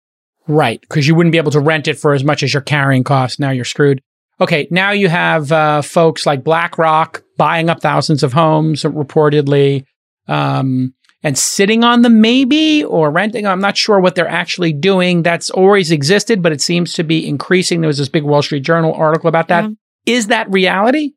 Right, 0.49 0.81
because 0.81 1.07
you 1.07 1.15
wouldn't 1.15 1.33
be 1.33 1.39
able 1.39 1.53
to 1.53 1.61
rent 1.61 1.87
it 1.87 1.99
for 1.99 2.15
as 2.15 2.25
much 2.25 2.43
as 2.43 2.53
your 2.53 2.63
carrying 2.63 3.05
cost. 3.05 3.39
Now 3.39 3.51
you're 3.51 3.65
screwed. 3.65 4.03
Okay, 4.41 4.67
now 4.71 4.91
you 4.91 5.09
have 5.09 5.53
uh, 5.53 5.83
folks 5.83 6.25
like 6.25 6.43
BlackRock 6.43 7.23
buying 7.37 7.69
up 7.69 7.83
thousands 7.83 8.23
of 8.23 8.33
homes, 8.33 8.83
reportedly. 8.83 9.85
Um, 10.27 10.95
and 11.23 11.37
sitting 11.37 11.85
on 11.85 12.03
them 12.03 12.21
maybe 12.21 12.85
or 12.85 13.11
renting. 13.11 13.47
I'm 13.47 13.61
not 13.61 13.77
sure 13.77 14.01
what 14.01 14.15
they're 14.15 14.29
actually 14.29 14.73
doing. 14.73 15.23
That's 15.23 15.51
always 15.51 15.91
existed, 15.91 16.43
but 16.43 16.53
it 16.53 16.61
seems 16.61 16.95
to 16.95 17.03
be 17.03 17.27
increasing. 17.27 17.81
There 17.81 17.89
was 17.89 17.99
this 17.99 18.09
big 18.09 18.25
Wall 18.25 18.43
Street 18.43 18.61
Journal 18.61 18.95
article 18.95 19.29
about 19.29 19.49
that. 19.49 19.65
Yeah. 19.65 19.71
Is 20.07 20.29
that 20.29 20.51
reality? 20.51 21.13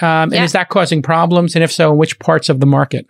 Um, 0.00 0.32
yeah. 0.32 0.38
And 0.38 0.44
is 0.44 0.52
that 0.52 0.68
causing 0.68 1.02
problems? 1.02 1.54
And 1.54 1.62
if 1.62 1.72
so, 1.72 1.92
in 1.92 1.98
which 1.98 2.18
parts 2.18 2.48
of 2.48 2.60
the 2.60 2.66
market? 2.66 3.06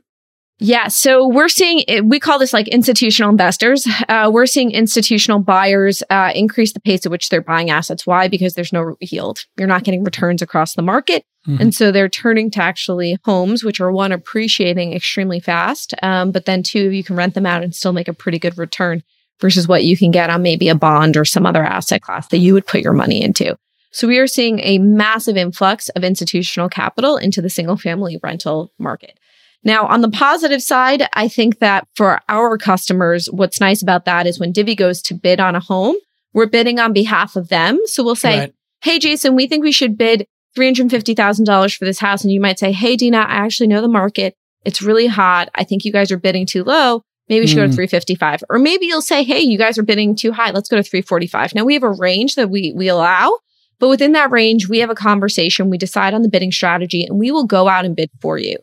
Yeah. 0.60 0.88
So 0.88 1.26
we're 1.26 1.48
seeing, 1.48 1.84
we 2.08 2.20
call 2.20 2.38
this 2.38 2.52
like 2.52 2.68
institutional 2.68 3.30
investors. 3.30 3.86
Uh, 4.08 4.30
we're 4.32 4.46
seeing 4.46 4.70
institutional 4.70 5.40
buyers 5.40 6.02
uh, 6.10 6.32
increase 6.34 6.74
the 6.74 6.80
pace 6.80 7.06
at 7.06 7.10
which 7.10 7.30
they're 7.30 7.40
buying 7.40 7.70
assets. 7.70 8.06
Why? 8.06 8.28
Because 8.28 8.54
there's 8.54 8.72
no 8.72 8.94
yield. 9.00 9.46
You're 9.56 9.66
not 9.66 9.84
getting 9.84 10.04
returns 10.04 10.42
across 10.42 10.74
the 10.74 10.82
market. 10.82 11.24
Mm-hmm. 11.48 11.62
And 11.62 11.74
so 11.74 11.90
they're 11.90 12.10
turning 12.10 12.50
to 12.52 12.62
actually 12.62 13.16
homes, 13.24 13.64
which 13.64 13.80
are 13.80 13.90
one, 13.90 14.12
appreciating 14.12 14.92
extremely 14.92 15.40
fast. 15.40 15.94
Um, 16.02 16.30
but 16.30 16.44
then 16.44 16.62
two, 16.62 16.90
you 16.90 17.02
can 17.02 17.16
rent 17.16 17.32
them 17.32 17.46
out 17.46 17.62
and 17.62 17.74
still 17.74 17.94
make 17.94 18.08
a 18.08 18.12
pretty 18.12 18.38
good 18.38 18.58
return 18.58 19.02
versus 19.40 19.66
what 19.66 19.84
you 19.84 19.96
can 19.96 20.10
get 20.10 20.28
on 20.28 20.42
maybe 20.42 20.68
a 20.68 20.74
bond 20.74 21.16
or 21.16 21.24
some 21.24 21.46
other 21.46 21.64
asset 21.64 22.02
class 22.02 22.28
that 22.28 22.38
you 22.38 22.52
would 22.52 22.66
put 22.66 22.82
your 22.82 22.92
money 22.92 23.22
into. 23.22 23.56
So 23.92 24.06
we 24.06 24.18
are 24.18 24.26
seeing 24.26 24.60
a 24.60 24.78
massive 24.78 25.36
influx 25.36 25.88
of 25.90 26.04
institutional 26.04 26.68
capital 26.68 27.16
into 27.16 27.42
the 27.42 27.50
single 27.50 27.76
family 27.76 28.20
rental 28.22 28.72
market. 28.78 29.18
Now, 29.62 29.86
on 29.86 30.00
the 30.00 30.10
positive 30.10 30.62
side, 30.62 31.06
I 31.14 31.28
think 31.28 31.58
that 31.58 31.86
for 31.94 32.20
our 32.28 32.56
customers, 32.56 33.28
what's 33.30 33.60
nice 33.60 33.82
about 33.82 34.06
that 34.06 34.26
is 34.26 34.40
when 34.40 34.52
Divvy 34.52 34.74
goes 34.74 35.02
to 35.02 35.14
bid 35.14 35.38
on 35.38 35.54
a 35.54 35.60
home, 35.60 35.96
we're 36.32 36.46
bidding 36.46 36.78
on 36.78 36.92
behalf 36.92 37.36
of 37.36 37.48
them. 37.48 37.78
So 37.86 38.02
we'll 38.02 38.14
say, 38.14 38.38
right. 38.38 38.54
Hey, 38.82 38.98
Jason, 38.98 39.34
we 39.34 39.46
think 39.46 39.62
we 39.62 39.72
should 39.72 39.98
bid 39.98 40.26
$350,000 40.56 41.76
for 41.76 41.84
this 41.84 41.98
house. 41.98 42.24
And 42.24 42.32
you 42.32 42.40
might 42.40 42.58
say, 42.58 42.72
Hey, 42.72 42.96
Adena, 42.96 43.26
I 43.26 43.44
actually 43.44 43.66
know 43.66 43.82
the 43.82 43.88
market. 43.88 44.34
It's 44.64 44.82
really 44.82 45.06
hot. 45.06 45.50
I 45.54 45.64
think 45.64 45.84
you 45.84 45.92
guys 45.92 46.10
are 46.10 46.18
bidding 46.18 46.46
too 46.46 46.64
low. 46.64 47.02
Maybe 47.28 47.42
we 47.42 47.46
should 47.46 47.58
mm. 47.58 47.62
go 47.62 47.66
to 47.66 47.68
hmm. 47.68 47.76
355. 47.76 48.44
Or 48.50 48.58
maybe 48.58 48.86
you'll 48.86 49.02
say, 49.02 49.22
Hey, 49.22 49.40
you 49.40 49.58
guys 49.58 49.76
are 49.78 49.82
bidding 49.82 50.16
too 50.16 50.32
high. 50.32 50.50
Let's 50.50 50.68
go 50.68 50.76
to 50.76 50.82
345. 50.82 51.54
Now 51.54 51.64
we 51.64 51.74
have 51.74 51.82
a 51.82 51.90
range 51.90 52.34
that 52.36 52.48
we, 52.50 52.72
we 52.74 52.88
allow, 52.88 53.38
but 53.78 53.88
within 53.88 54.12
that 54.12 54.30
range, 54.30 54.68
we 54.68 54.78
have 54.78 54.90
a 54.90 54.94
conversation. 54.94 55.70
We 55.70 55.78
decide 55.78 56.14
on 56.14 56.22
the 56.22 56.28
bidding 56.28 56.52
strategy 56.52 57.04
and 57.04 57.18
we 57.18 57.30
will 57.30 57.46
go 57.46 57.68
out 57.68 57.84
and 57.84 57.94
bid 57.94 58.10
for 58.20 58.38
you 58.38 58.56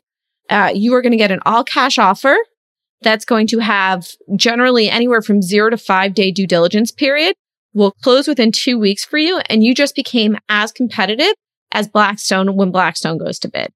uh, 0.50 0.72
you 0.74 0.94
are 0.94 1.02
going 1.02 1.12
to 1.12 1.18
get 1.18 1.32
an 1.32 1.40
all 1.46 1.64
cash 1.64 1.98
offer 1.98 2.36
that's 3.02 3.26
going 3.26 3.48
to 3.48 3.60
have 3.60 4.08
generally 4.36 4.90
anywhere 4.90 5.22
from 5.22 5.42
zero 5.42 5.70
to 5.70 5.78
five 5.78 6.14
day 6.14 6.32
due 6.32 6.48
diligence 6.48 6.92
period. 6.92 7.36
Will 7.74 7.92
close 8.04 8.28
within 8.28 8.52
two 8.52 8.80
weeks 8.80 9.06
for 9.06 9.18
you, 9.18 9.40
and 9.50 9.64
you 9.64 9.76
just 9.76 9.96
became 9.96 10.38
as 10.50 10.72
competitive 10.72 11.36
as 11.72 11.88
Blackstone 11.88 12.56
when 12.56 12.72
Blackstone 12.72 13.18
goes 13.18 13.38
to 13.40 13.50
bid. 13.50 13.72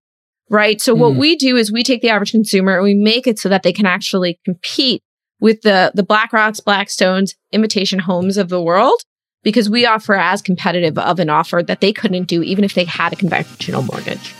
Right. 0.49 0.81
So 0.81 0.95
mm. 0.95 0.99
what 0.99 1.15
we 1.15 1.35
do 1.35 1.55
is 1.55 1.71
we 1.71 1.83
take 1.83 2.01
the 2.01 2.09
average 2.09 2.31
consumer 2.31 2.75
and 2.75 2.83
we 2.83 2.95
make 2.95 3.27
it 3.27 3.37
so 3.37 3.47
that 3.49 3.63
they 3.63 3.73
can 3.73 3.85
actually 3.85 4.39
compete 4.43 5.03
with 5.39 5.61
the, 5.61 5.91
the 5.93 6.03
BlackRocks, 6.03 6.61
Blackstones, 6.61 7.35
Invitation 7.51 7.99
Homes 7.99 8.37
of 8.37 8.49
the 8.49 8.61
world 8.61 9.01
because 9.43 9.69
we 9.69 9.85
offer 9.85 10.15
as 10.15 10.41
competitive 10.41 10.97
of 10.97 11.19
an 11.19 11.29
offer 11.29 11.63
that 11.63 11.81
they 11.81 11.93
couldn't 11.93 12.25
do 12.25 12.43
even 12.43 12.63
if 12.63 12.73
they 12.73 12.85
had 12.85 13.13
a 13.13 13.15
conventional 13.15 13.81
mortgage. 13.81 14.35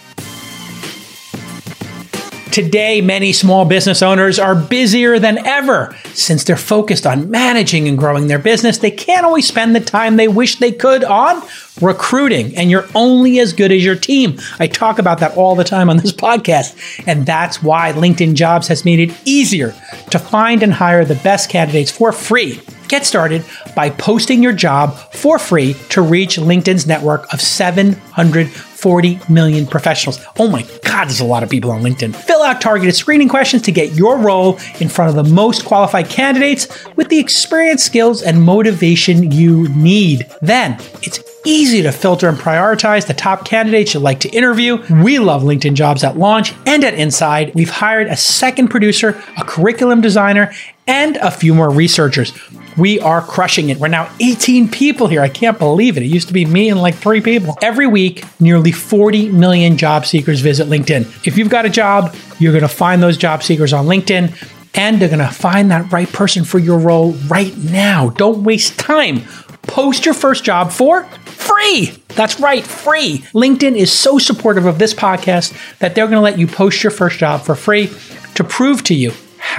Today, 2.51 2.99
many 2.99 3.31
small 3.31 3.63
business 3.63 4.01
owners 4.01 4.37
are 4.37 4.55
busier 4.55 5.19
than 5.19 5.37
ever. 5.37 5.95
Since 6.13 6.43
they're 6.43 6.57
focused 6.57 7.07
on 7.07 7.31
managing 7.31 7.87
and 7.87 7.97
growing 7.97 8.27
their 8.27 8.39
business, 8.39 8.79
they 8.79 8.91
can't 8.91 9.25
always 9.25 9.47
spend 9.47 9.73
the 9.73 9.79
time 9.79 10.17
they 10.17 10.27
wish 10.27 10.57
they 10.59 10.73
could 10.73 11.05
on 11.05 11.41
recruiting. 11.81 12.53
And 12.57 12.69
you're 12.69 12.89
only 12.93 13.39
as 13.39 13.53
good 13.53 13.71
as 13.71 13.85
your 13.85 13.95
team. 13.95 14.37
I 14.59 14.67
talk 14.67 14.99
about 14.99 15.19
that 15.19 15.37
all 15.37 15.55
the 15.55 15.63
time 15.63 15.89
on 15.89 15.95
this 15.97 16.11
podcast. 16.11 17.07
And 17.07 17.25
that's 17.25 17.63
why 17.63 17.93
LinkedIn 17.93 18.33
Jobs 18.33 18.67
has 18.67 18.83
made 18.83 18.99
it 18.99 19.17
easier 19.23 19.73
to 20.09 20.19
find 20.19 20.61
and 20.61 20.73
hire 20.73 21.05
the 21.05 21.15
best 21.15 21.49
candidates 21.49 21.89
for 21.89 22.11
free. 22.11 22.61
Get 22.89 23.05
started 23.05 23.45
by 23.77 23.91
posting 23.91 24.43
your 24.43 24.51
job 24.51 24.97
for 25.13 25.39
free 25.39 25.75
to 25.91 26.01
reach 26.01 26.35
LinkedIn's 26.35 26.85
network 26.85 27.31
of 27.33 27.39
700 27.39 28.49
40 28.81 29.19
million 29.29 29.67
professionals. 29.67 30.19
Oh 30.39 30.49
my 30.49 30.63
God, 30.83 31.05
there's 31.05 31.19
a 31.19 31.25
lot 31.25 31.43
of 31.43 31.49
people 31.49 31.71
on 31.71 31.83
LinkedIn. 31.83 32.15
Fill 32.15 32.41
out 32.41 32.61
targeted 32.61 32.95
screening 32.95 33.29
questions 33.29 33.61
to 33.63 33.71
get 33.71 33.93
your 33.93 34.17
role 34.17 34.59
in 34.79 34.89
front 34.89 35.15
of 35.15 35.23
the 35.23 35.31
most 35.31 35.65
qualified 35.65 36.09
candidates 36.09 36.67
with 36.95 37.09
the 37.09 37.19
experience, 37.19 37.83
skills, 37.83 38.23
and 38.23 38.41
motivation 38.41 39.31
you 39.31 39.69
need. 39.69 40.27
Then 40.41 40.79
it's 41.03 41.19
easy 41.45 41.81
to 41.83 41.91
filter 41.91 42.27
and 42.27 42.37
prioritize 42.37 43.05
the 43.07 43.13
top 43.13 43.45
candidates 43.45 43.93
you'd 43.93 44.01
like 44.01 44.19
to 44.21 44.29
interview. 44.29 44.77
We 45.03 45.19
love 45.19 45.43
LinkedIn 45.43 45.75
jobs 45.75 46.03
at 46.03 46.17
launch 46.17 46.53
and 46.65 46.83
at 46.83 46.95
Inside. 46.95 47.53
We've 47.53 47.69
hired 47.69 48.07
a 48.07 48.17
second 48.17 48.69
producer, 48.69 49.21
a 49.37 49.43
curriculum 49.43 50.01
designer, 50.01 50.51
and 50.87 51.17
a 51.17 51.31
few 51.31 51.53
more 51.53 51.69
researchers. 51.69 52.33
We 52.77 52.99
are 52.99 53.21
crushing 53.21 53.69
it. 53.69 53.77
We're 53.77 53.89
now 53.89 54.09
18 54.19 54.69
people 54.69 55.07
here. 55.07 55.21
I 55.21 55.29
can't 55.29 55.59
believe 55.59 55.97
it. 55.97 56.03
It 56.03 56.07
used 56.07 56.27
to 56.27 56.33
be 56.33 56.45
me 56.45 56.69
and 56.69 56.81
like 56.81 56.95
three 56.95 57.21
people. 57.21 57.57
Every 57.61 57.87
week, 57.87 58.23
nearly 58.39 58.71
40 58.71 59.29
million 59.29 59.77
job 59.77 60.05
seekers 60.05 60.39
visit 60.39 60.67
LinkedIn. 60.67 61.27
If 61.27 61.37
you've 61.37 61.49
got 61.49 61.65
a 61.65 61.69
job, 61.69 62.15
you're 62.39 62.53
going 62.53 62.61
to 62.61 62.67
find 62.67 63.03
those 63.03 63.17
job 63.17 63.43
seekers 63.43 63.73
on 63.73 63.85
LinkedIn. 63.85 64.33
and 64.73 65.01
they're 65.01 65.09
going 65.09 65.19
to 65.19 65.27
find 65.27 65.69
that 65.69 65.91
right 65.91 66.07
person 66.13 66.45
for 66.45 66.57
your 66.57 66.79
role 66.79 67.11
right 67.27 67.55
now. 67.57 68.09
Don't 68.11 68.45
waste 68.45 68.79
time. 68.79 69.23
Post 69.63 70.05
your 70.05 70.13
first 70.13 70.45
job 70.45 70.71
for 70.71 71.03
free. 71.25 71.91
That's 72.09 72.39
right, 72.39 72.65
free. 72.65 73.19
LinkedIn 73.33 73.75
is 73.75 73.91
so 73.91 74.17
supportive 74.17 74.65
of 74.65 74.79
this 74.79 74.93
podcast 74.93 75.53
that 75.79 75.93
they're 75.93 76.05
going 76.05 76.15
to 76.15 76.21
let 76.21 76.39
you 76.39 76.47
post 76.47 76.83
your 76.83 76.91
first 76.91 77.19
job 77.19 77.41
for 77.41 77.53
free 77.53 77.91
to 78.35 78.43
prove 78.43 78.83
to 78.85 78.93
you 78.93 79.11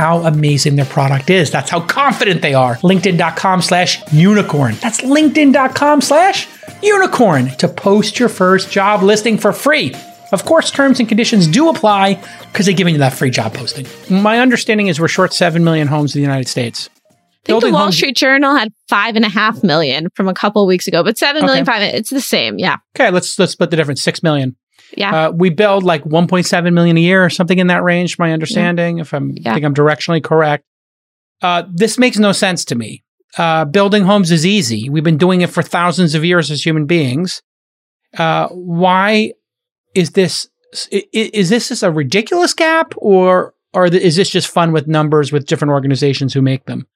how 0.03 0.19
amazing 0.25 0.75
their 0.77 0.85
product 0.87 1.31
is. 1.31 1.51
That's 1.51 1.71
how 1.71 1.81
confident 1.81 2.43
they 2.43 2.55
are. 2.55 2.75
LinkedIn.com 2.79 3.63
slash 3.63 3.91
unicorn. 4.13 4.75
That's 4.83 5.01
LinkedIn.com 5.01 6.01
slash 6.01 6.49
unicorn 6.83 7.49
to 7.59 7.69
post 7.69 8.19
your 8.19 8.29
first 8.29 8.71
job 8.71 9.03
listing 9.03 9.39
for 9.39 9.53
free. 9.53 9.95
Of 10.33 10.45
course, 10.45 10.71
terms 10.71 10.99
and 10.99 11.09
conditions 11.09 11.47
do 11.47 11.69
apply 11.69 12.15
because 12.51 12.67
they're 12.67 12.75
giving 12.75 12.95
you 12.95 12.99
that 12.99 13.13
free 13.13 13.31
job 13.31 13.55
posting. 13.55 13.87
My 14.11 14.41
understanding 14.41 14.89
is 14.89 14.99
we're 14.99 15.07
short 15.09 15.33
7 15.33 15.63
million 15.63 15.87
homes 15.89 16.15
in 16.15 16.21
the 16.21 16.27
United 16.27 16.49
States. 16.49 16.89
I 17.11 17.15
think 17.47 17.61
the 17.65 17.71
Wall 17.73 17.83
homes- 17.85 17.97
Street 17.97 18.17
Journal 18.17 18.57
had 18.57 18.73
five 18.89 19.15
and 19.17 19.25
a 19.25 19.29
half 19.29 19.63
million 19.63 20.09
from 20.15 20.29
a 20.29 20.35
couple 20.35 20.67
weeks 20.67 20.87
ago, 20.87 21.03
but 21.05 21.19
seven 21.19 21.45
million 21.45 21.63
Okay. 21.69 21.73
five. 21.91 21.95
It's 21.95 22.11
the 22.11 22.21
same. 22.21 22.59
Yeah. 22.59 22.77
Okay, 22.97 23.11
let's 23.11 23.39
let's 23.39 23.53
split 23.53 23.71
the 23.71 23.77
difference. 23.77 24.01
6 24.03 24.23
million. 24.23 24.57
Yeah. 24.97 25.29
Uh, 25.29 25.31
we 25.33 25.51
build 25.51 25.83
like 25.85 26.05
1.7 26.05 26.73
million 26.73 26.97
a 26.97 27.01
year 27.01 27.25
or 27.25 27.31
something 27.31 27.59
in 27.59 27.69
that 27.69 27.83
range, 27.83 28.19
my 28.19 28.33
understanding, 28.33 28.99
if 28.99 29.13
I'm 29.15 29.33
Yeah. 29.37 29.55
think 29.55 29.65
I'm 29.65 29.75
directionally 29.75 30.23
correct. 30.23 30.65
Uh, 31.41 31.65
this 31.73 31.99
makes 31.99 32.19
no 32.19 32.33
sense 32.33 32.65
to 32.67 32.75
me. 32.75 33.03
Uh, 33.39 33.65
building 33.65 34.05
homes 34.05 34.31
is 34.31 34.45
easy. 34.45 34.89
We've 34.91 35.03
been 35.05 35.17
doing 35.17 35.41
it 35.41 35.51
for 35.51 35.63
thousands 35.63 36.15
of 36.15 36.25
years 36.25 36.51
as 36.51 36.65
human 36.65 36.85
beings. 36.87 37.43
Uh, 38.17 38.49
why 38.49 39.33
is 39.95 40.11
this? 40.11 40.49
i- 40.93 41.03
i- 41.15 41.31
Is 41.33 41.49
this 41.49 41.69
just 41.69 41.83
a 41.83 41.91
ridiculous 41.91 42.53
gap, 42.55 42.93
or 42.97 43.55
or 43.75 43.87
is 43.87 44.17
this 44.17 44.29
just 44.29 44.49
fun 44.49 44.73
with 44.73 44.87
numbers 44.87 45.33
with 45.33 45.47
different 45.47 45.73
organizations 45.73 46.35
who 46.35 46.43
make 46.43 46.67
them? 46.67 46.87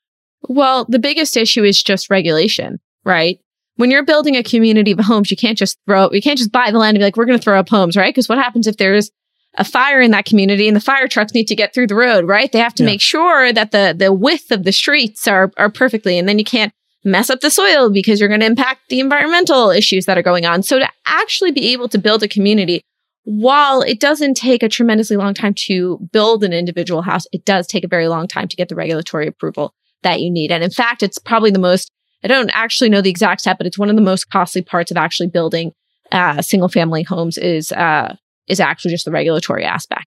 Well, 0.49 0.85
the 0.89 0.99
biggest 0.99 1.37
issue 1.37 1.65
is 1.65 1.83
just 1.83 2.11
regulation, 2.11 2.79
right? 3.05 3.39
When 3.77 3.91
you're 3.91 4.05
building 4.05 4.37
a 4.37 4.43
community 4.43 4.93
of 4.93 4.99
homes, 5.01 5.31
you 5.31 5.37
can't 5.37 5.57
just 5.59 5.79
throw, 5.87 6.11
you 6.13 6.23
can't 6.23 6.39
just 6.39 6.53
buy 6.53 6.71
the 6.71 6.79
land 6.79 6.97
and 6.97 7.01
be 7.01 7.05
like, 7.05 7.17
we're 7.17 7.27
going 7.27 7.39
to 7.39 7.43
throw 7.43 7.59
up 7.59 7.69
homes, 7.69 7.97
right? 7.97 8.13
Because 8.13 8.29
what 8.29 8.39
happens 8.39 8.67
if 8.67 8.77
there's 8.79 9.11
a 9.59 9.65
fire 9.65 10.01
in 10.01 10.11
that 10.11 10.25
community 10.27 10.67
and 10.69 10.77
the 10.77 10.81
fire 10.81 11.09
trucks 11.09 11.33
need 11.33 11.47
to 11.49 11.55
get 11.55 11.73
through 11.73 11.87
the 11.87 11.95
road, 11.95 12.27
right? 12.27 12.51
They 12.53 12.59
have 12.59 12.75
to 12.75 12.83
Yeah. 12.83 12.91
make 12.91 13.01
sure 13.01 13.53
that 13.53 13.71
the, 13.71 13.95
the 13.97 14.13
width 14.13 14.51
of 14.51 14.65
the 14.65 14.73
streets 14.73 15.27
are, 15.27 15.51
are 15.57 15.71
perfectly, 15.71 16.19
and 16.19 16.29
then 16.29 16.39
you 16.39 16.45
can't 16.45 16.73
mess 17.05 17.31
up 17.31 17.41
the 17.41 17.51
soil 17.51 17.89
because 17.91 18.19
you're 18.19 18.29
going 18.29 18.41
to 18.41 18.47
impact 18.47 18.81
the 18.89 19.01
environmental 19.01 19.71
issues 19.71 20.07
that 20.07 20.19
are 20.19 20.23
going 20.23 20.45
on. 20.45 20.63
So 20.63 20.79
to 20.79 20.89
actually 21.07 21.53
be 21.53 21.73
able 21.73 21.89
to 21.91 21.99
build 21.99 22.23
a 22.23 22.29
community, 22.29 22.83
while 23.25 23.81
it 23.83 23.99
doesn't 24.01 24.35
take 24.35 24.63
a 24.63 24.69
tremendously 24.69 25.17
long 25.17 25.35
time 25.35 25.55
to 25.67 25.99
build 26.13 26.45
an 26.45 26.53
individual 26.53 27.03
house, 27.03 27.27
it 27.33 27.45
does 27.45 27.67
take 27.67 27.85
a 27.85 27.89
very 27.89 28.09
long 28.09 28.29
time 28.29 28.49
to 28.49 28.57
get 28.57 28.69
the 28.69 28.75
regulatory 28.77 29.27
approval 29.27 29.73
that 30.03 30.21
you 30.21 30.31
need. 30.31 30.51
And 30.53 30.63
in 30.63 30.71
fact, 30.71 31.03
it's 31.03 31.19
probably 31.19 31.51
the 31.51 31.59
most, 31.59 31.91
I 32.27 32.29
don't 32.29 32.51
actually 32.53 32.91
know 32.91 33.01
the 33.01 33.11
exact 33.11 33.41
step, 33.41 33.57
but 33.57 33.69
it's 33.69 33.79
one 33.79 33.89
of 33.89 33.95
the 33.95 34.03
most 34.03 34.31
costly 34.31 34.61
parts 34.61 34.91
of 34.91 34.97
actually 34.97 35.29
building 35.29 35.71
uh, 36.11 36.43
single 36.43 36.69
family 36.69 37.05
homes 37.05 37.39
is, 37.39 37.71
uh, 37.71 38.17
is 38.49 38.59
actually 38.59 38.91
just 38.91 39.05
the 39.05 39.13
regulatory 39.13 39.65
aspect. 39.65 40.07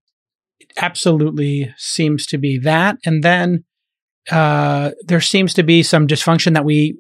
It 0.60 0.74
absolutely 0.76 1.74
seems 1.78 2.26
to 2.28 2.38
be 2.38 2.58
that. 2.60 2.98
And 3.06 3.24
then 3.24 3.64
uh, 4.30 4.92
there 5.06 5.22
seems 5.22 5.54
to 5.54 5.64
be 5.64 5.82
some 5.82 6.08
dysfunction 6.08 6.56
that 6.56 6.66
we 6.66 7.00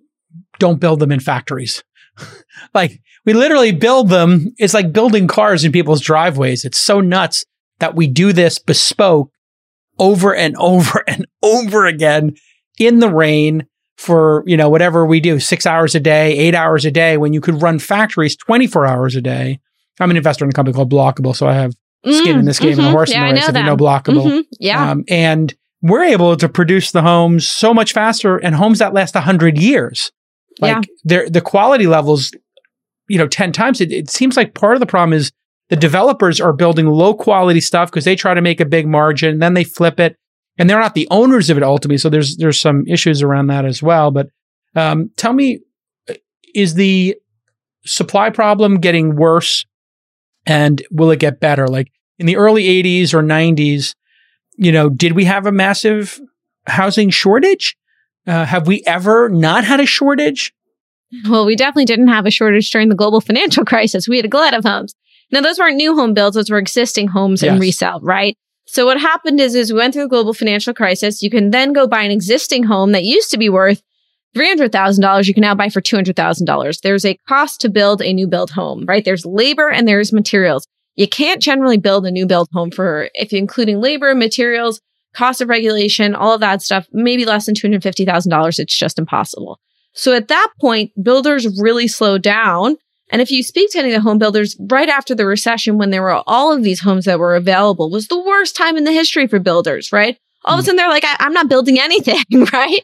don't 0.57 0.79
build 0.79 1.01
them 1.01 1.11
in 1.11 1.19
factories. 1.19 1.83
like 2.73 3.01
we 3.25 3.33
literally 3.33 3.73
build 3.73 4.07
them. 4.07 4.53
It's 4.57 4.73
like 4.73 4.93
building 4.93 5.27
cars 5.27 5.65
in 5.65 5.73
people's 5.73 6.01
driveways. 6.01 6.63
It's 6.63 6.79
so 6.79 7.01
nuts 7.01 7.43
that 7.79 7.93
we 7.93 8.07
do 8.07 8.31
this 8.31 8.57
bespoke 8.57 9.31
over 9.99 10.33
and 10.33 10.55
over 10.55 11.03
and 11.07 11.25
over 11.43 11.85
again 11.85 12.35
in 12.77 12.99
the 12.99 13.09
rain 13.09 13.67
for, 13.99 14.45
you 14.47 14.55
know, 14.55 14.69
whatever 14.69 15.05
we 15.05 15.19
do, 15.19 15.41
six 15.41 15.65
hours 15.65 15.93
a 15.93 15.99
day, 15.99 16.31
eight 16.37 16.55
hours 16.55 16.85
a 16.85 16.91
day, 16.91 17.17
when 17.17 17.33
you 17.33 17.41
could 17.41 17.61
run 17.61 17.79
factories 17.79 18.33
24 18.37 18.87
hours 18.87 19.13
a 19.17 19.21
day. 19.21 19.59
I'm 19.99 20.09
an 20.09 20.15
investor 20.15 20.45
in 20.45 20.49
a 20.49 20.53
company 20.53 20.73
called 20.73 20.89
Blokable, 20.89 21.35
so 21.35 21.45
I 21.45 21.53
have 21.55 21.73
skin 22.05 22.39
in 22.39 22.45
this 22.45 22.59
game 22.59 22.79
and 22.79 22.79
a 22.79 22.83
mhm. 22.83 22.91
horse 22.91 23.11
yeah, 23.11 23.17
in 23.17 23.21
the 23.21 23.27
I 23.27 23.31
race 23.33 23.41
know 23.53 23.59
if 23.59 23.65
you 23.65 23.69
know. 23.69 23.75
Blokable. 23.75 24.25
Mhm. 24.31 24.43
Yeah. 24.57 24.91
Um, 24.91 25.03
and 25.09 25.53
we're 25.81 26.05
able 26.05 26.37
to 26.37 26.47
produce 26.47 26.91
the 26.91 27.01
homes 27.01 27.45
so 27.45 27.73
much 27.73 27.91
faster 27.91 28.37
and 28.37 28.55
homes 28.55 28.79
that 28.79 28.93
last 28.93 29.15
100 29.15 29.57
years. 29.57 30.13
Like 30.61 30.87
Yeah. 31.03 31.23
the 31.27 31.41
quality 31.41 31.85
levels, 31.85 32.31
you 33.09 33.17
know, 33.17 33.27
10 33.27 33.51
times. 33.51 33.81
It, 33.81 33.91
it 33.91 34.09
seems 34.09 34.37
like 34.37 34.53
part 34.53 34.75
of 34.75 34.79
the 34.79 34.85
problem 34.85 35.11
is 35.11 35.33
the 35.67 35.75
developers 35.75 36.39
are 36.39 36.53
building 36.53 36.87
low 36.87 37.13
quality 37.13 37.59
stuff 37.59 37.91
because 37.91 38.05
they 38.05 38.15
try 38.15 38.33
to 38.33 38.41
make 38.41 38.61
a 38.61 38.65
big 38.65 38.87
margin, 38.87 39.39
then 39.39 39.55
they 39.55 39.65
flip 39.65 39.99
it, 39.99 40.15
and 40.59 40.69
they're 40.69 40.79
not 40.79 40.93
the 40.93 41.07
owners 41.09 41.49
of 41.49 41.57
it 41.57 41.63
ultimately. 41.63 41.97
So 41.97 42.09
there's 42.09 42.37
there's 42.37 42.59
some 42.59 42.85
issues 42.85 43.23
around 43.23 43.47
that 43.47 43.65
as 43.65 43.81
well. 43.81 44.11
But 44.11 44.27
um, 44.75 45.09
tell 45.17 45.33
me, 45.33 45.61
is 46.53 46.75
the 46.75 47.15
supply 47.85 48.29
problem 48.29 48.79
getting 48.79 49.15
worse, 49.15 49.65
and 50.45 50.81
will 50.91 51.09
it 51.09 51.19
get 51.19 51.39
better? 51.39 51.67
Like 51.67 51.91
in 52.19 52.25
the 52.27 52.37
early 52.37 52.63
80s 52.83 53.13
or 53.13 53.23
90s, 53.23 53.95
you 54.57 54.71
know, 54.71 54.89
did 54.89 55.13
we 55.13 55.23
have 55.25 55.45
a 55.47 55.51
massive 55.51 56.19
housing 56.67 57.09
shortage? 57.09 57.75
Uh, 58.27 58.45
have 58.45 58.67
we 58.67 58.83
ever 58.85 59.29
not 59.29 59.63
had 59.63 59.79
a 59.79 59.85
shortage? 59.87 60.53
Well, 61.27 61.45
we 61.45 61.55
definitely 61.55 61.85
didn't 61.85 62.09
have 62.09 62.27
a 62.27 62.31
shortage 62.31 62.69
during 62.69 62.89
the 62.89 62.95
global 62.95 63.21
financial 63.21 63.65
crisis. 63.71 64.07
We 64.07 64.17
had 64.17 64.25
a 64.25 64.29
glut 64.29 64.53
of 64.53 64.63
homes. 64.65 64.93
Now, 65.31 65.41
those 65.41 65.57
weren't 65.57 65.77
new 65.77 65.95
home 65.95 66.13
builds; 66.13 66.35
those 66.35 66.49
were 66.49 66.57
existing 66.59 67.07
homes 67.07 67.41
in 67.41 67.53
Yes. 67.53 67.59
resale, 67.61 67.99
right? 68.01 68.37
So 68.71 68.85
what 68.85 69.01
happened 69.01 69.39
is, 69.39 69.55
is 69.55 69.73
we 69.73 69.79
went 69.79 69.95
through 69.95 70.03
the 70.03 70.09
global 70.09 70.31
financial 70.31 70.75
crisis. 70.75 71.23
You 71.23 71.31
can 71.31 71.49
then 71.49 71.73
go 71.73 71.87
buy 71.87 72.03
an 72.03 72.11
existing 72.11 72.63
home 72.63 72.91
that 72.91 73.03
used 73.03 73.31
to 73.31 73.37
be 73.37 73.49
worth 73.49 73.81
three 74.35 74.47
hundred 74.47 74.71
thousand 74.71 75.01
dollars. 75.01 75.27
You 75.27 75.33
can 75.33 75.41
now 75.41 75.55
buy 75.55 75.69
for 75.69 75.81
two 75.81 75.95
hundred 75.95 76.15
thousand 76.15 76.45
dollars. 76.45 76.79
There's 76.81 77.03
a 77.03 77.17
cost 77.27 77.61
to 77.61 77.69
build 77.69 77.99
a 78.03 78.13
new 78.13 78.27
build 78.27 78.51
home, 78.51 78.85
right? 78.87 79.03
There's 79.03 79.25
labor 79.25 79.69
and 79.69 79.87
there's 79.87 80.13
materials. 80.13 80.67
You 80.95 81.07
can't 81.07 81.41
generally 81.41 81.77
build 81.77 82.05
a 82.05 82.11
new 82.11 82.27
build 82.27 82.47
home 82.53 82.69
for, 82.69 83.09
if 83.15 83.31
you're 83.31 83.39
including 83.39 83.81
labor, 83.81 84.13
materials, 84.13 84.79
cost 85.15 85.41
of 85.41 85.49
regulation, 85.49 86.13
all 86.13 86.33
of 86.33 86.41
that 86.41 86.61
stuff, 86.61 86.85
maybe 86.91 87.25
less 87.25 87.47
than 87.47 87.55
two 87.55 87.67
hundred 87.67 87.81
fifty 87.81 88.05
thousand 88.05 88.29
dollars. 88.29 88.59
It's 88.59 88.77
just 88.77 88.99
impossible. 88.99 89.59
So 89.93 90.13
at 90.13 90.27
that 90.27 90.49
point, 90.61 90.91
builders 91.01 91.59
really 91.59 91.87
slowed 91.87 92.21
down. 92.21 92.77
And 93.11 93.21
if 93.21 93.31
you 93.31 93.41
speak 93.43 93.71
to 93.71 93.79
any 93.79 93.89
of 93.89 93.95
the 93.95 94.01
home 94.01 94.17
builders 94.19 94.55
right 94.59 94.89
after 94.89 95.15
the 95.15 95.25
recession, 95.25 95.77
when 95.77 95.89
there 95.89 96.01
were 96.03 96.21
all 96.27 96.51
of 96.53 96.63
these 96.63 96.79
homes 96.81 97.05
that 97.05 97.19
were 97.19 97.35
available, 97.35 97.89
was 97.89 98.07
the 98.07 98.19
worst 98.19 98.55
time 98.55 98.77
in 98.77 98.83
the 98.83 98.91
history 98.91 99.27
for 99.27 99.39
builders, 99.39 99.91
right? 99.91 100.17
All 100.45 100.53
of 100.55 100.59
a 100.59 100.61
Mm. 100.61 100.65
sudden 100.65 100.75
they're 100.77 100.89
like, 100.89 101.03
I- 101.05 101.17
I'm 101.19 101.33
not 101.33 101.49
building 101.49 101.79
anything, 101.79 102.23
right? 102.53 102.83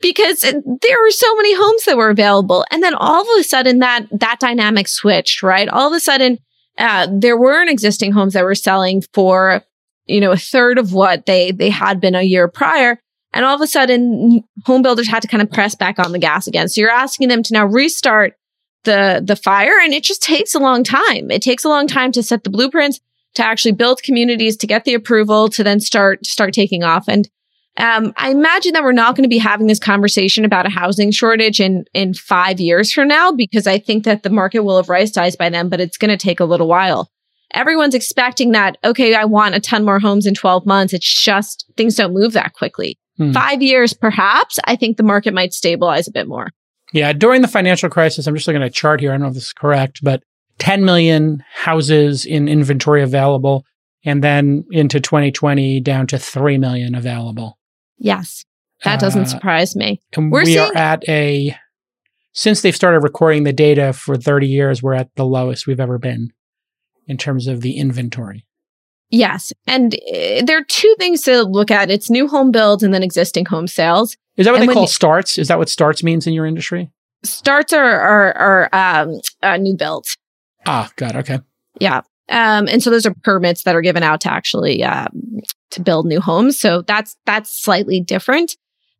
Because 0.00 0.40
there 0.40 0.98
were 1.02 1.10
so 1.10 1.34
many 1.36 1.54
homes 1.54 1.84
that 1.84 1.96
were 1.96 2.10
available. 2.10 2.64
And 2.70 2.82
then 2.82 2.94
all 2.94 3.22
of 3.22 3.28
a 3.40 3.44
sudden 3.44 3.78
that, 3.78 4.06
that 4.12 4.40
dynamic 4.40 4.88
switched, 4.88 5.42
right? 5.42 5.68
All 5.68 5.86
of 5.88 5.92
a 5.94 6.00
sudden, 6.00 6.38
uh, 6.78 7.06
there 7.10 7.38
weren't 7.38 7.70
existing 7.70 8.12
homes 8.12 8.32
that 8.34 8.44
were 8.44 8.54
selling 8.54 9.02
for, 9.14 9.62
you 10.06 10.20
know, 10.20 10.32
a 10.32 10.36
third 10.36 10.78
of 10.78 10.92
what 10.92 11.26
they, 11.26 11.52
they 11.52 11.70
had 11.70 12.00
been 12.00 12.14
a 12.14 12.22
year 12.22 12.48
prior. 12.48 12.98
And 13.32 13.44
all 13.44 13.54
of 13.54 13.60
a 13.60 13.66
sudden, 13.66 14.42
home 14.66 14.82
builders 14.82 15.08
had 15.08 15.22
to 15.22 15.28
kind 15.28 15.42
of 15.42 15.50
press 15.50 15.74
back 15.74 15.98
on 15.98 16.12
the 16.12 16.18
gas 16.18 16.46
again. 16.46 16.68
So 16.68 16.80
you're 16.80 16.90
asking 16.90 17.28
them 17.28 17.42
to 17.44 17.52
now 17.54 17.64
restart 17.66 18.34
the 18.84 19.22
the 19.24 19.36
fire, 19.36 19.78
and 19.82 19.92
it 19.92 20.02
just 20.02 20.22
takes 20.22 20.54
a 20.54 20.58
long 20.58 20.84
time. 20.84 21.30
It 21.30 21.42
takes 21.42 21.64
a 21.64 21.68
long 21.68 21.86
time 21.86 22.12
to 22.12 22.22
set 22.22 22.44
the 22.44 22.50
blueprints, 22.50 23.00
to 23.34 23.44
actually 23.44 23.72
build 23.72 24.02
communities, 24.02 24.56
to 24.58 24.66
get 24.66 24.84
the 24.84 24.94
approval, 24.94 25.48
to 25.50 25.64
then 25.64 25.80
start 25.80 26.24
start 26.26 26.52
taking 26.52 26.82
off. 26.82 27.04
And 27.08 27.28
um, 27.78 28.12
I 28.16 28.30
imagine 28.30 28.74
that 28.74 28.82
we're 28.82 28.92
not 28.92 29.16
going 29.16 29.24
to 29.24 29.28
be 29.28 29.38
having 29.38 29.66
this 29.66 29.78
conversation 29.78 30.44
about 30.44 30.66
a 30.66 30.70
housing 30.70 31.10
shortage 31.10 31.60
in 31.60 31.84
in 31.94 32.14
five 32.14 32.60
years 32.60 32.92
from 32.92 33.08
now, 33.08 33.32
because 33.32 33.66
I 33.66 33.78
think 33.78 34.04
that 34.04 34.22
the 34.22 34.30
market 34.30 34.60
will 34.60 34.76
have 34.76 34.88
right 34.88 35.08
sized 35.08 35.38
by 35.38 35.48
then, 35.48 35.68
but 35.68 35.80
it's 35.80 35.98
going 35.98 36.10
to 36.10 36.16
take 36.16 36.40
a 36.40 36.44
little 36.44 36.68
while. 36.68 37.10
Everyone's 37.54 37.94
expecting 37.94 38.52
that. 38.52 38.78
Okay, 38.82 39.14
I 39.14 39.26
want 39.26 39.54
a 39.54 39.60
ton 39.60 39.84
more 39.84 40.00
homes 40.00 40.26
in 40.26 40.34
12 40.34 40.64
months. 40.64 40.94
It's 40.94 41.22
just 41.22 41.66
things 41.76 41.96
don't 41.96 42.14
move 42.14 42.32
that 42.32 42.54
quickly 42.54 42.98
Hmm. 43.18 43.32
five 43.32 43.60
years, 43.60 43.92
perhaps, 43.92 44.58
I 44.64 44.74
think 44.76 44.96
the 44.96 45.02
market 45.02 45.34
might 45.34 45.52
stabilize 45.52 46.08
a 46.08 46.12
bit 46.12 46.26
more. 46.26 46.48
Yeah, 46.92 47.12
during 47.12 47.42
the 47.42 47.48
financial 47.48 47.88
crisis, 47.90 48.26
I'm 48.26 48.34
just 48.34 48.46
looking 48.46 48.62
at 48.62 48.68
a 48.68 48.72
chart 48.72 49.00
here. 49.00 49.10
I 49.10 49.14
don't 49.14 49.22
know 49.22 49.28
if 49.28 49.34
this 49.34 49.46
is 49.46 49.52
correct, 49.52 50.00
but 50.02 50.22
10 50.58 50.84
million 50.84 51.42
houses 51.54 52.24
in 52.26 52.48
inventory 52.48 53.02
available, 53.02 53.64
and 54.04 54.22
then 54.22 54.64
into 54.70 55.00
2020 55.00 55.80
down 55.80 56.06
to 56.08 56.18
3 56.18 56.58
million 56.58 56.94
available. 56.94 57.58
Yes, 57.98 58.44
that 58.84 59.00
doesn't 59.00 59.22
Uh, 59.22 59.26
surprise 59.26 59.74
me. 59.74 60.00
We're 60.16 60.40
we 60.40 60.46
seeing- 60.46 60.58
are 60.58 60.76
at 60.76 61.08
a, 61.08 61.56
since 62.32 62.60
they've 62.60 62.76
started 62.76 63.00
recording 63.00 63.44
the 63.44 63.52
data 63.52 63.92
for 63.92 64.16
30 64.16 64.46
years, 64.48 64.82
we're 64.82 64.94
at 64.94 65.08
the 65.16 65.24
lowest 65.24 65.66
we've 65.66 65.80
ever 65.80 65.98
been 65.98 66.32
in 67.06 67.16
terms 67.16 67.46
of 67.46 67.60
the 67.62 67.76
inventory. 67.78 68.44
Yes. 69.12 69.52
And 69.66 69.94
uh, 69.94 70.42
there 70.44 70.56
are 70.56 70.64
two 70.64 70.94
things 70.98 71.20
to 71.22 71.42
look 71.42 71.70
at 71.70 71.90
it's 71.90 72.08
new 72.08 72.26
home 72.26 72.50
builds 72.50 72.82
and 72.82 72.94
then 72.94 73.02
existing 73.02 73.44
home 73.44 73.68
sales. 73.68 74.16
Is 74.38 74.46
that 74.46 74.52
what 74.52 74.62
And 74.62 74.70
they 74.70 74.72
call 74.72 74.86
starts? 74.86 75.36
Is 75.36 75.48
that 75.48 75.58
what 75.58 75.68
starts 75.68 76.02
means 76.02 76.26
in 76.26 76.32
your 76.32 76.46
industry? 76.46 76.90
Starts 77.22 77.74
are, 77.74 78.00
are, 78.00 78.32
are 78.32 78.68
um, 78.72 79.20
uh, 79.42 79.58
new 79.58 79.76
builds. 79.76 80.16
Ah, 80.66 80.90
God. 80.96 81.14
Okay. 81.16 81.40
Yeah. 81.78 82.00
Um, 82.30 82.66
and 82.68 82.82
so 82.82 82.88
those 82.88 83.04
are 83.04 83.14
permits 83.22 83.64
that 83.64 83.76
are 83.76 83.82
given 83.82 84.02
out 84.02 84.22
to 84.22 84.32
actually 84.32 84.82
um, 84.82 85.10
to 85.72 85.82
build 85.82 86.06
new 86.06 86.20
homes. 86.20 86.58
So 86.58 86.80
that's, 86.80 87.14
that's 87.26 87.62
slightly 87.62 88.00
different. 88.00 88.56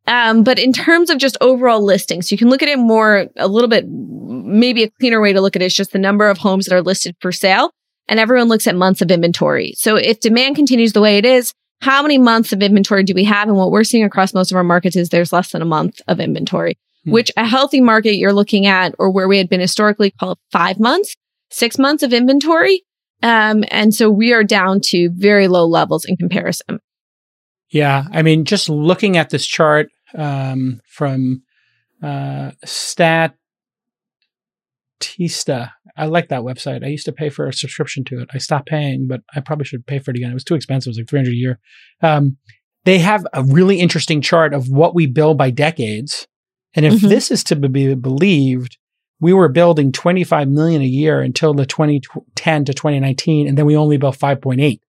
Um, 0.06 0.44
but 0.44 0.58
in 0.58 0.74
terms 0.74 1.08
of 1.08 1.16
just 1.16 1.38
overall 1.40 1.82
listings, 1.82 2.30
you 2.30 2.36
can 2.36 2.50
look 2.50 2.62
at 2.62 2.68
it 2.68 2.78
more, 2.78 3.28
a 3.36 3.48
little 3.48 3.68
bit, 3.68 3.86
maybe 3.88 4.82
a 4.82 4.90
cleaner 4.90 5.22
way 5.22 5.32
to 5.32 5.40
look 5.40 5.56
at 5.56 5.62
it 5.62 5.66
is 5.66 5.74
just 5.74 5.92
the 5.92 5.98
number 5.98 6.28
of 6.28 6.36
homes 6.36 6.66
that 6.66 6.74
are 6.74 6.82
listed 6.82 7.16
for 7.20 7.32
sale. 7.32 7.70
And 8.12 8.20
everyone 8.20 8.48
looks 8.48 8.66
at 8.66 8.76
months 8.76 9.00
of 9.00 9.10
inventory. 9.10 9.72
So 9.74 9.96
if 9.96 10.20
demand 10.20 10.54
continues 10.54 10.92
the 10.92 11.00
way 11.00 11.16
it 11.16 11.24
is, 11.24 11.54
how 11.80 12.02
many 12.02 12.18
months 12.18 12.52
of 12.52 12.62
inventory 12.62 13.04
do 13.04 13.14
we 13.14 13.24
have? 13.24 13.48
And 13.48 13.56
what 13.56 13.70
we're 13.70 13.84
seeing 13.84 14.04
across 14.04 14.34
most 14.34 14.52
of 14.52 14.56
our 14.58 14.62
markets 14.62 14.96
is 14.96 15.08
there's 15.08 15.32
less 15.32 15.52
than 15.52 15.62
a 15.62 15.64
month 15.64 16.02
of 16.06 16.20
inventory, 16.20 16.76
hmm. 17.06 17.10
which 17.10 17.32
a 17.38 17.46
healthy 17.46 17.80
market 17.80 18.16
you're 18.16 18.34
looking 18.34 18.66
at 18.66 18.94
or 18.98 19.10
where 19.10 19.28
we 19.28 19.38
had 19.38 19.48
been 19.48 19.60
historically 19.60 20.10
called 20.10 20.36
five 20.50 20.78
months, 20.78 21.16
six 21.50 21.78
months 21.78 22.02
of 22.02 22.12
inventory. 22.12 22.82
Um, 23.22 23.64
and 23.70 23.94
so 23.94 24.10
we 24.10 24.34
are 24.34 24.44
down 24.44 24.80
to 24.88 25.08
very 25.14 25.48
low 25.48 25.64
levels 25.64 26.04
in 26.04 26.18
comparison. 26.18 26.80
Yeah. 27.70 28.04
I 28.12 28.20
mean, 28.20 28.44
just 28.44 28.68
looking 28.68 29.16
at 29.16 29.30
this 29.30 29.46
chart 29.46 29.88
um, 30.14 30.82
from 30.86 31.44
uh, 32.02 32.50
Statista, 35.02 35.72
I 35.96 36.06
like 36.06 36.28
that 36.28 36.42
website. 36.42 36.84
I 36.84 36.88
used 36.88 37.04
to 37.06 37.12
pay 37.12 37.28
for 37.28 37.46
a 37.46 37.52
subscription 37.52 38.04
to 38.04 38.20
it. 38.20 38.28
I 38.32 38.38
stopped 38.38 38.68
paying, 38.68 39.06
but 39.06 39.20
I 39.34 39.40
probably 39.40 39.64
should 39.64 39.86
pay 39.86 39.98
for 39.98 40.10
it 40.10 40.16
again. 40.16 40.30
It 40.30 40.34
was 40.34 40.44
too 40.44 40.54
expensive. 40.54 40.88
It 40.88 40.92
was 40.92 40.98
like 40.98 41.08
300 41.08 41.30
a 41.30 41.34
year. 41.34 41.58
Um, 42.02 42.36
they 42.84 42.98
have 42.98 43.26
a 43.32 43.44
really 43.44 43.78
interesting 43.80 44.20
chart 44.20 44.54
of 44.54 44.68
what 44.68 44.94
we 44.94 45.06
build 45.06 45.38
by 45.38 45.50
decades. 45.50 46.26
And 46.74 46.86
if 46.86 46.94
mm-hmm. 46.94 47.08
this 47.08 47.30
is 47.30 47.44
to 47.44 47.56
be 47.56 47.94
believed, 47.94 48.78
we 49.20 49.32
were 49.32 49.48
building 49.48 49.92
25 49.92 50.48
million 50.48 50.82
a 50.82 50.86
year 50.86 51.20
until 51.20 51.54
the 51.54 51.66
2010 51.66 52.64
to 52.64 52.74
2019, 52.74 53.46
and 53.46 53.56
then 53.56 53.66
we 53.66 53.76
only 53.76 53.96
built 53.96 54.18
5.8. 54.18 54.80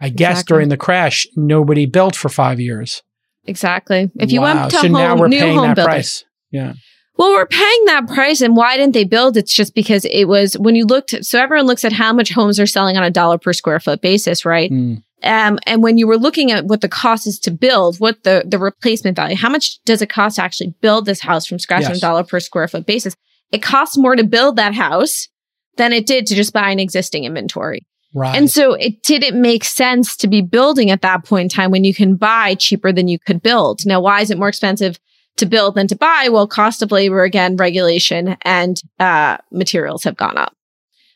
I 0.00 0.08
guess 0.08 0.42
during 0.42 0.68
the 0.68 0.76
crash, 0.76 1.28
nobody 1.36 1.86
built 1.86 2.16
for 2.16 2.28
five 2.28 2.58
years. 2.58 3.04
Exactly. 3.44 4.10
If 4.16 4.32
you 4.32 4.40
wow. 4.40 4.54
went 4.54 4.70
to 4.72 4.76
so 4.78 4.82
home, 4.82 4.92
now 4.92 5.16
we're 5.16 5.28
new 5.28 5.38
paying 5.38 5.56
home 5.56 5.68
that 5.68 5.76
builders. 5.76 5.92
price. 5.92 6.24
Yeah. 6.50 6.72
Well, 7.16 7.32
we're 7.32 7.46
paying 7.46 7.84
that 7.86 8.08
price. 8.08 8.40
And 8.40 8.56
why 8.56 8.76
didn't 8.76 8.94
they 8.94 9.04
build? 9.04 9.36
It's 9.36 9.54
just 9.54 9.74
because 9.74 10.04
it 10.06 10.24
was 10.24 10.54
when 10.58 10.74
you 10.74 10.86
looked, 10.86 11.24
so 11.24 11.38
everyone 11.38 11.66
looks 11.66 11.84
at 11.84 11.92
how 11.92 12.12
much 12.12 12.32
homes 12.32 12.58
are 12.58 12.66
selling 12.66 12.96
on 12.96 13.04
a 13.04 13.10
dollar 13.10 13.38
per 13.38 13.52
square 13.52 13.80
foot 13.80 14.00
basis, 14.00 14.44
right? 14.44 14.70
Mm. 14.70 15.02
Um, 15.22 15.58
and 15.66 15.82
when 15.82 15.98
you 15.98 16.08
were 16.08 16.16
looking 16.16 16.50
at 16.50 16.64
what 16.64 16.80
the 16.80 16.88
cost 16.88 17.26
is 17.26 17.38
to 17.40 17.50
build, 17.50 18.00
what 18.00 18.24
the, 18.24 18.42
the 18.44 18.58
replacement 18.58 19.14
value, 19.14 19.36
how 19.36 19.50
much 19.50 19.82
does 19.84 20.02
it 20.02 20.08
cost 20.08 20.36
to 20.36 20.42
actually 20.42 20.74
build 20.80 21.06
this 21.06 21.20
house 21.20 21.46
from 21.46 21.60
scratch 21.60 21.82
yes. 21.82 21.90
on 21.90 21.96
a 21.96 22.00
dollar 22.00 22.24
per 22.24 22.40
square 22.40 22.66
foot 22.66 22.86
basis? 22.86 23.14
It 23.52 23.62
costs 23.62 23.96
more 23.96 24.16
to 24.16 24.24
build 24.24 24.56
that 24.56 24.74
house 24.74 25.28
than 25.76 25.92
it 25.92 26.06
did 26.06 26.26
to 26.26 26.34
just 26.34 26.52
buy 26.52 26.70
an 26.70 26.80
existing 26.80 27.24
inventory. 27.24 27.86
Right. 28.14 28.36
And 28.36 28.50
so 28.50 28.74
it 28.74 29.02
didn't 29.04 29.40
make 29.40 29.64
sense 29.64 30.16
to 30.18 30.28
be 30.28 30.42
building 30.42 30.90
at 30.90 31.02
that 31.02 31.24
point 31.24 31.44
in 31.44 31.48
time 31.48 31.70
when 31.70 31.84
you 31.84 31.94
can 31.94 32.16
buy 32.16 32.54
cheaper 32.56 32.92
than 32.92 33.08
you 33.08 33.18
could 33.18 33.42
build. 33.42 33.80
Now, 33.86 34.00
why 34.00 34.20
is 34.20 34.30
it 34.30 34.38
more 34.38 34.48
expensive 34.48 34.98
to 35.42 35.46
build 35.46 35.74
than 35.74 35.88
to 35.88 35.96
buy? 35.96 36.28
Well, 36.30 36.46
cost 36.46 36.82
of 36.82 36.92
labor, 36.92 37.24
again, 37.24 37.56
regulation 37.56 38.36
and 38.42 38.80
uh, 38.98 39.38
materials 39.50 40.04
have 40.04 40.16
gone 40.16 40.38
up. 40.38 40.54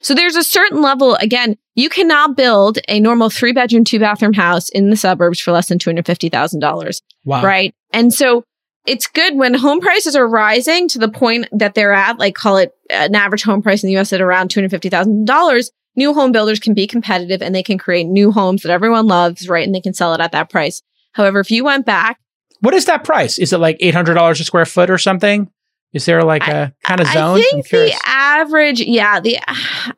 So 0.01 0.14
there's 0.14 0.37
a 0.37 0.45
certain 0.45 0.83
level, 0.83 1.14
again, 1.16 1.57
you 1.74 1.89
cannot 1.89 2.37
build 2.37 2.79
a 2.89 3.01
normal 3.01 3.31
three 3.31 3.53
bedroom, 3.53 3.85
two 3.85 3.99
bathroom 3.99 4.35
house 4.35 4.68
in 4.68 4.91
the 4.91 4.97
suburbs 4.97 5.41
for 5.41 5.53
less 5.53 5.68
than 5.68 5.79
$250,000. 5.79 7.01
Wow. 7.24 7.43
Right. 7.43 7.74
And 7.93 8.12
so 8.12 8.45
it's 8.87 9.07
good 9.07 9.37
when 9.37 9.55
home 9.55 9.81
prices 9.81 10.14
are 10.14 10.29
rising 10.29 10.87
to 10.89 10.99
the 10.99 11.09
point 11.09 11.49
that 11.53 11.74
they're 11.74 11.93
at, 11.93 12.18
like 12.18 12.35
call 12.35 12.59
it 12.59 12.72
an 12.91 13.14
average 13.14 13.43
home 13.43 13.62
price 13.62 13.83
in 13.83 13.89
the 13.89 13.97
US 13.97 14.12
at 14.12 14.20
around 14.20 14.51
$250,000 14.51 15.70
new 15.97 16.12
home 16.12 16.31
builders 16.31 16.61
can 16.61 16.74
be 16.74 16.87
competitive 16.87 17.43
and 17.43 17.55
they 17.55 17.62
can 17.62 17.79
create 17.79 18.05
new 18.05 18.31
homes 18.31 18.62
that 18.62 18.70
everyone 18.70 19.07
loves, 19.07 19.49
right? 19.49 19.64
And 19.64 19.74
they 19.74 19.81
can 19.81 19.95
sell 19.95 20.14
it 20.14 20.20
at 20.20 20.33
that 20.33 20.51
price. 20.51 20.83
However, 21.12 21.41
if 21.41 21.51
you 21.51 21.64
went 21.64 21.87
back, 21.87 22.20
what 22.61 22.75
is 22.75 22.87
that 22.87 23.05
price? 23.05 23.39
Is 23.39 23.53
it 23.53 23.59
like 23.59 23.77
eight 23.81 23.95
hundred 23.95 24.15
dollars 24.15 24.41
a 24.41 24.45
square 24.45 24.65
foot 24.67 24.91
or 24.91 24.99
something? 24.99 25.51
Is 25.93 26.05
there 26.05 26.23
like 26.23 26.47
a 26.47 26.75
kind 26.83 27.01
of 27.01 27.07
zone? 27.09 27.39
I 27.39 27.43
think 27.43 27.69
the 27.69 27.99
average, 28.05 28.81
yeah, 28.81 29.21
the 29.21 29.39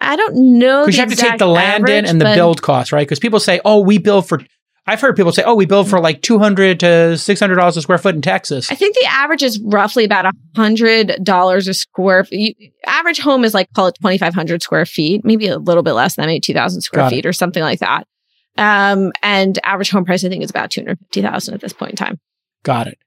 I 0.00 0.16
don't 0.16 0.58
know. 0.58 0.82
Because 0.84 0.96
you 0.96 1.02
have 1.02 1.10
to 1.10 1.16
take 1.16 1.38
the 1.38 1.46
land 1.46 1.84
average, 1.84 1.98
in 1.98 2.06
and 2.06 2.20
the 2.20 2.26
build 2.36 2.62
cost, 2.62 2.92
right? 2.92 3.06
Because 3.06 3.18
people 3.18 3.40
say, 3.40 3.60
"Oh, 3.64 3.80
we 3.80 3.98
build 3.98 4.28
for 4.28 4.40
I've 4.88 5.02
heard 5.02 5.16
people 5.16 5.32
say, 5.32 5.42
"Oh, 5.44 5.54
we 5.54 5.66
build 5.66 5.86
for 5.86 6.00
like 6.00 6.22
two 6.22 6.38
hundred 6.38 6.80
to 6.80 7.18
six 7.18 7.40
hundred 7.40 7.56
dollars 7.56 7.76
a 7.76 7.82
square 7.82 7.98
foot 7.98 8.14
in 8.14 8.22
Texas." 8.22 8.72
I 8.72 8.74
think 8.74 8.94
the 8.96 9.04
average 9.04 9.42
is 9.42 9.60
roughly 9.60 10.04
about 10.04 10.24
a 10.24 10.32
hundred 10.56 11.22
dollars 11.22 11.68
a 11.68 11.74
square. 11.74 12.24
feet. 12.24 12.72
average 12.86 13.20
home 13.20 13.44
is 13.44 13.52
like 13.52 13.70
call 13.74 13.88
it 13.88 13.96
twenty 14.00 14.16
five 14.16 14.34
hundred 14.34 14.62
square 14.62 14.86
feet, 14.86 15.26
maybe 15.26 15.46
a 15.46 15.58
little 15.58 15.82
bit 15.82 15.92
less 15.92 16.16
than 16.16 16.24
maybe 16.24 16.40
two 16.40 16.54
thousand 16.54 16.80
square 16.80 17.02
Got 17.02 17.10
feet 17.10 17.26
it. 17.26 17.28
or 17.28 17.34
something 17.34 17.62
like 17.62 17.80
that. 17.80 18.06
Um, 18.56 19.12
and 19.22 19.58
average 19.62 19.90
home 19.90 20.06
price 20.06 20.24
I 20.24 20.30
think 20.30 20.42
is 20.42 20.50
about 20.50 20.70
two 20.70 20.80
hundred 20.80 20.98
fifty 21.00 21.20
thousand 21.20 21.52
at 21.52 21.60
this 21.60 21.74
point 21.74 21.90
in 21.90 21.96
time. 21.96 22.18
Got 22.62 22.88
it. 22.88 22.98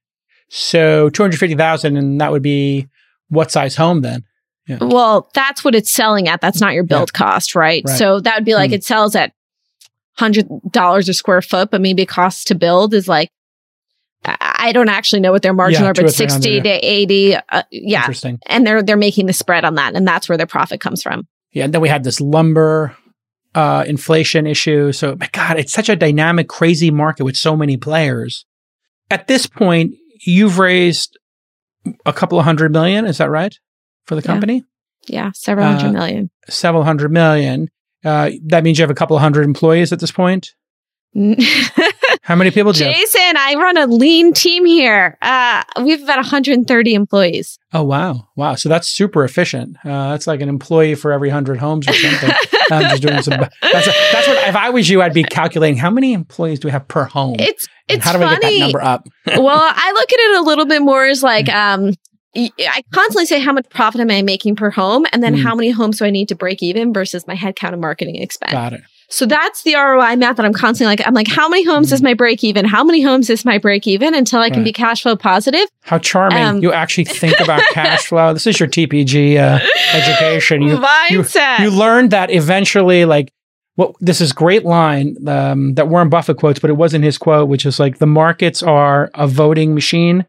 So 0.50 1.10
two 1.10 1.24
hundred 1.24 1.40
fifty 1.40 1.56
thousand, 1.56 1.98
and 1.98 2.20
that 2.20 2.32
would 2.32 2.44
be 2.44 2.88
what 3.30 3.52
size 3.52 3.76
home 3.76 4.02
then? 4.02 4.24
Yeah. 4.68 4.78
Well, 4.82 5.30
that's 5.34 5.64
what 5.64 5.76
it's 5.76 5.90
selling 5.90 6.28
at. 6.28 6.42
That's 6.42 6.62
not 6.62 6.74
your 6.74 6.84
build 6.84 7.12
yeah. 7.14 7.18
cost, 7.18 7.56
right? 7.56 7.84
right? 7.86 7.98
So 7.98 8.20
that 8.20 8.36
would 8.36 8.46
be 8.46 8.54
like 8.54 8.72
mm. 8.72 8.76
it 8.76 8.84
sells 8.84 9.16
at 9.16 9.34
hundred 10.18 10.48
dollars 10.70 11.10
a 11.10 11.14
square 11.14 11.42
foot, 11.42 11.72
but 11.72 11.82
maybe 11.82 12.06
cost 12.06 12.48
to 12.48 12.56
build 12.56 12.94
is 12.94 13.08
like 13.08 13.30
I 14.24 14.72
don't 14.72 14.90
actually 14.90 15.22
know 15.22 15.32
what 15.32 15.42
their 15.42 15.54
margin 15.54 15.82
yeah, 15.82 15.90
are, 15.90 15.94
but 15.94 16.14
sixty 16.14 16.62
to 16.62 16.70
eighty, 16.70 17.36
uh, 17.36 17.64
yeah, 17.72 18.02
Interesting. 18.02 18.40
and 18.46 18.68
they're 18.68 18.84
they're 18.84 18.98
making 18.98 19.26
the 19.26 19.34
spread 19.34 19.66
on 19.66 19.76
that, 19.76 19.96
and 19.96 20.08
that's 20.08 20.30
where 20.30 20.38
their 20.38 20.48
profit 20.48 20.80
comes 20.80 21.02
from. 21.02 21.28
Yeah, 21.54 21.66
and 21.66 21.74
then 21.74 21.82
we 21.82 21.90
had 21.90 22.04
this 22.04 22.22
lumber 22.22 22.96
uh, 23.56 23.84
inflation 23.88 24.46
issue. 24.46 24.92
So, 24.92 25.16
my 25.20 25.28
God, 25.32 25.58
it's 25.58 25.74
such 25.74 25.90
a 25.90 25.96
dynamic, 25.96 26.48
crazy 26.48 26.92
market 26.92 27.24
with 27.24 27.36
so 27.36 27.58
many 27.58 27.78
players. 27.78 28.46
At 29.12 29.28
this 29.28 29.46
point, 29.46 29.96
you've 30.26 30.58
raised 30.58 31.18
a 32.06 32.14
couple 32.14 32.40
of 32.40 32.46
hundred 32.46 32.72
million. 32.72 33.06
Is 33.06 33.18
that 33.18 33.30
right 33.30 33.54
for 34.06 34.16
the 34.16 34.22
company? 34.22 34.64
Yeah, 35.08 35.26
yeah 35.26 35.32
several 35.34 35.68
hundred 35.68 35.90
uh, 35.90 35.94
million. 35.94 36.30
Several 36.50 36.84
hundred 36.84 37.12
million. 37.12 37.70
Uh, 38.04 38.32
that 38.46 38.64
means 38.64 38.80
you 38.80 38.84
have 38.84 38.92
a 38.92 38.96
couple 38.96 39.16
of 39.16 39.22
hundred 39.22 39.46
employees 39.46 39.92
at 39.92 40.00
this 40.00 40.12
point. 40.12 40.56
How 42.32 42.38
many 42.38 42.52
people 42.52 42.72
do 42.72 42.86
you 42.86 42.94
Jason, 42.94 43.36
I 43.36 43.56
run 43.56 43.76
a 43.76 43.88
lean 43.88 44.32
team 44.32 44.64
here. 44.64 45.18
Uh, 45.22 45.64
we 45.84 45.92
have 45.92 46.02
about 46.02 46.16
130 46.16 46.94
employees. 46.94 47.60
Oh, 47.74 47.84
wow. 47.84 48.30
Wow. 48.38 48.56
So 48.56 48.70
that's 48.70 48.88
super 48.88 49.26
efficient. 49.26 49.76
Uh, 49.84 50.12
that's 50.12 50.28
like 50.28 50.40
an 50.40 50.48
employee 50.48 50.96
for 50.96 51.12
every 51.12 51.28
100 51.28 51.58
homes 51.58 51.90
or 51.90 51.94
something. 51.94 52.30
I'm 52.72 52.84
just 52.84 53.02
doing 53.02 53.22
some. 53.22 53.38
That's, 53.38 53.88
a, 53.88 53.92
that's 54.14 54.28
what, 54.30 54.48
if 54.48 54.56
I 54.56 54.70
was 54.70 54.90
you, 54.90 55.02
I'd 55.02 55.14
be 55.14 55.26
calculating 55.26 55.76
how 55.76 55.90
many 55.90 56.14
employees 56.14 56.60
do 56.60 56.70
we 56.70 56.72
have 56.72 56.88
per 56.88 57.04
home? 57.04 57.36
It's, 57.38 57.68
it's 57.90 58.06
how 58.06 58.14
do 58.14 58.20
funny. 58.20 58.30
we 58.34 58.40
get 58.40 58.50
that 58.50 58.60
number 58.60 58.82
up? 58.82 59.10
well, 59.26 59.74
I 59.76 59.92
look 59.92 60.14
at 60.14 60.20
it 60.20 60.40
a 60.40 60.44
little 60.44 60.66
bit 60.66 60.82
more 60.82 61.06
as 61.06 61.22
like, 61.22 61.50
um, 61.50 61.92
I 62.34 62.82
constantly 62.94 63.26
say 63.26 63.42
how 63.42 63.52
much 63.52 63.70
profit 63.70 64.00
am 64.00 64.10
I 64.10 64.22
making 64.22 64.56
per 64.56 64.70
home, 64.70 65.06
and 65.12 65.22
then 65.22 65.36
mm. 65.36 65.44
how 65.44 65.54
many 65.54 65.72
homes 65.72 66.00
do 66.00 66.06
I 66.06 66.12
need 66.12 66.30
to 66.30 66.36
break 66.36 66.64
even 66.64 66.94
versus 66.94 67.28
my 67.28 67.36
headcount 67.36 67.74
and 67.74 67.82
marketing 67.82 68.16
expense. 68.16 68.54
Got 68.54 68.72
it. 68.72 68.82
So 69.12 69.26
that's 69.26 69.64
the 69.64 69.76
ROI 69.76 70.16
math 70.16 70.38
that 70.38 70.46
I'm 70.46 70.54
constantly 70.54 70.90
like, 70.90 71.06
I'm 71.06 71.14
like, 71.14 71.28
how 71.28 71.50
many 71.50 71.66
homes 71.66 71.90
mm. 71.90 71.94
is 71.94 72.02
my 72.02 72.14
break 72.14 72.44
even? 72.46 72.64
How 72.64 72.82
many 72.82 73.02
homes 73.02 73.30
is 73.30 73.44
my 73.44 73.58
break 73.58 73.86
even 73.86 74.16
until 74.16 74.40
I 74.40 74.50
can 74.50 74.60
right. 74.60 74.66
be 74.66 74.74
cash 74.74 75.04
flow 75.04 75.18
positive? 75.18 75.68
How 75.82 75.98
charming. 75.98 76.42
Um, 76.42 76.64
you 76.64 76.72
actually 76.72 77.04
think 77.04 77.40
about 77.42 77.62
cash 77.74 78.08
flow. 78.08 78.32
This 78.32 78.48
is 78.48 78.58
your 78.58 78.70
TPG 78.70 79.38
uh, 79.38 79.60
education. 79.94 80.62
You, 80.62 80.78
Mindset. 80.78 81.60
You, 81.60 81.66
you 81.66 81.72
learned 81.72 82.12
that 82.12 82.32
eventually, 82.32 83.04
like, 83.04 83.34
well, 83.76 83.96
this 84.00 84.22
is 84.22 84.32
great 84.32 84.64
line 84.64 85.18
um, 85.28 85.74
that 85.74 85.90
Warren 85.90 86.10
Buffett 86.10 86.38
quotes, 86.38 86.60
but 86.60 86.70
it 86.70 86.78
wasn't 86.78 87.04
his 87.04 87.18
quote, 87.18 87.50
which 87.50 87.66
is 87.66 87.80
like 87.80 87.98
the 87.98 88.08
markets 88.08 88.64
are 88.64 89.12
a 89.14 89.28
voting 89.28 89.74
machine 89.74 90.26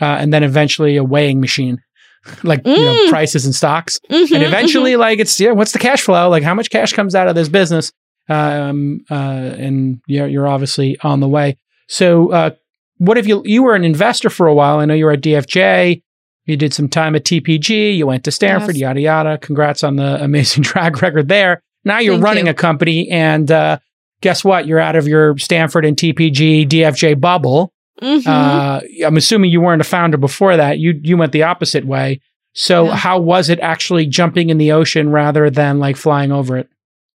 uh, 0.00 0.04
and 0.04 0.34
then 0.34 0.42
eventually 0.42 0.96
a 0.96 1.04
weighing 1.04 1.40
machine, 1.40 1.82
like 2.42 2.62
mm. 2.62 2.76
you 2.76 2.84
know, 2.84 2.92
mm. 2.92 3.10
prices 3.10 3.46
and 3.46 3.54
stocks, 3.54 4.00
mm-hmm, 4.10 4.34
and 4.34 4.44
eventually 4.44 4.92
mm-hmm. 4.92 5.00
like 5.00 5.18
it's 5.18 5.40
yeah, 5.40 5.52
what's 5.52 5.72
the 5.72 5.78
cash 5.78 6.02
flow? 6.02 6.28
Like 6.28 6.42
how 6.42 6.54
much 6.54 6.70
cash 6.70 6.92
comes 6.92 7.14
out 7.14 7.28
of 7.28 7.34
this 7.34 7.48
business? 7.48 7.92
Um, 8.28 9.04
uh, 9.10 9.14
and 9.14 10.00
you're, 10.06 10.26
you're 10.26 10.48
obviously 10.48 10.98
on 11.00 11.20
the 11.20 11.28
way. 11.28 11.56
So, 11.88 12.30
uh, 12.30 12.50
what 12.98 13.16
if 13.16 13.26
you 13.26 13.42
you 13.44 13.62
were 13.62 13.74
an 13.74 13.84
investor 13.84 14.28
for 14.28 14.46
a 14.46 14.54
while? 14.54 14.80
I 14.80 14.84
know 14.84 14.94
you 14.94 15.04
were 15.04 15.12
at 15.12 15.20
DFJ. 15.20 16.02
You 16.46 16.56
did 16.56 16.74
some 16.74 16.88
time 16.88 17.14
at 17.14 17.24
TPG. 17.24 17.96
You 17.96 18.06
went 18.06 18.24
to 18.24 18.30
Stanford. 18.30 18.74
Yes. 18.74 18.80
Yada 18.80 19.00
yada. 19.00 19.38
Congrats 19.38 19.84
on 19.84 19.96
the 19.96 20.22
amazing 20.22 20.64
track 20.64 21.00
record 21.00 21.28
there. 21.28 21.62
Now 21.84 22.00
you're 22.00 22.14
Thank 22.14 22.24
running 22.24 22.44
you. 22.46 22.50
a 22.50 22.54
company, 22.54 23.08
and 23.10 23.50
uh, 23.50 23.78
guess 24.20 24.44
what? 24.44 24.66
You're 24.66 24.80
out 24.80 24.96
of 24.96 25.06
your 25.06 25.38
Stanford 25.38 25.84
and 25.84 25.96
TPG 25.96 26.68
DFJ 26.68 27.20
bubble, 27.20 27.72
Mm-hmm. 28.00 28.28
Uh, 28.28 28.80
I'm 29.06 29.16
assuming 29.16 29.50
you 29.50 29.60
weren't 29.60 29.80
a 29.80 29.84
founder 29.84 30.16
before 30.16 30.56
that. 30.56 30.78
You 30.78 30.98
you 31.02 31.16
went 31.16 31.32
the 31.32 31.42
opposite 31.42 31.84
way. 31.84 32.20
So 32.54 32.86
yeah. 32.86 32.96
how 32.96 33.18
was 33.20 33.48
it 33.48 33.60
actually 33.60 34.06
jumping 34.06 34.50
in 34.50 34.58
the 34.58 34.72
ocean 34.72 35.10
rather 35.10 35.50
than 35.50 35.78
like 35.78 35.96
flying 35.96 36.32
over 36.32 36.56
it? 36.56 36.68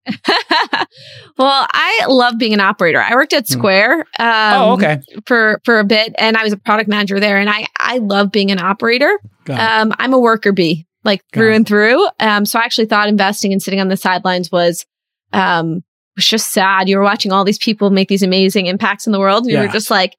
well, 1.38 1.68
I 1.72 2.06
love 2.08 2.38
being 2.38 2.54
an 2.54 2.60
operator. 2.60 3.02
I 3.02 3.14
worked 3.16 3.34
at 3.34 3.48
hmm. 3.48 3.54
Square. 3.54 4.00
Um, 4.20 4.54
oh, 4.54 4.74
okay. 4.74 5.00
For 5.26 5.62
for 5.64 5.80
a 5.80 5.84
bit, 5.84 6.14
and 6.18 6.38
I 6.38 6.44
was 6.44 6.54
a 6.54 6.58
product 6.58 6.90
manager 6.90 7.20
there, 7.20 7.38
and 7.38 7.50
I 7.50 7.68
I 7.80 7.98
love 7.98 8.32
being 8.32 8.52
an 8.52 8.60
operator. 8.60 9.20
Um, 9.50 9.94
I'm 9.98 10.14
a 10.14 10.20
worker 10.20 10.52
bee, 10.52 10.86
like 11.04 11.22
Got 11.32 11.40
through 11.40 11.54
it. 11.54 11.56
and 11.56 11.68
through. 11.68 12.08
Um, 12.20 12.46
so 12.46 12.60
I 12.60 12.64
actually 12.64 12.86
thought 12.86 13.10
investing 13.10 13.52
and 13.52 13.62
sitting 13.62 13.80
on 13.82 13.88
the 13.88 13.98
sidelines 13.98 14.52
was 14.52 14.86
um 15.34 15.84
was 16.16 16.28
just 16.28 16.50
sad. 16.50 16.90
You 16.90 16.98
were 16.98 17.04
watching 17.04 17.32
all 17.32 17.44
these 17.44 17.58
people 17.58 17.90
make 17.90 18.08
these 18.08 18.24
amazing 18.24 18.68
impacts 18.68 19.06
in 19.06 19.12
the 19.12 19.20
world. 19.20 19.44
And 19.44 19.52
Yeah. 19.52 19.62
you 19.62 19.68
were 19.68 19.74
just 19.74 19.90
like, 19.90 20.16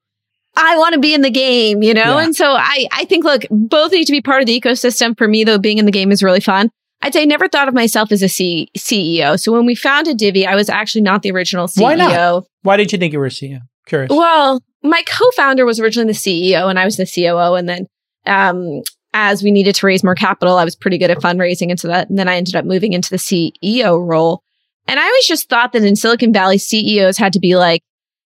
I 0.56 0.76
want 0.76 0.94
to 0.94 1.00
be 1.00 1.14
in 1.14 1.22
the 1.22 1.30
game, 1.30 1.82
you 1.82 1.94
know? 1.94 2.18
Yeah. 2.18 2.24
And 2.24 2.36
so 2.36 2.52
I, 2.52 2.86
I 2.92 3.04
think, 3.04 3.24
look, 3.24 3.42
both 3.50 3.92
need 3.92 4.04
to 4.06 4.12
be 4.12 4.20
part 4.20 4.42
of 4.42 4.46
the 4.46 4.58
ecosystem. 4.58 5.16
For 5.16 5.26
me, 5.28 5.44
though, 5.44 5.58
being 5.58 5.78
in 5.78 5.86
the 5.86 5.92
game 5.92 6.12
is 6.12 6.22
really 6.22 6.40
fun. 6.40 6.70
I'd 7.02 7.12
say 7.12 7.22
I 7.22 7.24
never 7.24 7.48
thought 7.48 7.68
of 7.68 7.74
myself 7.74 8.12
as 8.12 8.22
a 8.22 8.28
C- 8.28 8.68
CEO. 8.78 9.38
So 9.38 9.52
when 9.52 9.66
we 9.66 9.74
founded 9.74 10.18
Divvy, 10.18 10.46
I 10.46 10.54
was 10.54 10.68
actually 10.68 11.02
not 11.02 11.22
the 11.22 11.32
original 11.32 11.66
CEO. 11.66 11.82
Why 11.82 11.94
not? 11.96 12.44
Why 12.62 12.76
did 12.76 12.92
you 12.92 12.98
think 12.98 13.12
you 13.12 13.18
were 13.18 13.26
a 13.26 13.30
CEO? 13.30 13.60
Curious. 13.86 14.10
Well, 14.10 14.62
my 14.82 15.02
co-founder 15.06 15.64
was 15.64 15.80
originally 15.80 16.12
the 16.12 16.18
CEO 16.18 16.68
and 16.70 16.78
I 16.78 16.84
was 16.84 16.96
the 16.96 17.06
COO. 17.06 17.54
And 17.54 17.68
then, 17.68 17.86
um, 18.26 18.82
as 19.14 19.42
we 19.42 19.50
needed 19.50 19.74
to 19.74 19.86
raise 19.86 20.04
more 20.04 20.14
capital, 20.14 20.56
I 20.56 20.64
was 20.64 20.76
pretty 20.76 20.96
good 20.96 21.10
at 21.10 21.18
fundraising. 21.18 21.70
And 21.70 21.78
so 21.78 21.88
that, 21.88 22.08
and 22.08 22.18
then 22.18 22.28
I 22.28 22.36
ended 22.36 22.54
up 22.54 22.64
moving 22.64 22.92
into 22.92 23.10
the 23.10 23.16
CEO 23.16 24.06
role. 24.06 24.42
And 24.86 24.98
I 24.98 25.04
always 25.04 25.26
just 25.26 25.48
thought 25.48 25.72
that 25.72 25.82
in 25.82 25.96
Silicon 25.96 26.32
Valley, 26.32 26.58
CEOs 26.58 27.18
had 27.18 27.32
to 27.32 27.40
be 27.40 27.56
like 27.56 27.82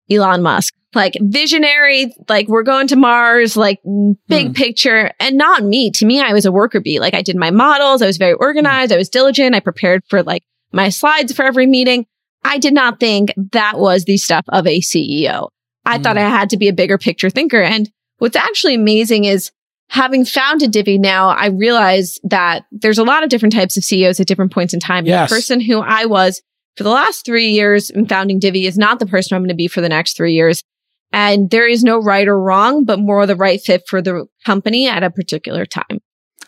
Elon 0.09 0.41
Musk, 0.41 0.73
like 0.93 1.13
visionary, 1.21 2.13
like 2.29 2.47
we're 2.47 2.63
going 2.63 2.87
to 2.87 2.95
Mars, 2.95 3.55
like 3.57 3.79
big 4.27 4.47
Hmm. 4.47 4.53
picture 4.53 5.11
and 5.19 5.37
not 5.37 5.63
me. 5.63 5.91
To 5.91 6.05
me, 6.05 6.21
I 6.21 6.33
was 6.33 6.45
a 6.45 6.51
worker 6.51 6.79
bee. 6.79 6.99
Like 6.99 7.13
I 7.13 7.21
did 7.21 7.35
my 7.35 7.51
models. 7.51 8.01
I 8.01 8.05
was 8.07 8.17
very 8.17 8.33
organized. 8.33 8.91
I 8.91 8.97
was 8.97 9.09
diligent. 9.09 9.55
I 9.55 9.59
prepared 9.59 10.03
for 10.09 10.23
like 10.23 10.43
my 10.71 10.89
slides 10.89 11.33
for 11.33 11.43
every 11.43 11.67
meeting. 11.67 12.05
I 12.43 12.57
did 12.59 12.73
not 12.73 12.99
think 12.99 13.33
that 13.53 13.79
was 13.79 14.05
the 14.05 14.17
stuff 14.17 14.45
of 14.49 14.67
a 14.67 14.79
CEO. 14.81 15.49
I 15.85 15.97
Mm. 15.97 16.03
thought 16.03 16.17
I 16.17 16.29
had 16.29 16.49
to 16.51 16.57
be 16.57 16.67
a 16.67 16.73
bigger 16.73 16.97
picture 16.97 17.29
thinker. 17.29 17.61
And 17.61 17.89
what's 18.19 18.35
actually 18.35 18.75
amazing 18.75 19.25
is 19.25 19.51
having 19.89 20.25
founded 20.25 20.71
Divvy 20.71 20.97
now, 20.97 21.29
I 21.29 21.47
realize 21.47 22.19
that 22.23 22.65
there's 22.71 22.97
a 22.97 23.03
lot 23.03 23.23
of 23.23 23.29
different 23.29 23.53
types 23.53 23.77
of 23.77 23.83
CEOs 23.83 24.19
at 24.19 24.27
different 24.27 24.51
points 24.51 24.73
in 24.73 24.79
time. 24.79 25.05
Yes. 25.05 25.29
The 25.29 25.35
person 25.35 25.59
who 25.61 25.79
I 25.81 26.05
was 26.05 26.41
for 26.75 26.83
the 26.83 26.89
last 26.89 27.25
three 27.25 27.49
years 27.49 27.89
in 27.89 28.07
founding 28.07 28.39
Divvy 28.39 28.65
is 28.65 28.77
not 28.77 28.99
the 28.99 29.05
person 29.05 29.35
I'm 29.35 29.41
going 29.41 29.49
to 29.49 29.55
be 29.55 29.67
for 29.67 29.81
the 29.81 29.89
next 29.89 30.17
three 30.17 30.33
years. 30.33 30.63
And 31.11 31.49
there 31.49 31.67
is 31.67 31.83
no 31.83 31.99
right 31.99 32.27
or 32.27 32.39
wrong, 32.39 32.83
but 32.83 32.99
more 32.99 33.25
the 33.25 33.35
right 33.35 33.61
fit 33.61 33.83
for 33.87 34.01
the 34.01 34.25
company 34.43 34.87
at 34.87 35.03
a 35.03 35.09
particular 35.09 35.65
time. 35.65 35.99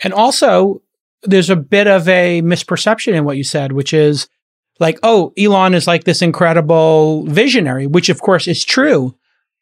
And 0.03 0.13
also, 0.13 0.81
there's 1.23 1.49
a 1.49 1.55
bit 1.55 1.87
of 1.87 2.07
a 2.09 2.41
misperception 2.41 3.13
in 3.13 3.23
what 3.23 3.37
you 3.37 3.43
said, 3.43 3.71
which 3.71 3.93
is 3.93 4.27
like, 4.79 4.99
oh, 5.03 5.33
Elon 5.37 5.73
is 5.73 5.87
like 5.87 6.03
this 6.03 6.21
incredible 6.21 7.25
visionary, 7.27 7.87
which 7.87 8.09
of 8.09 8.21
course 8.21 8.47
is 8.47 8.63
true. 8.63 9.15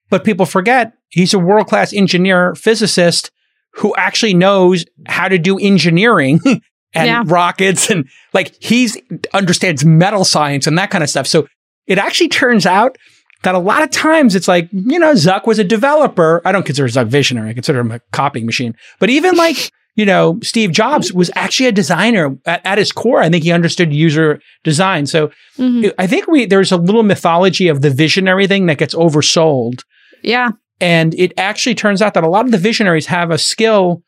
But 0.09 0.23
people 0.23 0.45
forget 0.45 0.93
he's 1.09 1.33
a 1.33 1.39
world 1.39 1.67
class 1.67 1.93
engineer, 1.93 2.55
physicist 2.55 3.31
who 3.73 3.93
actually 3.95 4.33
knows 4.33 4.85
how 5.07 5.27
to 5.27 5.37
do 5.37 5.57
engineering 5.59 6.39
and 6.95 7.07
Yeah. 7.07 7.23
rockets 7.25 7.89
and 7.89 8.07
like 8.33 8.55
he's 8.61 8.97
understands 9.33 9.83
metal 9.85 10.25
science 10.25 10.67
and 10.67 10.77
that 10.77 10.89
kind 10.91 11.03
of 11.03 11.09
stuff. 11.09 11.27
So 11.27 11.47
it 11.87 11.97
actually 11.97 12.29
turns 12.29 12.65
out 12.65 12.97
that 13.43 13.53
a 13.55 13.59
lot 13.59 13.83
of 13.83 13.91
times 13.91 14.33
it's 14.35 14.47
like, 14.47 14.69
you 14.71 14.97
know, 14.97 15.13
Zuck 15.13 15.45
was 15.45 15.59
a 15.59 15.63
developer. 15.63 16.41
I 16.45 16.51
don't 16.51 16.65
consider 16.65 16.87
Zuck 16.87 17.07
visionary. 17.07 17.49
I 17.51 17.53
consider 17.53 17.79
him 17.81 17.91
a 17.91 17.99
copying 18.11 18.45
machine. 18.47 18.73
But 18.99 19.09
even 19.11 19.35
like, 19.45 19.71
you 19.95 20.05
know, 20.05 20.39
Steve 20.41 20.71
Jobs 20.71 21.13
was 21.13 21.29
actually 21.35 21.67
a 21.67 21.71
designer 21.71 22.35
at, 22.45 22.65
at 22.65 22.77
his 22.77 22.91
core. 22.91 23.21
I 23.21 23.29
think 23.29 23.43
he 23.43 23.51
understood 23.51 23.93
user 23.93 24.41
design. 24.63 25.05
So 25.05 25.31
Mhm. 25.59 25.93
I 25.99 26.07
think 26.07 26.27
we 26.27 26.45
there's 26.45 26.71
a 26.71 26.77
little 26.77 27.03
mythology 27.03 27.67
of 27.67 27.81
the 27.81 27.89
visionary 27.91 28.47
thing 28.47 28.65
that 28.65 28.77
gets 28.77 28.95
oversold. 28.95 29.81
Yeah. 30.23 30.49
And 30.81 31.13
it 31.13 31.31
actually 31.37 31.75
turns 31.75 32.01
out 32.01 32.15
that 32.15 32.23
a 32.25 32.29
lot 32.29 32.45
of 32.45 32.51
the 32.51 32.57
visionaries 32.57 33.05
have 33.05 33.31
a 33.31 33.37
skill 33.37 34.01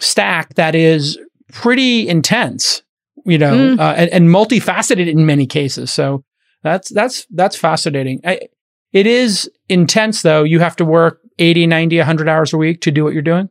stack 0.00 0.54
that 0.54 0.74
is 0.74 1.18
pretty 1.52 2.08
intense, 2.08 2.82
you 3.24 3.38
know, 3.38 3.52
Mm. 3.54 3.78
uh, 3.80 3.94
and, 3.96 4.10
and 4.10 4.28
multifaceted 4.28 5.08
in 5.08 5.26
many 5.26 5.46
cases. 5.46 5.90
So 5.92 6.24
that's 6.62 6.90
that's 6.90 7.26
that's 7.30 7.56
fascinating. 7.56 8.20
I, 8.24 8.40
it 8.92 9.06
is 9.06 9.50
intense 9.68 10.22
though. 10.22 10.42
You 10.44 10.60
have 10.60 10.76
to 10.76 10.84
work 10.84 11.20
80, 11.38 11.66
90, 11.66 11.98
100 11.98 12.28
hours 12.28 12.52
a 12.52 12.56
week 12.56 12.80
to 12.82 12.90
do 12.90 13.04
what 13.04 13.12
you're 13.12 13.22
doing. 13.22 13.48